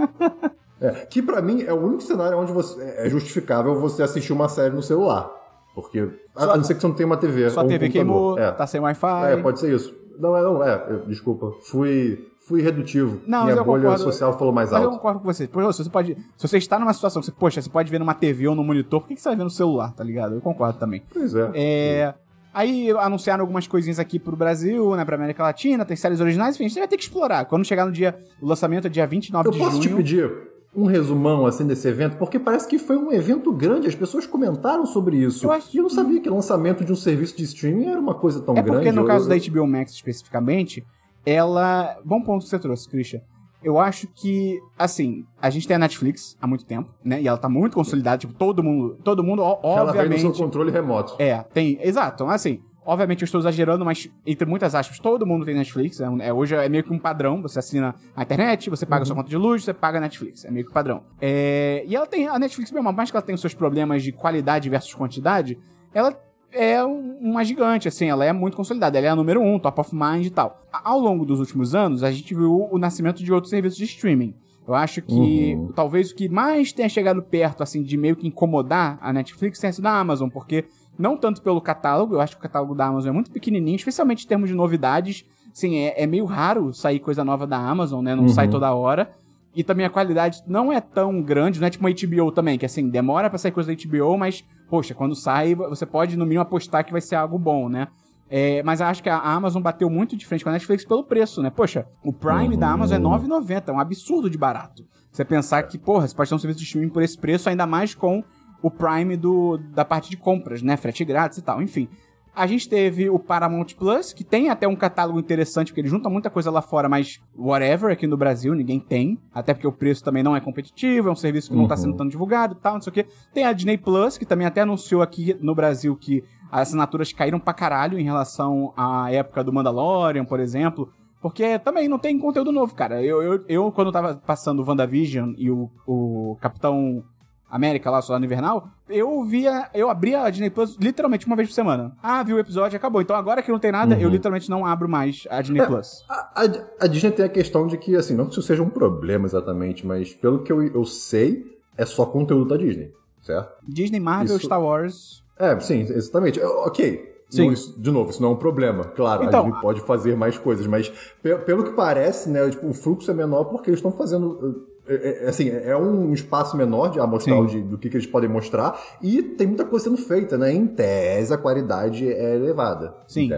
É, 0.81 0.91
que 1.07 1.21
pra 1.21 1.43
mim 1.43 1.63
é 1.67 1.73
o 1.73 1.77
único 1.77 2.03
cenário 2.03 2.39
onde 2.39 2.53
você, 2.53 2.83
é 2.97 3.09
justificável 3.09 3.75
você 3.79 4.03
assistir 4.03 4.33
uma 4.33 4.49
série 4.49 4.75
no 4.75 4.83
celular. 4.83 5.31
Porque, 5.75 6.09
a, 6.35 6.41
Só- 6.45 6.51
a 6.53 6.57
não 6.57 6.65
ser 6.65 6.75
que 6.75 6.81
você 6.81 6.87
não 6.89 6.95
tenha 6.95 7.07
uma 7.07 7.17
TV. 7.17 7.49
Sua 7.51 7.63
um 7.63 7.69
TV 7.69 7.87
computador. 7.87 7.93
queimou, 8.37 8.39
É. 8.39 8.51
tá 8.51 8.67
sem 8.67 8.81
Wi-Fi. 8.81 9.33
É, 9.33 9.37
pode 9.37 9.61
ser 9.61 9.75
isso. 9.75 9.95
Não, 10.21 10.37
é, 10.37 10.43
não, 10.43 10.63
é, 10.63 10.87
eu- 10.91 11.07
desculpa. 11.07 11.53
Fui, 11.63 12.29
fui 12.47 12.61
redutivo. 12.63 13.21
Não, 13.27 13.45
Minha 13.45 13.57
eu 13.57 13.65
bolha 13.65 13.83
concordo. 13.85 14.03
social 14.05 14.37
falou 14.39 14.53
mais 14.53 14.71
Mas 14.71 14.81
eu 14.81 14.87
alto. 14.87 14.97
concordo 14.99 15.21
com 15.21 15.25
você. 15.33 15.47
Se 15.47 15.53
você 15.85 15.91
pode. 15.91 16.17
Se 16.37 16.47
você 16.49 16.59
está 16.59 16.79
numa 16.79 16.93
situação 16.93 17.21
que 17.21 17.27
você, 17.27 17.33
poxa, 17.33 17.63
você 17.63 17.71
pode 17.71 17.91
ver 17.91 17.99
numa 17.99 18.15
TV 18.15 18.47
ou 18.49 18.55
no 18.55 18.63
monitor, 18.63 19.01
por 19.01 19.09
que 19.09 19.15
que 19.15 19.21
você 19.23 19.29
vai 19.31 19.37
ver 19.37 19.45
no 19.45 19.51
celular, 19.51 19.93
tá 19.95 20.05
ligado? 20.05 20.35
Eu 20.35 20.41
concordo 20.41 20.79
também. 20.79 21.03
Pois 21.13 21.35
é. 21.35 21.51
É. 21.55 22.15
Aí 22.53 22.91
anunciaram 22.91 23.43
algumas 23.43 23.69
coisinhas 23.69 24.01
aqui 24.01 24.19
pro 24.19 24.35
Brasil, 24.37 24.97
né, 24.97 25.05
pra 25.05 25.15
América 25.15 25.41
Latina, 25.45 25.85
tem 25.85 25.97
séries 25.97 26.21
originais, 26.21 26.57
enfim, 26.57 26.65
a 26.65 26.69
gente 26.69 26.79
vai 26.81 26.89
ter 26.89 26.97
que 26.97 27.05
explorar. 27.05 27.45
Quando 27.45 27.65
chegar 27.65 27.87
no 27.87 27.93
dia. 27.93 28.19
O 28.43 28.47
lançamento 28.47 28.87
é 28.87 28.91
dia 28.91 29.07
29 29.07 29.49
Eu 29.49 29.53
de 29.53 29.59
posso 29.59 29.79
te 29.79 29.85
junho. 29.85 29.97
pedir 29.99 30.29
um 30.75 30.85
resumão 30.87 31.47
assim 31.47 31.67
desse 31.67 31.87
evento? 31.89 32.17
Porque 32.17 32.39
parece 32.39 32.69
que 32.69 32.79
foi 32.79 32.97
um 32.97 33.13
evento 33.13 33.53
grande, 33.53 33.89
as 33.89 33.95
pessoas 33.95 34.27
comentaram 34.27 34.87
sobre 34.87 35.17
isso. 35.17 35.47
Eu 35.47 35.53
acho- 35.53 35.69
E 35.75 35.79
eu 35.79 35.83
não 35.83 35.91
sabia 35.91 36.21
que 36.21 36.29
o 36.31 36.35
lançamento 36.35 36.85
de 36.85 36.93
um 36.93 36.97
serviço 36.97 37.37
de 37.37 37.45
streaming 37.45 37.87
era 37.87 37.99
uma 38.01 38.15
coisa 38.15 38.41
tão 38.41 38.55
É 38.57 38.63
grande. 38.63 38.79
porque 38.79 38.93
no 38.93 39.03
Eu- 39.03 39.07
caso 39.07 39.29
da 39.29 39.35
HBO 39.37 39.67
Max 39.67 39.93
especificamente, 39.93 40.85
ela. 41.27 41.97
Bom 42.05 42.23
ponto 42.23 42.45
que 42.45 42.49
você 42.51 42.59
trouxe, 42.59 42.89
Christian. 42.89 43.21
Eu 43.63 43.79
acho 43.79 44.07
que, 44.09 44.59
assim, 44.79 45.23
a 45.41 45.51
gente 45.51 45.69
tem 45.69 45.77
a 45.77 45.79
Netflix 45.79 46.35
há 46.41 46.47
muito 46.47 46.65
tempo, 46.65 46.89
né? 47.05 47.21
E 47.21 47.29
ela 47.29 47.37
tá 47.37 47.47
muito 47.47 47.75
consolidada, 47.75 48.17
tipo, 48.17 48.33
todo 48.33 48.63
mundo, 48.63 48.97
todo 49.05 49.23
mundo, 49.23 49.43
ó- 49.43 49.59
Ela 49.63 49.75
vem 49.75 49.85
no 49.85 49.89
obviamente. 49.91 50.21
seu 50.23 50.33
controle 50.33 50.71
remoto. 50.71 51.15
É, 51.19 51.45
tem. 51.53 51.79
Exato. 51.83 52.25
Assim, 52.25 52.61
obviamente 52.91 53.23
eu 53.23 53.25
estou 53.25 53.41
exagerando, 53.41 53.85
mas 53.85 54.11
entre 54.27 54.47
muitas 54.47 54.75
aspas, 54.75 54.99
todo 54.99 55.25
mundo 55.27 55.45
tem 55.45 55.55
Netflix. 55.55 56.01
É, 56.01 56.07
é- 56.21 56.33
hoje 56.33 56.55
é 56.55 56.69
meio 56.69 56.83
que 56.83 56.93
um 56.93 56.99
padrão. 56.99 57.41
Você 57.43 57.59
assina 57.59 57.95
a 58.17 58.23
internet, 58.23 58.69
você 58.69 58.85
paga 58.85 59.03
a 59.03 59.07
sua 59.07 59.15
conta 59.17 59.29
de 59.29 59.37
luz, 59.37 59.63
você 59.65 59.73
paga 59.73 59.99
a 59.99 60.01
Netflix. 60.01 60.45
É 60.45 60.51
meio 60.51 60.67
que 60.67 60.73
padrão. 60.73 61.03
É, 61.21 61.85
e 61.87 61.95
ela 61.95 62.07
tem. 62.07 62.27
A 62.27 62.39
Netflix, 62.39 62.73
mesmo, 62.73 62.93
mais 62.93 63.11
que 63.11 63.17
ela 63.17 63.23
tenha 63.23 63.35
os 63.35 63.41
seus 63.41 63.55
problemas 63.55 64.03
de 64.03 64.11
qualidade 64.13 64.69
versus 64.69 64.93
quantidade, 64.95 65.59
ela 65.95 66.19
é 66.53 66.85
um- 66.85 67.17
uma 67.21 67.45
gigante, 67.45 67.87
assim, 67.87 68.07
ela 68.11 68.25
é 68.25 68.33
muito 68.33 68.57
consolidada, 68.57 68.99
ela 68.99 69.07
é 69.07 69.11
a 69.11 69.15
número 69.17 69.41
um, 69.41 69.59
top 69.59 69.81
of 69.81 69.95
mind 69.95 70.27
e 70.27 70.31
tal. 70.31 70.61
Ao 70.73 70.99
longo 70.99 71.25
dos 71.25 71.39
últimos 71.39 71.75
anos, 71.77 72.03
a 72.03 72.11
gente 72.11 72.35
viu 72.35 72.69
o 72.71 72.77
nascimento 72.79 73.23
de 73.23 73.33
outros 73.33 73.51
serviços 73.51 73.79
de 73.79 73.85
streaming. 73.85 74.35
Eu 74.67 74.75
acho 74.75 75.01
que 75.03 75.55
Uhum. 75.55 75.73
talvez 75.75 76.11
o 76.11 76.15
que 76.15 76.29
mais 76.29 76.73
tenha 76.73 76.89
chegado 76.89 77.23
perto, 77.23 77.63
assim, 77.63 77.83
de 77.83 77.97
meio 77.97 78.15
que 78.17 78.27
incomodar 78.27 78.99
a 79.01 79.13
Netflix 79.13 79.59
tenha 79.59 79.73
sido 79.73 79.87
a 79.87 79.99
Amazon, 79.99 80.29
porque 80.29 80.65
não 81.01 81.17
tanto 81.17 81.43
pelo 81.43 81.61
catálogo, 81.61 82.15
eu 82.15 82.21
acho 82.21 82.35
que 82.35 82.39
o 82.39 82.43
catálogo 82.43 82.75
da 82.75 82.87
Amazon 82.87 83.09
é 83.11 83.13
muito 83.13 83.31
pequenininho, 83.31 83.77
especialmente 83.77 84.25
em 84.25 84.29
termos 84.29 84.49
de 84.49 84.55
novidades. 84.55 85.25
Sim, 85.53 85.77
é, 85.79 86.03
é 86.03 86.07
meio 86.07 86.25
raro 86.27 86.73
sair 86.73 87.01
coisa 87.01 87.25
nova 87.25 87.47
da 87.47 87.57
Amazon, 87.59 88.05
né? 88.05 88.15
Não 88.15 88.25
Uhum. 88.25 88.29
sai 88.29 88.49
toda 88.49 88.73
hora. 88.73 89.11
E 89.55 89.65
também 89.65 89.85
a 89.85 89.91
qualidade 89.91 90.43
não 90.47 90.73
é 90.73 90.81
tão 90.81 91.21
grande, 91.21 91.59
não 91.59 91.67
é 91.67 91.71
tipo 91.71 91.85
uma 91.85 91.91
HBO 91.91 92.31
também, 92.31 92.57
que 92.57 92.65
assim, 92.65 92.89
demora 92.89 93.29
pra 93.29 93.37
sair 93.39 93.51
coisa 93.51 93.75
da 93.75 93.77
HBO, 93.83 94.17
mas, 94.17 94.45
poxa, 94.69 94.95
quando 94.95 95.17
sai, 95.17 95.57
você 95.57 95.85
pode 95.85 96.17
no 96.17 96.25
mínimo 96.25 96.43
apostar 96.43 96.85
que 96.85 96.93
vai 96.93 97.01
ser 97.01 97.17
algo 97.17 97.37
bom, 97.37 97.69
né? 97.69 97.89
É, 98.33 98.63
mas 98.63 98.81
eu 98.81 98.87
acho 98.87 99.03
que 99.03 99.09
a 99.09 99.19
Amazon 99.19 99.61
bateu 99.61 99.91
muito 99.91 100.17
de 100.17 100.25
frente 100.25 100.45
com 100.45 100.51
a 100.51 100.53
Netflix 100.53 100.85
pelo 100.85 101.03
preço, 101.03 101.43
né? 101.43 101.51
Poxa, 101.51 101.85
o 102.05 102.13
Prime 102.13 102.57
da 102.57 102.71
Amazon 102.71 102.95
é 102.95 102.99
R$ 102.99 103.05
9,90, 103.27 103.71
é 103.71 103.73
um 103.73 103.81
absurdo 103.81 104.31
de 104.31 104.39
barato. 104.39 104.85
Você 105.11 105.25
pensar 105.25 105.65
que, 105.65 105.77
porra, 105.77 106.07
você 106.07 106.15
pode 106.15 106.29
ter 106.29 106.37
um 106.37 106.39
serviço 106.39 106.61
de 106.61 106.65
streaming 106.67 106.91
por 106.91 107.03
esse 107.03 107.19
preço, 107.19 107.49
ainda 107.49 107.67
mais 107.67 107.93
com 107.93 108.23
o 108.63 108.71
Prime 108.71 109.17
do, 109.17 109.59
da 109.75 109.85
parte 109.85 110.11
de 110.11 110.17
compras, 110.17 110.63
né? 110.63 110.77
Frete 110.77 111.05
grátis 111.05 111.39
e 111.39 111.43
tal, 111.43 111.63
enfim. 111.63 111.89
A 112.33 112.47
gente 112.47 112.69
teve 112.69 113.11
o 113.11 113.19
Paramount 113.19 113.67
Plus, 113.77 114.13
que 114.13 114.23
tem 114.23 114.51
até 114.51 114.67
um 114.67 114.77
catálogo 114.77 115.19
interessante, 115.19 115.69
porque 115.69 115.81
ele 115.81 115.89
junta 115.89 116.09
muita 116.09 116.31
coisa 116.31 116.49
lá 116.49 116.63
fora, 116.63 116.89
mas 116.89 117.21
whatever, 117.37 117.91
aqui 117.93 118.07
no 118.07 118.17
Brasil 118.17 118.55
ninguém 118.55 118.79
tem. 118.79 119.19
Até 119.35 119.53
porque 119.53 119.67
o 119.67 119.73
preço 119.73 120.05
também 120.05 120.23
não 120.23 120.37
é 120.37 120.41
competitivo, 120.41 121.09
é 121.09 121.13
um 121.13 121.17
serviço 121.17 121.51
que 121.51 121.57
não 121.57 121.67
tá 121.67 121.75
Uhum. 121.75 121.81
sendo 121.81 121.97
tão 121.97 122.07
divulgado 122.09 122.55
e 122.55 122.63
tal, 122.63 122.75
não 122.75 122.81
sei 122.81 122.91
o 122.91 122.95
quê. 122.95 123.07
Tem 123.35 123.45
a 123.45 123.53
Disney 123.53 123.77
Plus, 123.77 124.17
que 124.17 124.25
também 124.25 124.47
até 124.47 124.61
anunciou 124.61 125.03
aqui 125.03 125.37
no 125.41 125.57
Brasil 125.57 125.97
que 125.97 126.23
as 126.53 126.69
assinaturas 126.69 127.13
caíram 127.13 127.41
pra 127.41 127.53
caralho 127.53 127.99
em 127.99 128.05
relação 128.05 128.73
à 128.77 129.11
época 129.13 129.43
do 129.43 129.53
Mandalorian, 129.53 130.25
por 130.25 130.39
exemplo. 130.39 130.89
Porque 131.21 131.59
também 131.59 131.89
não 131.89 131.99
tem 131.99 132.17
conteúdo 132.19 132.51
novo, 132.53 132.75
cara. 132.75 133.03
Eu, 133.03 133.21
eu, 133.23 133.45
eu 133.49 133.73
quando 133.73 133.93
tava 133.93 134.15
passando 134.15 134.63
o 134.63 134.67
WandaVision 134.67 135.35
e 135.37 135.51
o, 135.51 135.69
o 135.87 136.39
Capitão 136.41 137.05
América 137.51 137.91
lá, 137.91 138.01
Soldado 138.01 138.25
Invernal, 138.25 138.69
eu 138.89 139.23
via, 139.25 139.69
eu 139.75 139.91
abria 139.91 140.23
a 140.23 140.31
Disney 140.31 140.51
Plus 140.51 140.77
literalmente 140.81 141.27
uma 141.27 141.35
vez 141.37 141.49
por 141.49 141.55
semana. 141.55 141.93
Ah, 142.03 142.23
vi 142.23 142.33
o 142.33 142.39
episódio, 142.39 142.77
acabou. 142.77 143.01
Então 143.03 143.17
agora 143.17 143.43
que 143.43 143.51
não 143.51 143.59
tem 143.59 143.73
nada, 143.73 143.95
Uhum. 143.95 144.01
eu 144.01 144.09
literalmente 144.09 144.49
não 144.49 144.65
abro 144.65 144.89
mais 144.89 145.27
a 145.31 145.41
Disney 145.43 145.61
É. 145.61 145.67
Plus. 145.67 146.05
A, 146.09 146.43
a- 146.45 146.85
a 146.85 146.87
Disney 146.87 147.11
tem 147.11 147.25
a 147.25 147.29
questão 147.29 147.67
de 147.67 147.77
que, 147.77 147.97
assim, 147.97 148.15
não 148.15 148.27
que 148.27 148.33
isso 148.33 148.43
seja 148.43 148.63
um 148.63 148.71
problema 148.71 149.27
exatamente, 149.27 149.87
mas 149.87 150.15
pelo 150.15 150.43
que 150.43 150.53
eu, 150.53 150.63
eu 150.63 150.85
sei, 150.85 151.45
é 151.77 151.85
só 151.85 152.07
conteúdo 152.07 152.49
da 152.51 152.57
Disney, 152.57 152.93
certo? 153.21 153.53
Disney, 153.67 154.01
Marvel, 154.01 154.37
Isso- 154.37 154.47
Star 154.47 154.63
Wars. 154.63 155.23
É, 155.39 155.59
sim, 155.61 155.81
exatamente. 155.81 156.39
É, 156.41 156.47
Ok. 156.47 157.09
Sim. 157.31 157.45
Não, 157.47 157.53
isso- 157.53 157.81
de 157.81 157.91
novo, 157.93 158.11
isso 158.11 158.21
não 158.21 158.31
é 158.31 158.33
um 158.33 158.37
problema. 158.37 158.83
Claro, 158.83 159.23
Então, 159.23 159.39
a 159.41 159.43
Disney 159.45 159.61
pode 159.61 159.81
fazer 159.83 160.17
mais 160.17 160.37
coisas, 160.37 160.67
mas 160.67 160.89
pe- 161.23 161.37
pelo 161.39 161.63
que 161.63 161.71
parece, 161.71 162.29
né, 162.29 162.51
tipo, 162.51 162.67
o 162.69 162.75
fluxo 162.75 163.09
é 163.09 163.15
menor 163.15 163.45
porque 163.45 163.71
eles 163.71 163.79
estão 163.79 163.93
fazendo. 163.93 164.67
É, 164.95 165.25
é, 165.25 165.29
assim, 165.29 165.49
é 165.49 165.77
um 165.77 166.13
espaço 166.13 166.57
menor 166.57 166.91
de 166.91 166.99
amostral 167.01 167.47
de, 167.47 167.61
do 167.63 167.79
que, 167.79 167.89
que 167.89 167.97
eles 167.97 168.07
podem 168.07 168.29
mostrar 168.29 168.79
e 169.01 169.23
tem 169.23 169.47
muita 169.47 169.65
coisa 169.65 169.85
sendo 169.85 169.97
feita, 169.99 170.37
né? 170.37 170.53
Em 170.53 170.67
tese, 170.67 171.33
a 171.33 171.39
qualidade 171.39 172.09
é 172.11 172.35
elevada. 172.35 172.95
Sim. 173.07 173.31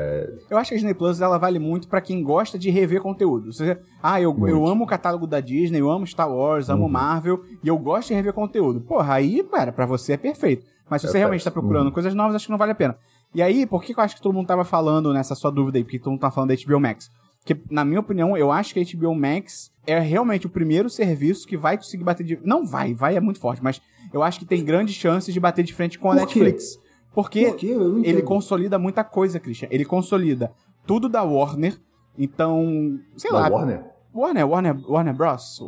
Eu 0.51 0.57
acho 0.59 0.71
que 0.71 0.75
a 0.75 0.79
Disney 0.79 0.95
Plus 0.95 1.21
ela 1.21 1.39
vale 1.39 1.59
muito 1.59 1.89
pra 1.89 2.01
quem 2.01 2.23
gosta 2.23 2.59
de 2.59 2.71
rever 2.71 3.01
conteúdo. 3.03 3.53
Você, 3.53 3.77
ah, 4.03 4.21
eu, 4.21 4.37
eu 4.49 4.67
amo 4.67 4.85
o 4.85 4.87
catálogo 4.87 5.27
da 5.27 5.41
Disney, 5.41 5.79
eu 5.81 5.91
amo 5.91 6.07
Star 6.07 6.31
Wars, 6.33 6.71
amo 6.71 6.85
Uhum. 6.85 6.89
Marvel 6.91 7.43
e 7.63 7.69
eu 7.69 7.77
gosto 7.79 8.09
de 8.09 8.15
rever 8.15 8.33
conteúdo. 8.33 8.81
Porra, 8.81 9.15
aí, 9.15 9.43
cara, 9.45 9.73
pra 9.73 9.87
você 9.87 10.15
é 10.15 10.17
perfeito. 10.17 10.65
Mas 10.89 11.01
se 11.03 11.09
você 11.09 11.19
realmente 11.19 11.45
tá 11.45 11.51
procurando 11.51 11.87
Uhum. 11.87 11.93
coisas 11.93 12.15
novas, 12.15 12.35
acho 12.37 12.47
que 12.47 12.51
não 12.51 12.59
vale 12.59 12.73
a 12.73 12.75
pena. 12.75 12.97
E 13.35 13.41
aí, 13.41 13.65
por 13.67 13.83
que 13.83 13.95
que 13.95 13.99
eu 14.01 14.05
acho 14.05 14.15
que 14.17 14.21
todo 14.21 14.35
mundo 14.35 14.47
tava 14.47 14.63
falando 14.63 15.11
nessa 15.13 15.35
sua 15.35 15.51
dúvida 15.51 15.79
aí? 15.79 15.85
Porque 15.85 15.99
todo 15.99 16.11
mundo 16.11 16.21
tá 16.21 16.31
falando 16.31 16.51
da 16.51 16.55
HBO 16.67 16.79
Max? 16.79 17.11
Porque, 17.45 17.61
na 17.71 17.85
minha 17.85 17.99
opinião, 18.01 18.37
eu 18.37 18.53
acho 18.53 18.73
que 18.73 18.81
a 18.81 18.85
HBO 18.99 19.15
Max 19.15 19.73
é 19.87 19.99
realmente 19.99 20.47
o 20.47 20.51
primeiro 20.51 20.89
serviço 20.89 21.47
que 21.47 21.57
vai 21.57 21.77
conseguir 21.77 22.05
bater 22.05 22.25
de. 22.25 22.39
Não 22.45 22.65
vai, 22.65 22.95
vai 22.95 23.17
é 23.17 23.21
muito 23.21 23.41
forte, 23.41 23.63
mas 23.63 23.81
eu 24.13 24.23
acho 24.23 24.39
que 24.39 24.45
tem 24.45 24.65
grandes 24.65 24.95
chances 24.95 25.35
de 25.35 25.41
bater 25.41 25.65
de 25.65 25.75
frente 25.75 25.99
com 25.99 26.11
a 26.11 26.17
Por 26.17 26.27
quê? 26.29 26.39
Netflix. 26.41 26.79
Porque 27.13 27.45
Por 27.47 27.57
quê? 27.57 27.67
Eu 27.73 27.89
não 27.95 28.05
ele 28.05 28.23
consolida 28.23 28.79
muita 28.79 29.03
coisa, 29.03 29.41
Christian. 29.41 29.69
Ele 29.71 29.85
consolida 29.85 30.53
tudo 30.87 31.09
da 31.09 31.23
Warner. 31.25 31.79
Então, 32.17 32.99
sei 33.17 33.31
Da 33.31 33.39
lá. 33.41 33.49
Warner? 33.49 33.85
Warner, 34.15 34.49
Warner, 34.49 34.77
Warner 34.91 35.15
Bros. 35.15 35.59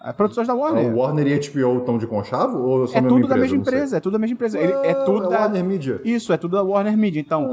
A 0.00 0.12
produções 0.12 0.46
da 0.46 0.54
Warner. 0.54 0.94
Warner 0.94 1.26
e 1.26 1.38
HBO 1.50 1.78
estão 1.80 1.98
de 1.98 2.06
conchavo? 2.06 2.58
Ou 2.58 2.86
são 2.86 2.96
É 2.98 3.02
tudo 3.02 3.14
empresa? 3.16 3.28
da 3.34 3.36
mesma 3.40 3.56
empresa, 3.56 3.96
é 3.96 4.00
tudo 4.00 4.12
da 4.12 4.18
mesma 4.20 4.34
empresa. 4.34 4.58
Ele, 4.60 4.72
é 4.72 4.94
tudo 5.04 5.26
Ah, 5.26 5.28
da. 5.30 5.38
Warner 5.40 5.64
Media. 5.64 6.00
Isso, 6.04 6.32
é 6.32 6.36
tudo 6.36 6.52
da 6.56 6.62
Warner 6.62 6.96
Media. 6.96 7.20
Então, 7.20 7.44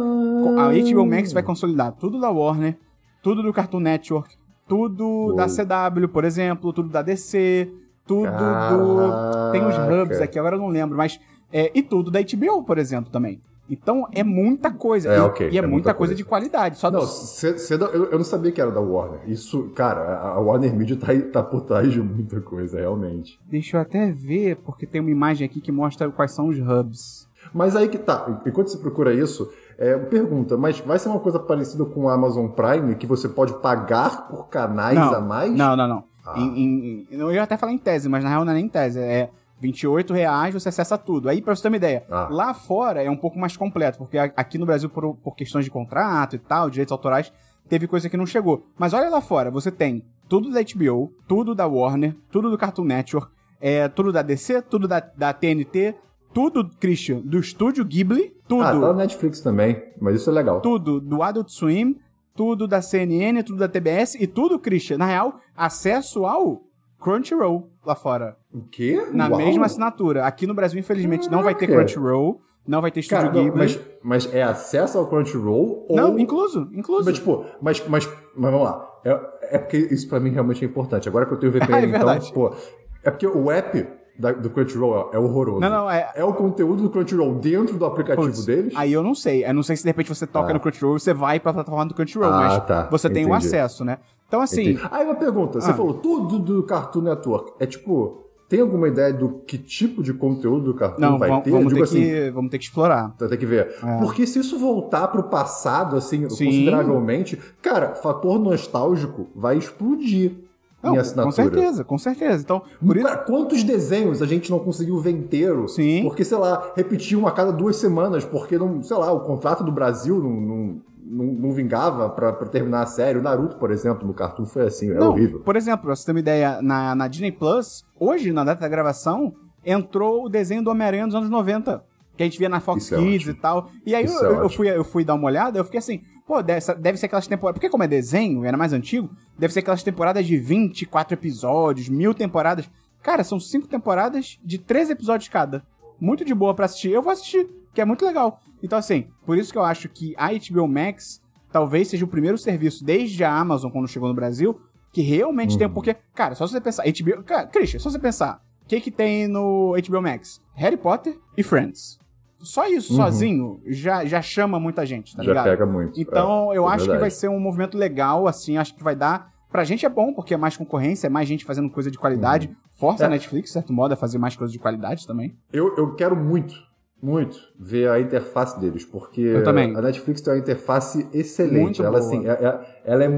a 0.59 0.69
HBO 0.71 1.05
Max 1.07 1.33
vai 1.33 1.41
consolidar 1.41 1.91
tudo 1.93 2.19
da 2.19 2.29
Warner, 2.29 2.77
tudo 3.25 3.41
do 3.41 3.51
Cartoon 3.51 3.79
Network, 3.79 4.35
tudo 4.67 5.33
da 5.33 5.47
CW, 5.47 6.07
por 6.09 6.23
exemplo, 6.23 6.71
tudo 6.71 6.89
da 6.89 7.01
DC, 7.01 7.71
tudo 8.05 8.21
do. 8.21 8.29
Caraca. 8.29 9.51
Tem 9.51 9.65
uns 9.65 9.75
hubs 9.75 10.21
aqui, 10.21 10.37
agora 10.37 10.57
eu 10.57 10.59
não 10.59 10.67
lembro, 10.67 10.95
mas. 10.95 11.19
É, 11.51 11.71
e 11.73 11.81
tudo 11.81 12.11
da 12.11 12.19
HBO, 12.21 12.63
por 12.63 12.77
exemplo, 12.77 13.09
também. 13.11 13.41
Então 13.67 14.07
é 14.11 14.23
muita 14.23 14.69
coisa. 14.69 15.11
É, 15.11 15.17
e, 15.17 15.19
ok, 15.21 15.49
e 15.49 15.55
é, 15.55 15.57
é 15.57 15.61
muita 15.61 15.67
muita 15.67 15.93
coisa, 15.95 16.11
coisa. 16.11 16.15
de 16.15 16.23
qualidade. 16.23 16.77
Só 16.77 16.91
Não, 16.91 16.99
do- 16.99 17.07
cê- 17.07 17.57
cê 17.57 17.73
eu, 17.73 18.05
eu 18.11 18.17
não 18.19 18.23
sabia 18.23 18.51
que 18.51 18.61
era 18.61 18.69
da 18.69 18.79
Warner. 18.79 19.21
Isso, 19.27 19.71
cara, 19.75 20.19
a 20.19 20.39
Warner 20.39 20.75
Media 20.75 20.95
tá, 20.95 21.07
tá 21.33 21.41
por 21.41 21.61
trás 21.61 21.91
de 21.91 21.99
muita 21.99 22.39
coisa, 22.41 22.79
realmente. 22.79 23.39
Deixa 23.49 23.77
eu 23.77 23.81
até 23.81 24.11
ver, 24.11 24.57
porque 24.57 24.85
tem 24.85 25.01
uma 25.01 25.09
imagem 25.09 25.45
aqui 25.47 25.59
que 25.59 25.71
mostra 25.71 26.11
quais 26.11 26.31
são 26.31 26.47
os 26.49 26.59
hubs. 26.59 27.27
Mas 27.51 27.75
aí 27.75 27.87
que 27.87 27.97
tá, 27.97 28.41
enquanto 28.45 28.67
você 28.67 28.77
procura 28.77 29.13
isso, 29.13 29.49
é, 29.77 29.97
pergunta, 29.97 30.57
mas 30.57 30.79
vai 30.79 30.97
ser 30.99 31.09
uma 31.09 31.19
coisa 31.19 31.39
parecida 31.39 31.85
com 31.85 32.01
o 32.05 32.09
Amazon 32.09 32.47
Prime, 32.47 32.95
que 32.95 33.05
você 33.07 33.27
pode 33.29 33.53
pagar 33.61 34.27
por 34.27 34.47
canais 34.49 34.95
não, 34.97 35.13
a 35.15 35.21
mais? 35.21 35.51
Não, 35.51 35.75
não, 35.75 35.87
não. 35.87 36.03
Ah. 36.25 36.39
Em- 36.39 36.59
em- 36.59 37.07
eu 37.11 37.31
ia 37.31 37.43
até 37.43 37.55
falar 37.57 37.71
em 37.73 37.77
tese, 37.77 38.07
mas 38.09 38.23
na 38.23 38.29
real 38.29 38.43
não 38.45 38.51
é 38.51 38.55
nem 38.55 38.65
em 38.65 38.69
tese. 38.69 38.99
É 38.99 39.29
28 39.59 40.13
reais, 40.13 40.53
você 40.53 40.69
acessa 40.69 40.97
tudo. 40.97 41.29
Aí, 41.29 41.41
pra 41.41 41.55
você 41.55 41.61
ter 41.61 41.67
uma 41.69 41.77
ideia, 41.77 42.03
Ah. 42.09 42.27
lá 42.29 42.53
fora 42.53 43.01
é 43.03 43.09
um 43.09 43.15
pouco 43.15 43.37
mais 43.39 43.55
completo, 43.55 43.97
porque 43.97 44.17
aqui 44.17 44.57
no 44.57 44.65
Brasil, 44.65 44.89
por, 44.89 45.15
por 45.15 45.35
questões 45.35 45.65
de 45.65 45.71
contrato 45.71 46.35
e 46.35 46.39
tal, 46.39 46.69
direitos 46.69 46.91
autorais, 46.91 47.31
teve 47.69 47.87
coisa 47.87 48.09
que 48.09 48.17
não 48.17 48.25
chegou. 48.25 48.65
Mas 48.77 48.93
olha 48.93 49.09
lá 49.09 49.21
fora, 49.21 49.49
você 49.51 49.71
tem 49.71 50.03
tudo 50.27 50.51
da 50.51 50.61
HBO, 50.61 51.13
tudo 51.27 51.53
da 51.55 51.67
Warner, 51.67 52.15
tudo 52.31 52.49
do 52.49 52.57
Cartoon 52.57 52.83
Network, 52.85 53.31
é, 53.61 53.87
tudo 53.87 54.11
da 54.11 54.21
DC, 54.21 54.61
tudo 54.63 54.87
da, 54.87 54.99
da 54.99 55.31
TNT, 55.33 55.95
tudo, 56.35 56.69
Christian, 56.79 57.21
do 57.21 57.39
estúdio 57.39 57.85
Ghibli, 57.85 58.35
tudo 58.45 58.61
Ah, 58.61 58.71
tá 58.73 58.77
na 58.79 58.93
Netflix 58.93 59.39
também, 59.39 59.81
mas 60.01 60.15
isso 60.17 60.29
é 60.29 60.33
legal. 60.33 60.59
tudo 60.59 60.99
do 60.99 61.23
Adult 61.23 61.47
Swim, 61.49 61.95
tudo 62.35 62.67
da 62.67 62.81
CNN, 62.81 63.41
tudo 63.41 63.57
da 63.57 63.69
TBS 63.69 64.15
e 64.15 64.27
tudo, 64.27 64.59
Christian, 64.59 64.97
na 64.97 65.05
real, 65.05 65.39
acesso 65.55 66.25
ao 66.25 66.61
Crunchyroll 66.99 67.69
lá 67.85 67.95
fora. 67.95 68.35
O 68.53 68.61
quê? 68.63 69.01
Na 69.13 69.29
Uau. 69.29 69.37
mesma 69.37 69.65
assinatura. 69.65 70.25
Aqui 70.25 70.45
no 70.45 70.53
Brasil, 70.53 70.77
infelizmente, 70.79 71.31
não 71.31 71.41
vai 71.41 71.55
ter 71.55 71.67
Caraca. 71.67 71.85
Crunchyroll, 71.85 72.41
não 72.67 72.81
vai 72.81 72.91
ter 72.91 72.99
Estúdio 72.99 73.31
Cara, 73.31 73.43
Ghibli. 73.43 73.57
mas, 73.57 73.79
mas 74.03 74.33
é 74.33 74.43
acesso 74.43 74.97
ao 74.97 75.07
Crunchyroll 75.07 75.85
ou... 75.87 75.95
Não, 75.95 76.19
incluso, 76.19 76.67
incluso. 76.73 77.05
Mas, 77.05 77.15
tipo, 77.15 77.45
mas, 77.61 77.87
mas, 77.87 78.09
mas 78.35 78.51
vamos 78.51 78.63
lá. 78.67 78.85
É, 79.05 79.55
é 79.55 79.57
porque 79.57 79.77
isso 79.77 80.09
pra 80.09 80.19
mim 80.19 80.31
realmente 80.31 80.65
é 80.65 80.67
importante. 80.67 81.07
Agora 81.07 81.25
que 81.25 81.33
eu 81.33 81.37
tenho 81.39 81.51
VPN, 81.53 81.71
É 81.87 81.87
verdade. 81.87 82.29
então, 82.29 82.49
pô. 82.49 82.55
É 83.03 83.11
porque 83.11 83.27
o 83.27 83.51
app 83.51 83.87
da- 84.17 84.31
do 84.31 84.49
Crunchyroll 84.49 85.09
é 85.13 85.19
horroroso. 85.19 85.59
Não, 85.59 85.69
não, 85.69 85.89
é... 85.91 86.11
É 86.15 86.23
o 86.23 86.33
conteúdo 86.33 86.83
do 86.83 86.89
Crunchyroll 86.89 87.35
dentro 87.35 87.77
do 87.77 87.85
aplicativo 87.85 88.41
deles? 88.45 88.73
Aí 88.75 88.91
eu 88.93 89.03
não 89.03 89.13
sei. 89.15 89.45
Eu 89.45 89.53
não 89.53 89.63
sei 89.63 89.75
se 89.75 89.83
de 89.83 89.89
repente 89.89 90.09
você 90.09 90.25
toca 90.25 90.51
Ah. 90.51 90.53
no 90.53 90.59
Crunchyroll 90.59 90.97
e 90.97 90.99
você 90.99 91.13
vai 91.13 91.39
pra 91.39 91.53
plataforma 91.53 91.85
do 91.85 91.93
Crunchyroll, 91.93 92.31
Ah, 92.31 92.37
mas 92.39 92.65
tá. 92.65 92.87
você 92.89 93.09
tem 93.09 93.25
o 93.25 93.29
Entendi. 93.29 93.47
acesso, 93.47 93.83
né? 93.85 93.97
Então, 94.27 94.41
assim, 94.41 94.71
Entendi. 94.71 94.87
Aí 94.91 95.05
uma 95.05 95.15
pergunta, 95.15 95.59
você 95.61 95.71
Ah. 95.71 95.73
falou 95.73 95.93
tudo 95.95 96.39
do 96.39 96.63
Cartoon 96.63 97.01
Network. 97.01 97.53
É 97.59 97.65
tipo, 97.65 98.21
tem 98.49 98.61
alguma 98.61 98.87
ideia 98.87 99.11
do 99.13 99.41
que 99.45 99.57
tipo 99.57 100.01
de 100.03 100.13
conteúdo 100.13 100.65
do 100.65 100.73
Cartoon 100.75 101.01
não, 101.01 101.17
vai 101.17 101.29
vamos, 101.29 101.43
ter? 101.43 101.51
vamos 101.51 101.67
Digo 101.73 101.77
ter 101.79 101.83
assim, 101.83 102.01
que, 102.03 102.31
vamos 102.31 102.51
ter 102.51 102.57
que 102.59 102.63
explorar. 102.65 103.11
Então 103.15 103.27
tem 103.27 103.37
que 103.37 103.45
ver. 103.45 103.75
É. 103.83 103.97
Porque 103.99 104.25
se 104.27 104.39
isso 104.39 104.57
voltar 104.59 105.07
pro 105.09 105.23
passado, 105.23 105.95
assim, 105.95 106.27
Sim. 106.29 106.45
consideravelmente, 106.45 107.39
cara, 107.61 107.95
fator 107.95 108.39
nostálgico 108.39 109.27
vai 109.35 109.57
explodir 109.57 110.44
Não, 110.85 110.91
em 110.93 110.95
com 110.95 111.01
assinatura. 111.01 111.31
certeza, 111.33 111.83
com 111.83 111.97
certeza. 111.97 112.43
Então, 112.43 112.61
por 112.85 112.95
isso... 112.97 113.05
Cara, 113.05 113.17
quantos 113.19 113.63
desenhos 113.63 114.21
a 114.21 114.25
gente 114.25 114.49
não 114.51 114.59
conseguiu 114.59 114.99
ver 114.99 115.11
inteiro? 115.11 115.67
Sim. 115.67 116.03
Porque, 116.03 116.23
sei 116.23 116.37
lá, 116.37 116.71
repetiam 116.75 117.25
a 117.27 117.31
cada 117.31 117.51
duas 117.51 117.75
semanas, 117.75 118.23
porque, 118.25 118.57
não, 118.57 118.81
sei 118.83 118.97
lá, 118.97 119.11
o 119.11 119.19
contrato 119.21 119.63
do 119.63 119.71
Brasil 119.71 120.17
não, 120.21 120.29
não, 120.31 120.81
não, 121.05 121.25
não 121.25 121.51
vingava 121.51 122.09
pra, 122.09 122.31
pra 122.33 122.47
terminar 122.47 122.83
a 122.83 122.85
série. 122.85 123.19
O 123.19 123.21
Naruto, 123.21 123.57
por 123.57 123.71
exemplo, 123.71 124.07
no 124.07 124.13
Cartoon 124.13 124.45
foi 124.45 124.67
assim, 124.67 124.89
era 124.89 124.99
Não, 124.99 125.09
horrível. 125.11 125.39
Por 125.41 125.55
exemplo, 125.55 125.85
pra 125.85 125.95
você 125.95 126.05
ter 126.05 126.11
uma 126.11 126.19
ideia, 126.19 126.61
na, 126.61 126.95
na 126.95 127.07
Disney 127.07 127.31
Plus, 127.31 127.83
hoje, 127.99 128.31
na 128.31 128.43
data 128.43 128.61
da 128.61 128.67
gravação, 128.67 129.33
entrou 129.65 130.25
o 130.25 130.29
desenho 130.29 130.63
do 130.63 130.69
Homem-Aranha 130.71 131.05
dos 131.05 131.15
anos 131.15 131.29
90. 131.29 131.83
Que 132.17 132.23
a 132.23 132.25
gente 132.25 132.39
via 132.39 132.47
na 132.47 132.61
Fox 132.61 132.83
Isso 132.85 132.95
é 132.95 132.97
Kids 132.97 133.27
e 133.27 133.29
ótimo. 133.31 133.41
tal. 133.41 133.69
E 133.85 133.93
aí 133.93 134.05
eu, 134.05 134.11
é 134.11 134.25
eu 134.25 134.31
ótimo. 134.37 134.49
fui, 134.49 134.69
eu 134.69 134.83
fui 134.85 135.03
dar 135.03 135.15
uma 135.15 135.25
olhada, 135.25 135.59
eu 135.59 135.65
fiquei 135.65 135.79
assim, 135.79 136.01
pô, 136.25 136.41
deve, 136.41 136.73
deve 136.75 136.97
ser 136.97 137.05
aquelas 137.05 137.27
temporadas. 137.27 137.57
Porque 137.57 137.69
como 137.69 137.83
é 137.83 137.87
desenho, 137.87 138.45
era 138.45 138.57
mais 138.57 138.73
antigo, 138.73 139.09
deve 139.37 139.53
ser 139.53 139.59
aquelas 139.59 139.83
temporadas 139.83 140.25
de 140.25 140.37
24 140.37 141.13
episódios, 141.13 141.89
mil 141.89 142.13
temporadas. 142.13 142.69
Cara, 143.01 143.23
são 143.23 143.39
cinco 143.39 143.67
temporadas 143.67 144.39
de 144.43 144.57
13 144.57 144.93
episódios 144.93 145.29
cada. 145.29 145.63
Muito 145.99 146.25
de 146.25 146.33
boa 146.33 146.53
pra 146.53 146.65
assistir. 146.65 146.91
Eu 146.91 147.01
vou 147.01 147.13
assistir, 147.13 147.47
que 147.73 147.79
é 147.79 147.85
muito 147.85 148.05
legal. 148.05 148.41
Então, 148.61 148.79
assim, 148.79 149.07
por 149.25 149.37
isso 149.37 149.51
que 149.51 149.57
eu 149.57 149.63
acho 149.63 149.87
que 149.87 150.13
a 150.17 150.29
HBO 150.31 150.67
Max 150.67 151.21
talvez 151.51 151.87
seja 151.87 152.03
o 152.03 152.07
primeiro 152.07 152.37
serviço 152.37 152.83
desde 152.83 153.23
a 153.23 153.31
Amazon, 153.31 153.71
quando 153.71 153.87
chegou 153.87 154.09
no 154.09 154.15
Brasil, 154.15 154.59
que 154.91 155.01
realmente 155.01 155.57
tem. 155.57 155.69
Porque, 155.69 155.95
cara, 156.13 156.35
só 156.35 156.47
você 156.47 156.59
pensar. 156.59 156.83
HBO. 156.83 157.23
Cara, 157.23 157.47
Christian, 157.47 157.79
só 157.79 157.89
você 157.89 157.99
pensar. 157.99 158.41
O 158.63 158.67
que, 158.67 158.81
que 158.81 158.89
tem 158.89 159.27
no 159.27 159.75
HBO 159.87 160.01
Max? 160.01 160.41
Harry 160.55 160.77
Potter 160.77 161.17
e 161.37 161.43
Friends. 161.43 161.99
Só 162.39 162.67
isso, 162.67 162.91
Uhum. 162.93 162.97
sozinho, 162.97 163.61
já, 163.65 164.05
já 164.05 164.21
chama 164.21 164.59
muita 164.59 164.85
gente, 164.85 165.15
tá 165.15 165.23
Já 165.23 165.29
ligado? 165.31 165.45
pega 165.45 165.65
muito. 165.65 165.99
Então, 165.99 166.51
é, 166.53 166.57
eu 166.57 166.65
é 166.65 166.67
acho 166.67 166.77
que 166.83 166.91
verdade. 166.91 166.99
vai 167.01 167.09
ser 167.11 167.27
um 167.29 167.39
movimento 167.39 167.77
legal, 167.77 168.27
assim, 168.27 168.57
acho 168.57 168.75
que 168.75 168.83
vai 168.83 168.95
dar. 168.95 169.33
Pra 169.51 169.63
gente 169.63 169.85
é 169.85 169.89
bom, 169.89 170.13
porque 170.13 170.33
é 170.33 170.37
mais 170.37 170.55
concorrência, 170.57 171.07
é 171.07 171.09
mais 171.09 171.27
gente 171.27 171.45
fazendo 171.45 171.69
coisa 171.69 171.89
de 171.89 171.97
qualidade. 171.97 172.55
Força 172.73 173.03
É. 173.03 173.07
a 173.07 173.09
Netflix, 173.09 173.47
de 173.49 173.53
certo 173.53 173.71
modo, 173.71 173.93
a 173.93 173.95
fazer 173.95 174.17
mais 174.17 174.35
coisa 174.35 174.51
de 174.51 174.59
qualidade 174.59 175.07
também. 175.07 175.33
Eu, 175.53 175.73
eu 175.77 175.95
quero 175.95 176.13
muito, 176.13 176.53
muito 177.01 177.37
ver 177.57 177.89
a 177.89 177.99
interface 177.99 178.59
deles, 178.59 178.83
porque 178.83 179.21
Eu 179.21 179.43
também. 179.43 179.73
a 179.75 179.81
Netflix 179.81 180.19
tem 180.19 180.33
uma 180.33 180.39
interface 180.39 181.07
excelente. 181.13 181.61
Muito 181.61 181.81
ela, 181.83 181.91
boa. 181.99 181.99
assim, 182.01 182.27
é- 182.27 182.59
ela, 182.83 183.03
é, 183.05 183.09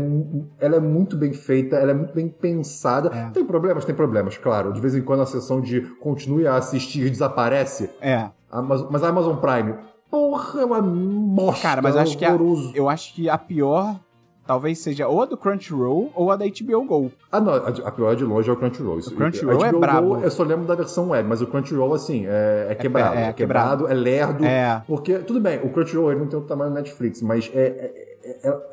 ela 0.59 0.76
é 0.76 0.80
muito 0.80 1.18
bem 1.18 1.34
feita, 1.34 1.76
ela 1.76 1.89
é 1.89 1.93
muito 1.95 2.13
bem 2.13 2.30
pensada. 2.30 3.09
É. 3.15 3.30
Tem 3.32 3.43
problemas? 3.43 3.84
Tem 3.84 3.95
problemas, 3.95 4.38
claro. 4.38 4.72
De 4.72 4.80
vez 4.80 4.93
em 4.95 5.01
quando 5.01 5.22
a 5.24 5.26
sessão 5.26 5.59
de 5.59 5.82
continue 5.99 6.45
a 6.45 6.55
assistir 6.55 7.09
desaparece. 7.09 7.89
É. 7.99 8.30
Amazon- 8.51 8.87
mas 8.89 9.03
a 9.03 9.09
Amazon 9.09 9.35
Prime, 9.37 9.75
porra, 10.09 10.61
é 10.61 10.65
uma 10.65 10.81
bosta. 10.81 11.61
Cara, 11.61 11.81
mas 11.81 11.95
eu 11.95 12.01
acho 12.01 12.17
que 12.17 12.25
a-. 12.25 12.37
Eu 12.73 12.89
acho 12.89 13.13
que 13.13 13.29
a 13.29 13.37
pior 13.37 13.95
talvez 14.45 14.79
seja 14.79 15.09
ou 15.09 15.21
a 15.21 15.25
do 15.25 15.35
Crunchyroll 15.35 16.09
ou 16.15 16.31
a 16.31 16.37
da 16.37 16.45
HBO 16.45 16.85
Go. 16.85 17.11
Ah, 17.29 17.41
não, 17.41 17.53
a, 17.53 17.91
pior 17.91 18.15
de 18.15 18.23
longe 18.23 18.49
é 18.49 18.53
o 18.53 18.55
Crunchyroll. 18.55 18.97
Isso- 18.99 19.13
O 19.13 19.17
Crunchyroll 19.17 19.65
é 19.65 19.71
brabo. 19.73 20.15
Go, 20.15 20.21
eu 20.21 20.31
só 20.31 20.43
lembro 20.43 20.65
da 20.65 20.73
versão 20.75 21.09
web, 21.09 21.27
mas 21.27 21.41
o 21.41 21.47
Crunchyroll, 21.47 21.93
assim, 21.93 22.25
é, 22.25 22.67
é 22.69 22.75
quebrado. 22.75 23.15
é 23.17 23.23
É, 23.27 23.33
quebrado, 23.33 23.87
é 23.89 23.93
lerdo. 23.93 24.45
É. 24.45 24.81
Porque, 24.87 25.19
tudo 25.19 25.41
bem, 25.41 25.59
o 25.63 25.69
Crunchyroll 25.69 26.11
ele 26.11 26.21
não 26.21 26.27
tem 26.27 26.39
o 26.39 26.43
tamanho 26.43 26.71
do 26.71 26.75
Netflix, 26.75 27.21
mas 27.21 27.51
é, 27.53 27.59
é- 27.59 27.63
é- 27.93 28.07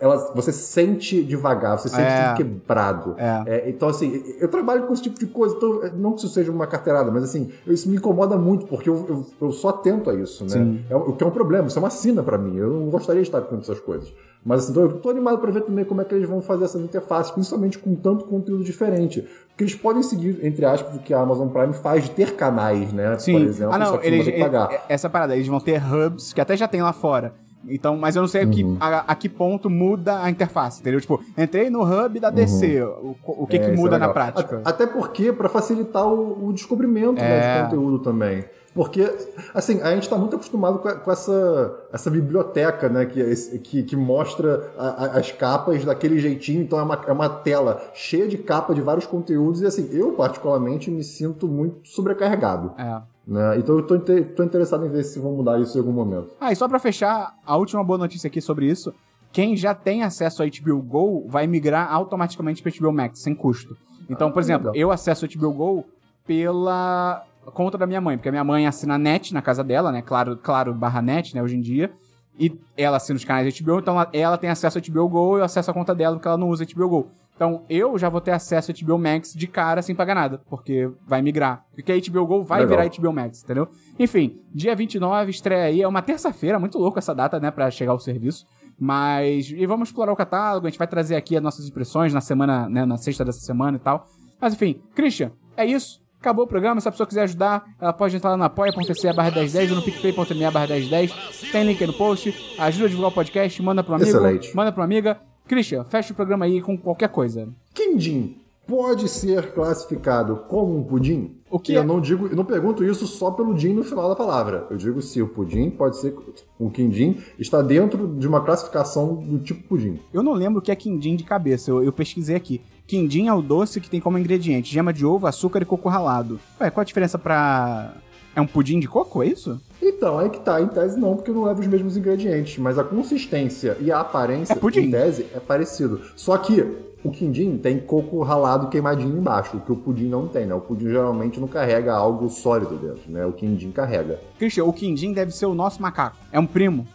ela, 0.00 0.32
você 0.34 0.52
sente 0.52 1.22
devagar, 1.22 1.78
você 1.78 1.88
sente 1.88 2.02
É. 2.02 2.28
tudo 2.28 2.36
quebrado. 2.36 3.14
É. 3.18 3.42
É, 3.46 3.70
então, 3.70 3.88
assim, 3.88 4.22
eu 4.40 4.48
trabalho 4.48 4.86
com 4.86 4.92
esse 4.92 5.02
tipo 5.02 5.18
de 5.18 5.26
coisa, 5.26 5.57
então, 5.57 5.80
não 5.96 6.12
que 6.12 6.18
isso 6.18 6.28
seja 6.28 6.50
uma 6.50 6.66
carteirada, 6.66 7.11
mas 7.11 7.24
assim, 7.24 7.50
isso 7.66 7.88
me 7.88 7.96
incomoda 7.96 8.36
muito, 8.36 8.66
porque 8.66 8.88
eu, 8.88 9.07
eu, 9.09 9.26
eu 9.40 9.52
sou 9.52 9.70
atento 9.70 10.11
a 10.11 10.14
isso, 10.14 10.44
né? 10.44 10.78
É, 10.90 10.96
o 10.96 11.12
que 11.12 11.22
é 11.22 11.26
um 11.26 11.30
problema, 11.30 11.68
isso 11.68 11.78
é 11.78 11.82
uma 11.82 11.90
sina 11.90 12.22
pra 12.22 12.38
mim. 12.38 12.57
Eu 12.57 12.70
não 12.70 12.90
gostaria 12.90 13.22
de 13.22 13.28
estar 13.28 13.40
com 13.42 13.57
essas 13.59 13.80
coisas. 13.80 14.12
Mas 14.44 14.64
assim, 14.64 14.72
então, 14.72 14.82
eu 14.82 14.92
tô 14.98 15.09
animado 15.09 15.38
pra 15.38 15.50
ver 15.50 15.62
também 15.62 15.84
como 15.84 16.02
é 16.02 16.05
que 16.05 16.14
eles 16.14 16.28
vão 16.28 16.42
fazer 16.42 16.64
essas 16.64 16.82
interfaces, 16.82 17.30
principalmente 17.32 17.78
com 17.78 17.94
tanto 17.94 18.26
conteúdo 18.26 18.62
diferente. 18.62 19.26
Porque 19.48 19.64
eles 19.64 19.74
podem 19.74 20.02
seguir, 20.02 20.44
entre 20.44 20.66
aspas, 20.66 20.96
o 20.96 20.98
que 20.98 21.14
a 21.14 21.20
Amazon 21.20 21.48
Prime 21.48 21.72
faz 21.72 22.05
de 22.05 22.11
ter 22.11 22.34
canais, 22.34 22.92
né? 22.92 23.16
Sim. 23.18 23.38
Por 23.38 23.42
exemplo, 23.46 23.74
ah, 23.74 23.78
não, 23.78 23.92
não 23.92 24.02
eles, 24.02 24.24
que 24.24 24.32
pagar. 24.32 24.84
essa 24.88 25.09
parada, 25.09 25.34
eles 25.34 25.46
vão 25.46 25.61
ter 25.61 25.80
hubs 25.80 26.32
que 26.32 26.40
até 26.40 26.57
já 26.57 26.68
tem 26.68 26.82
lá 26.82 26.92
fora. 26.92 27.32
Então, 27.68 27.96
mas 27.96 28.16
eu 28.16 28.22
não 28.22 28.28
sei 28.28 28.42
a, 28.42 28.46
que, 28.46 28.62
Uhum. 28.64 28.76
a, 28.80 28.98
a 29.12 29.14
que 29.14 29.28
ponto 29.28 29.68
muda 29.70 30.22
a 30.22 30.30
interface, 30.30 30.80
entendeu? 30.80 31.00
Tipo, 31.00 31.20
entrei 31.36 31.70
no 31.70 31.82
hub 31.82 32.18
da 32.20 32.30
DC, 32.30 32.82
o, 32.82 33.16
o 33.26 33.46
que 33.46 33.56
Uhum. 33.56 33.62
É, 33.62 33.66
que 33.66 33.72
isso 33.72 33.80
muda 33.82 33.96
é 33.96 33.98
na 33.98 34.08
prática? 34.08 34.62
A- 34.64 34.68
Até 34.70 34.86
porque, 34.86 35.32
para 35.32 35.48
facilitar 35.48 36.06
o, 36.06 36.46
o 36.48 36.52
descobrimento 36.52 37.14
né, 37.20 37.38
É. 37.38 37.56
de 37.58 37.64
conteúdo 37.64 37.98
também. 38.00 38.44
Porque, 38.74 39.08
assim, 39.54 39.80
a 39.82 39.94
gente 39.94 40.08
tá 40.08 40.16
muito 40.16 40.34
acostumado 40.34 40.80
com, 40.80 40.88
a- 40.88 40.96
com 40.96 41.12
essa, 41.12 41.72
essa 41.92 42.10
biblioteca, 42.10 42.88
né? 42.88 43.06
Que, 43.06 43.22
é 43.22 43.34
que, 43.58 43.82
que 43.84 43.94
mostra 43.96 44.72
a- 44.76 45.04
a- 45.04 45.18
as 45.18 45.30
capas 45.30 45.84
daquele 45.84 46.18
jeitinho. 46.18 46.60
Então 46.62 46.78
é 46.80 46.82
uma, 46.82 47.00
é 47.06 47.12
uma 47.12 47.28
tela 47.28 47.80
cheia 47.94 48.26
de 48.26 48.36
capa 48.36 48.74
de 48.74 48.80
vários 48.80 49.06
conteúdos. 49.06 49.60
E 49.62 49.66
assim, 49.66 49.88
eu 49.92 50.10
particularmente 50.14 50.90
me 50.90 51.04
sinto 51.04 51.46
muito 51.46 51.86
sobrecarregado. 51.88 52.72
É. 52.76 53.00
Né? 53.26 53.58
Então 53.58 53.76
eu 53.76 53.86
tô, 53.86 53.98
tô 53.98 54.42
interessado 54.42 54.84
em 54.84 54.88
ver 54.90 55.02
se 55.04 55.18
vão 55.18 55.32
mudar 55.32 55.58
isso 55.60 55.76
em 55.76 55.80
algum 55.80 55.92
momento. 55.92 56.30
Ah, 56.40 56.52
e 56.52 56.56
só 56.56 56.68
pra 56.68 56.78
fechar, 56.78 57.34
a 57.44 57.56
última 57.56 57.82
boa 57.82 57.98
notícia 57.98 58.28
aqui 58.28 58.40
sobre 58.40 58.66
isso, 58.66 58.92
quem 59.32 59.56
já 59.56 59.74
tem 59.74 60.02
acesso 60.02 60.42
a 60.42 60.46
HBO 60.46 60.80
Go 60.82 61.26
vai 61.28 61.46
migrar 61.46 61.90
automaticamente 61.92 62.62
para 62.62 62.70
HBO 62.78 62.92
Max, 62.92 63.20
sem 63.20 63.34
custo. 63.34 63.76
Então, 64.10 64.28
Ah, 64.28 64.30
por 64.30 64.40
exemplo, 64.40 64.66
legal. 64.70 64.76
eu 64.80 64.92
acesso 64.92 65.24
a 65.24 65.28
HBO 65.28 65.52
Go 65.52 65.84
pela 66.26 67.24
conta 67.52 67.78
da 67.78 67.86
minha 67.86 68.00
mãe, 68.00 68.16
porque 68.16 68.28
a 68.28 68.32
minha 68.32 68.44
mãe 68.44 68.66
assina 68.66 68.98
net 68.98 69.32
na 69.32 69.40
casa 69.42 69.62
dela, 69.64 69.90
né? 69.92 70.02
Claro, 70.02 70.36
claro, 70.36 70.74
barra 70.74 71.00
net, 71.00 71.34
né, 71.34 71.42
hoje 71.42 71.56
em 71.56 71.60
dia. 71.60 71.90
E 72.38 72.52
ela 72.76 72.96
assina 72.96 73.16
os 73.16 73.24
canais 73.24 73.58
HBO, 73.60 73.78
então 73.78 73.94
ela, 73.94 74.10
ela 74.12 74.36
tem 74.38 74.50
acesso 74.50 74.78
a 74.78 74.80
HBO 74.80 75.08
Go 75.08 75.36
e 75.36 75.40
eu 75.40 75.44
acesso 75.44 75.70
a 75.70 75.74
conta 75.74 75.94
dela 75.94 76.16
porque 76.16 76.26
ela 76.26 76.36
não 76.36 76.48
usa 76.48 76.64
HBO 76.66 76.88
Go. 76.88 77.08
Então 77.35 77.64
eu 77.68 77.99
já 77.99 78.09
vou 78.09 78.20
ter 78.20 78.30
acesso 78.30 78.70
a 78.70 78.74
HBO 78.74 78.99
Max 78.99 79.32
de 79.35 79.47
cara 79.47 79.82
sem 79.82 79.95
pagar 79.95 80.14
nada, 80.14 80.41
porque 80.49 80.91
vai 81.07 81.20
migrar. 81.20 81.64
Porque 81.74 81.91
a 81.91 81.97
HBO 81.97 82.26
Go 82.26 82.43
vai 82.43 82.61
Legal. 82.64 82.78
virar 82.78 82.97
HBO 82.97 83.12
Max, 83.12 83.43
entendeu? 83.43 83.68
Enfim, 83.99 84.41
dia 84.55 84.74
29 84.76 85.30
estreia 85.30 85.64
aí, 85.64 85.82
é 85.82 85.89
uma 85.89 86.01
terça-feira, 86.03 86.61
muito 86.61 86.78
louco 86.78 86.99
essa 86.99 87.14
data, 87.14 87.41
né, 87.41 87.51
pra 87.51 87.70
chegar 87.70 87.93
o 87.93 87.99
serviço. 87.99 88.47
Mas. 88.78 89.51
E 89.51 89.66
vamos 89.66 89.89
explorar 89.89 90.12
o 90.12 90.16
catálogo, 90.16 90.66
a 90.66 90.70
gente 90.70 90.78
vai 90.78 90.87
trazer 90.87 91.16
aqui 91.16 91.37
as 91.37 91.43
nossas 91.43 91.68
impressões 91.68 92.12
na 92.12 92.20
semana, 92.20 92.68
né? 92.68 92.85
Na 92.85 92.97
sexta 92.97 93.24
dessa 93.24 93.41
semana 93.41 93.76
e 93.76 93.80
tal. 93.80 94.07
Mas 94.41 94.55
enfim, 94.55 94.82
Christian, 94.95 95.32
é 95.57 95.64
isso. 95.64 96.03
Acabou 96.20 96.45
o 96.45 96.49
programa. 96.49 96.80
Se 96.80 96.89
a 96.89 96.91
pessoa 96.91 97.07
quiser 97.07 97.22
ajudar, 97.22 97.64
ela 97.78 97.93
pode 97.93 98.16
entrar 98.16 98.30
lá 98.30 98.37
no 98.37 98.45
apoia.se 98.45 99.12
barra 99.12 99.30
1010 99.30 99.70
ou 99.70 99.76
no 99.76 99.82
picpay.me 99.82 100.51
barra 100.51 100.66
1010. 100.66 101.12
Tem 101.53 101.64
link 101.64 101.80
aí 101.80 101.87
no 101.87 101.93
post. 101.93 102.35
Ajuda 102.59 102.87
a 102.87 102.89
divulgar 102.89 103.11
o 103.11 103.14
podcast, 103.14 103.62
manda 103.62 103.85
pro 103.85 103.95
amigo. 103.95 104.09
Excelente. 104.09 104.57
Manda 104.57 104.72
pro 104.72 104.82
amiga. 104.82 105.20
Christian, 105.47 105.84
fecha 105.84 106.12
o 106.12 106.16
programa 106.16 106.45
aí 106.45 106.61
com 106.61 106.76
qualquer 106.76 107.09
coisa. 107.09 107.49
Quindim 107.74 108.36
pode 108.66 109.09
ser 109.09 109.53
classificado 109.53 110.36
como 110.49 110.78
um 110.78 110.82
pudim? 110.82 111.36
O 111.51 111.59
que 111.59 111.72
E 111.72 111.76
é? 111.76 111.78
eu 111.78 111.84
não 111.84 112.01
digo, 112.01 112.26
eu 112.28 112.34
não 112.34 112.45
pergunto 112.47 112.82
isso 112.82 113.07
só 113.07 113.30
pelo 113.30 113.53
din 113.55 113.74
no 113.74 113.84
final 113.84 114.09
da 114.09 114.16
palavra. 114.16 114.66
Eu 114.70 114.76
digo 114.78 115.03
se 115.03 115.20
o 115.20 115.28
pudim 115.28 115.68
pode 115.70 115.99
ser 115.99 116.16
o 116.59 116.70
quindim 116.70 117.18
está 117.38 117.61
dentro 117.61 118.09
de 118.16 118.26
uma 118.26 118.40
classificação 118.40 119.16
do 119.16 119.38
tipo 119.38 119.62
pudim. 119.68 120.01
Eu 120.12 120.22
não 120.22 120.32
lembro 120.32 120.61
o 120.61 120.62
que 120.62 120.72
é 120.72 120.76
quindim 120.76 121.14
de 121.14 121.24
cabeça, 121.24 121.70
eu, 121.70 121.82
eu 121.84 121.92
pesquisei 121.92 122.34
aqui. 122.36 122.61
Quindim 122.86 123.28
é 123.28 123.32
o 123.34 123.40
doce 123.42 123.80
que 123.80 123.88
tem 123.88 124.01
como 124.01 124.18
ingrediente 124.18 124.72
gema 124.72 124.92
de 124.92 125.07
ovo, 125.07 125.26
açúcar 125.26 125.61
e 125.62 125.64
coco 125.66 125.88
ralado. 125.88 126.38
Ué, 126.61 126.70
qual 126.70 126.82
a 126.82 126.84
diferença 126.84 127.18
pra. 127.18 127.95
É 128.37 128.41
um 128.41 128.47
pudim 128.47 128.80
de 128.80 128.89
coco, 128.89 129.22
é 129.22 129.26
isso? 129.28 129.61
Então, 129.80 130.18
aí 130.18 130.28
que 130.30 130.41
tá, 130.41 130.61
em 130.61 130.66
tese 130.66 130.99
não, 130.99 131.14
porque 131.14 131.30
não 131.30 131.45
leva 131.45 131.61
os 131.61 131.66
mesmos 131.66 131.97
ingredientes, 131.97 132.59
mas 132.59 132.78
a 132.78 132.85
consistência 132.85 133.76
e 133.80 133.93
a 133.93 134.01
aparência, 134.01 134.55
É 134.55 134.57
pudim. 134.57 134.80
em 134.80 134.91
tese, 134.91 135.26
é 135.35 135.39
parecido. 135.39 136.01
Só 136.16 136.37
que 136.39 136.61
o 137.05 137.11
quindim 137.11 137.57
tem 137.59 137.78
coco 137.78 138.22
ralado 138.22 138.68
queimadinho 138.68 139.16
embaixo, 139.18 139.57
o 139.57 139.61
que 139.61 139.70
o 139.70 139.76
pudim 139.76 140.09
não 140.09 140.26
tem, 140.26 140.47
né? 140.47 140.55
O 140.55 140.61
pudim 140.61 140.87
geralmente 140.89 141.39
não 141.39 141.47
carrega 141.47 141.95
algo 141.95 142.28
sólido 142.28 142.76
dentro, 142.76 143.11
né? 143.12 143.24
O 143.26 143.32
quindim 143.32 143.70
carrega. 143.70 144.18
Christian, 144.39 144.64
o 144.64 144.72
quindim 144.72 145.12
deve 145.12 145.30
ser 145.30 145.47
o 145.47 145.55
nosso 145.55 145.80
macaco. 145.80 146.16
É 146.32 146.41
um 146.41 146.47
primo. 146.47 146.87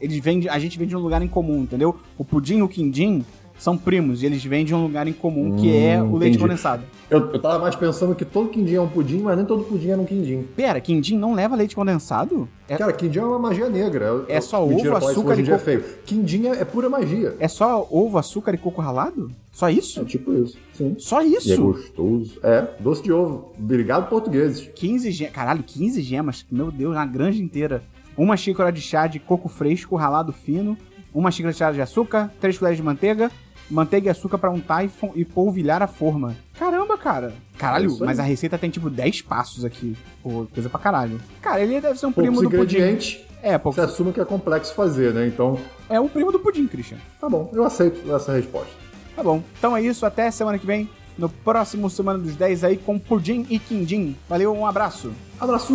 Eles 0.00 0.18
vêm 0.18 0.40
de- 0.40 0.48
a 0.48 0.58
gente 0.58 0.76
vem 0.78 0.88
de 0.88 0.96
um 0.96 1.00
lugar 1.00 1.22
em 1.22 1.28
comum, 1.28 1.62
entendeu? 1.62 1.96
O 2.18 2.24
pudim 2.24 2.60
o 2.60 2.68
quindim 2.68 3.24
são 3.62 3.76
primos 3.78 4.22
e 4.22 4.26
eles 4.26 4.44
vêm 4.44 4.64
de 4.64 4.74
um 4.74 4.82
lugar 4.82 5.06
em 5.06 5.12
comum, 5.12 5.56
que 5.56 5.70
é 5.74 6.02
Hum, 6.02 6.12
o 6.12 6.16
leite 6.16 6.34
entendi. 6.34 6.38
condensado. 6.38 6.82
Eu, 7.08 7.30
eu 7.32 7.38
tava 7.40 7.58
mais 7.60 7.76
pensando 7.76 8.14
que 8.14 8.24
todo 8.24 8.48
quindim 8.48 8.74
é 8.74 8.80
um 8.80 8.88
pudim, 8.88 9.20
mas 9.20 9.36
nem 9.36 9.46
todo 9.46 9.62
pudim 9.64 9.90
é 9.90 9.96
um 9.96 10.04
quindim. 10.04 10.42
Pera, 10.56 10.80
quindim 10.80 11.16
não 11.16 11.32
leva 11.34 11.54
leite 11.54 11.76
condensado? 11.76 12.48
É, 12.68 12.76
Cara, 12.76 12.92
quindim 12.92 13.20
é 13.20 13.24
uma 13.24 13.38
magia 13.38 13.68
negra. 13.68 14.24
É 14.28 14.40
só 14.40 14.64
ovo, 14.64 14.76
isso 14.76 14.96
açúcar 14.96 15.38
e 15.38 15.42
é 15.42 15.44
coco. 15.44 15.58
feio. 15.58 15.84
Quindim 16.04 16.46
é, 16.46 16.60
é 16.60 16.64
pura 16.64 16.88
magia. 16.88 17.36
é 17.38 17.46
só 17.46 17.86
ovo, 17.90 18.18
açúcar 18.18 18.54
e 18.54 18.58
coco 18.58 18.80
ralado? 18.80 19.30
Só 19.52 19.68
isso? 19.68 20.00
É 20.00 20.04
tipo 20.04 20.32
isso, 20.34 20.56
sim. 20.74 20.96
Só 20.98 21.22
E 21.22 21.34
é 21.34 21.38
isso? 21.38 21.62
gostoso. 21.62 22.40
É, 22.42 22.66
doce 22.80 23.02
de 23.02 23.12
ovo. 23.12 23.52
Obrigado, 23.58 24.08
portugueses. 24.08 24.68
15 24.74 25.10
gemas. 25.12 25.34
Caralho, 25.34 25.62
15 25.62 26.00
gemas. 26.02 26.44
Meu 26.50 26.72
Deus, 26.72 26.94
na 26.94 27.04
granja 27.06 27.40
inteira. 27.42 27.82
Uma 28.16 28.36
xícara 28.36 28.72
de 28.72 28.80
chá 28.80 29.06
de 29.06 29.18
coco 29.20 29.48
fresco 29.48 29.94
ralado 29.94 30.32
fino. 30.32 30.76
Uma 31.14 31.30
xícara 31.30 31.52
de 31.52 31.58
chá 31.58 31.70
de 31.70 31.80
açúcar. 31.82 32.32
Três 32.40 32.56
colheres 32.56 32.78
de 32.78 32.82
manteiga. 32.82 33.30
Manteiga 33.70 34.08
e 34.08 34.10
açúcar 34.10 34.38
pra 34.38 34.50
untar 34.50 34.84
e, 34.84 34.90
e 35.14 35.24
polvilhar 35.24 35.82
a 35.82 35.86
forma. 35.86 36.36
Caramba, 36.58 36.96
cara. 36.98 37.34
É 37.54 37.58
Caralho, 37.58 37.90
aí. 37.92 38.00
mas 38.00 38.18
a 38.18 38.22
receita 38.22 38.58
tem 38.58 38.70
tipo 38.70 38.90
10 38.90 39.22
passos 39.22 39.64
aqui. 39.64 39.96
Pô, 40.22 40.46
coisa 40.52 40.68
pra 40.68 40.78
caralho. 40.80 41.20
Cara, 41.40 41.60
ele 41.60 41.80
deve 41.80 41.98
ser 41.98 42.06
um 42.06 42.12
primo 42.12 42.42
do 42.42 42.50
pudim. 42.50 42.78
É, 43.42 43.58
pouco. 43.58 43.74
Você 43.74 43.80
assume 43.80 44.12
que 44.12 44.20
é 44.20 44.24
complexo 44.24 44.74
fazer, 44.74 45.12
né? 45.12 45.26
Então, 45.26 45.58
É 45.88 45.98
o 45.98 46.08
primo 46.08 46.30
do 46.30 46.38
pudim, 46.38 46.66
Christian. 46.66 46.98
tá 47.20 47.28
bom. 47.28 47.50
Eu 47.52 47.64
aceito 47.64 48.14
essa 48.14 48.32
resposta. 48.32 48.70
Tá 49.16 49.22
bom. 49.22 49.42
Então 49.58 49.76
é 49.76 49.82
isso. 49.82 50.06
Até 50.06 50.30
semana 50.30 50.58
que 50.58 50.66
vem. 50.66 50.88
No 51.18 51.28
próximo 51.28 51.90
Semana 51.90 52.18
dos 52.18 52.34
10 52.36 52.64
aí 52.64 52.76
com 52.78 52.98
pudim 52.98 53.46
e 53.50 53.58
quindim. 53.58 54.16
Valeu, 54.28 54.54
um 54.54 54.66
abraço. 54.66 55.12
Abraço! 55.38 55.74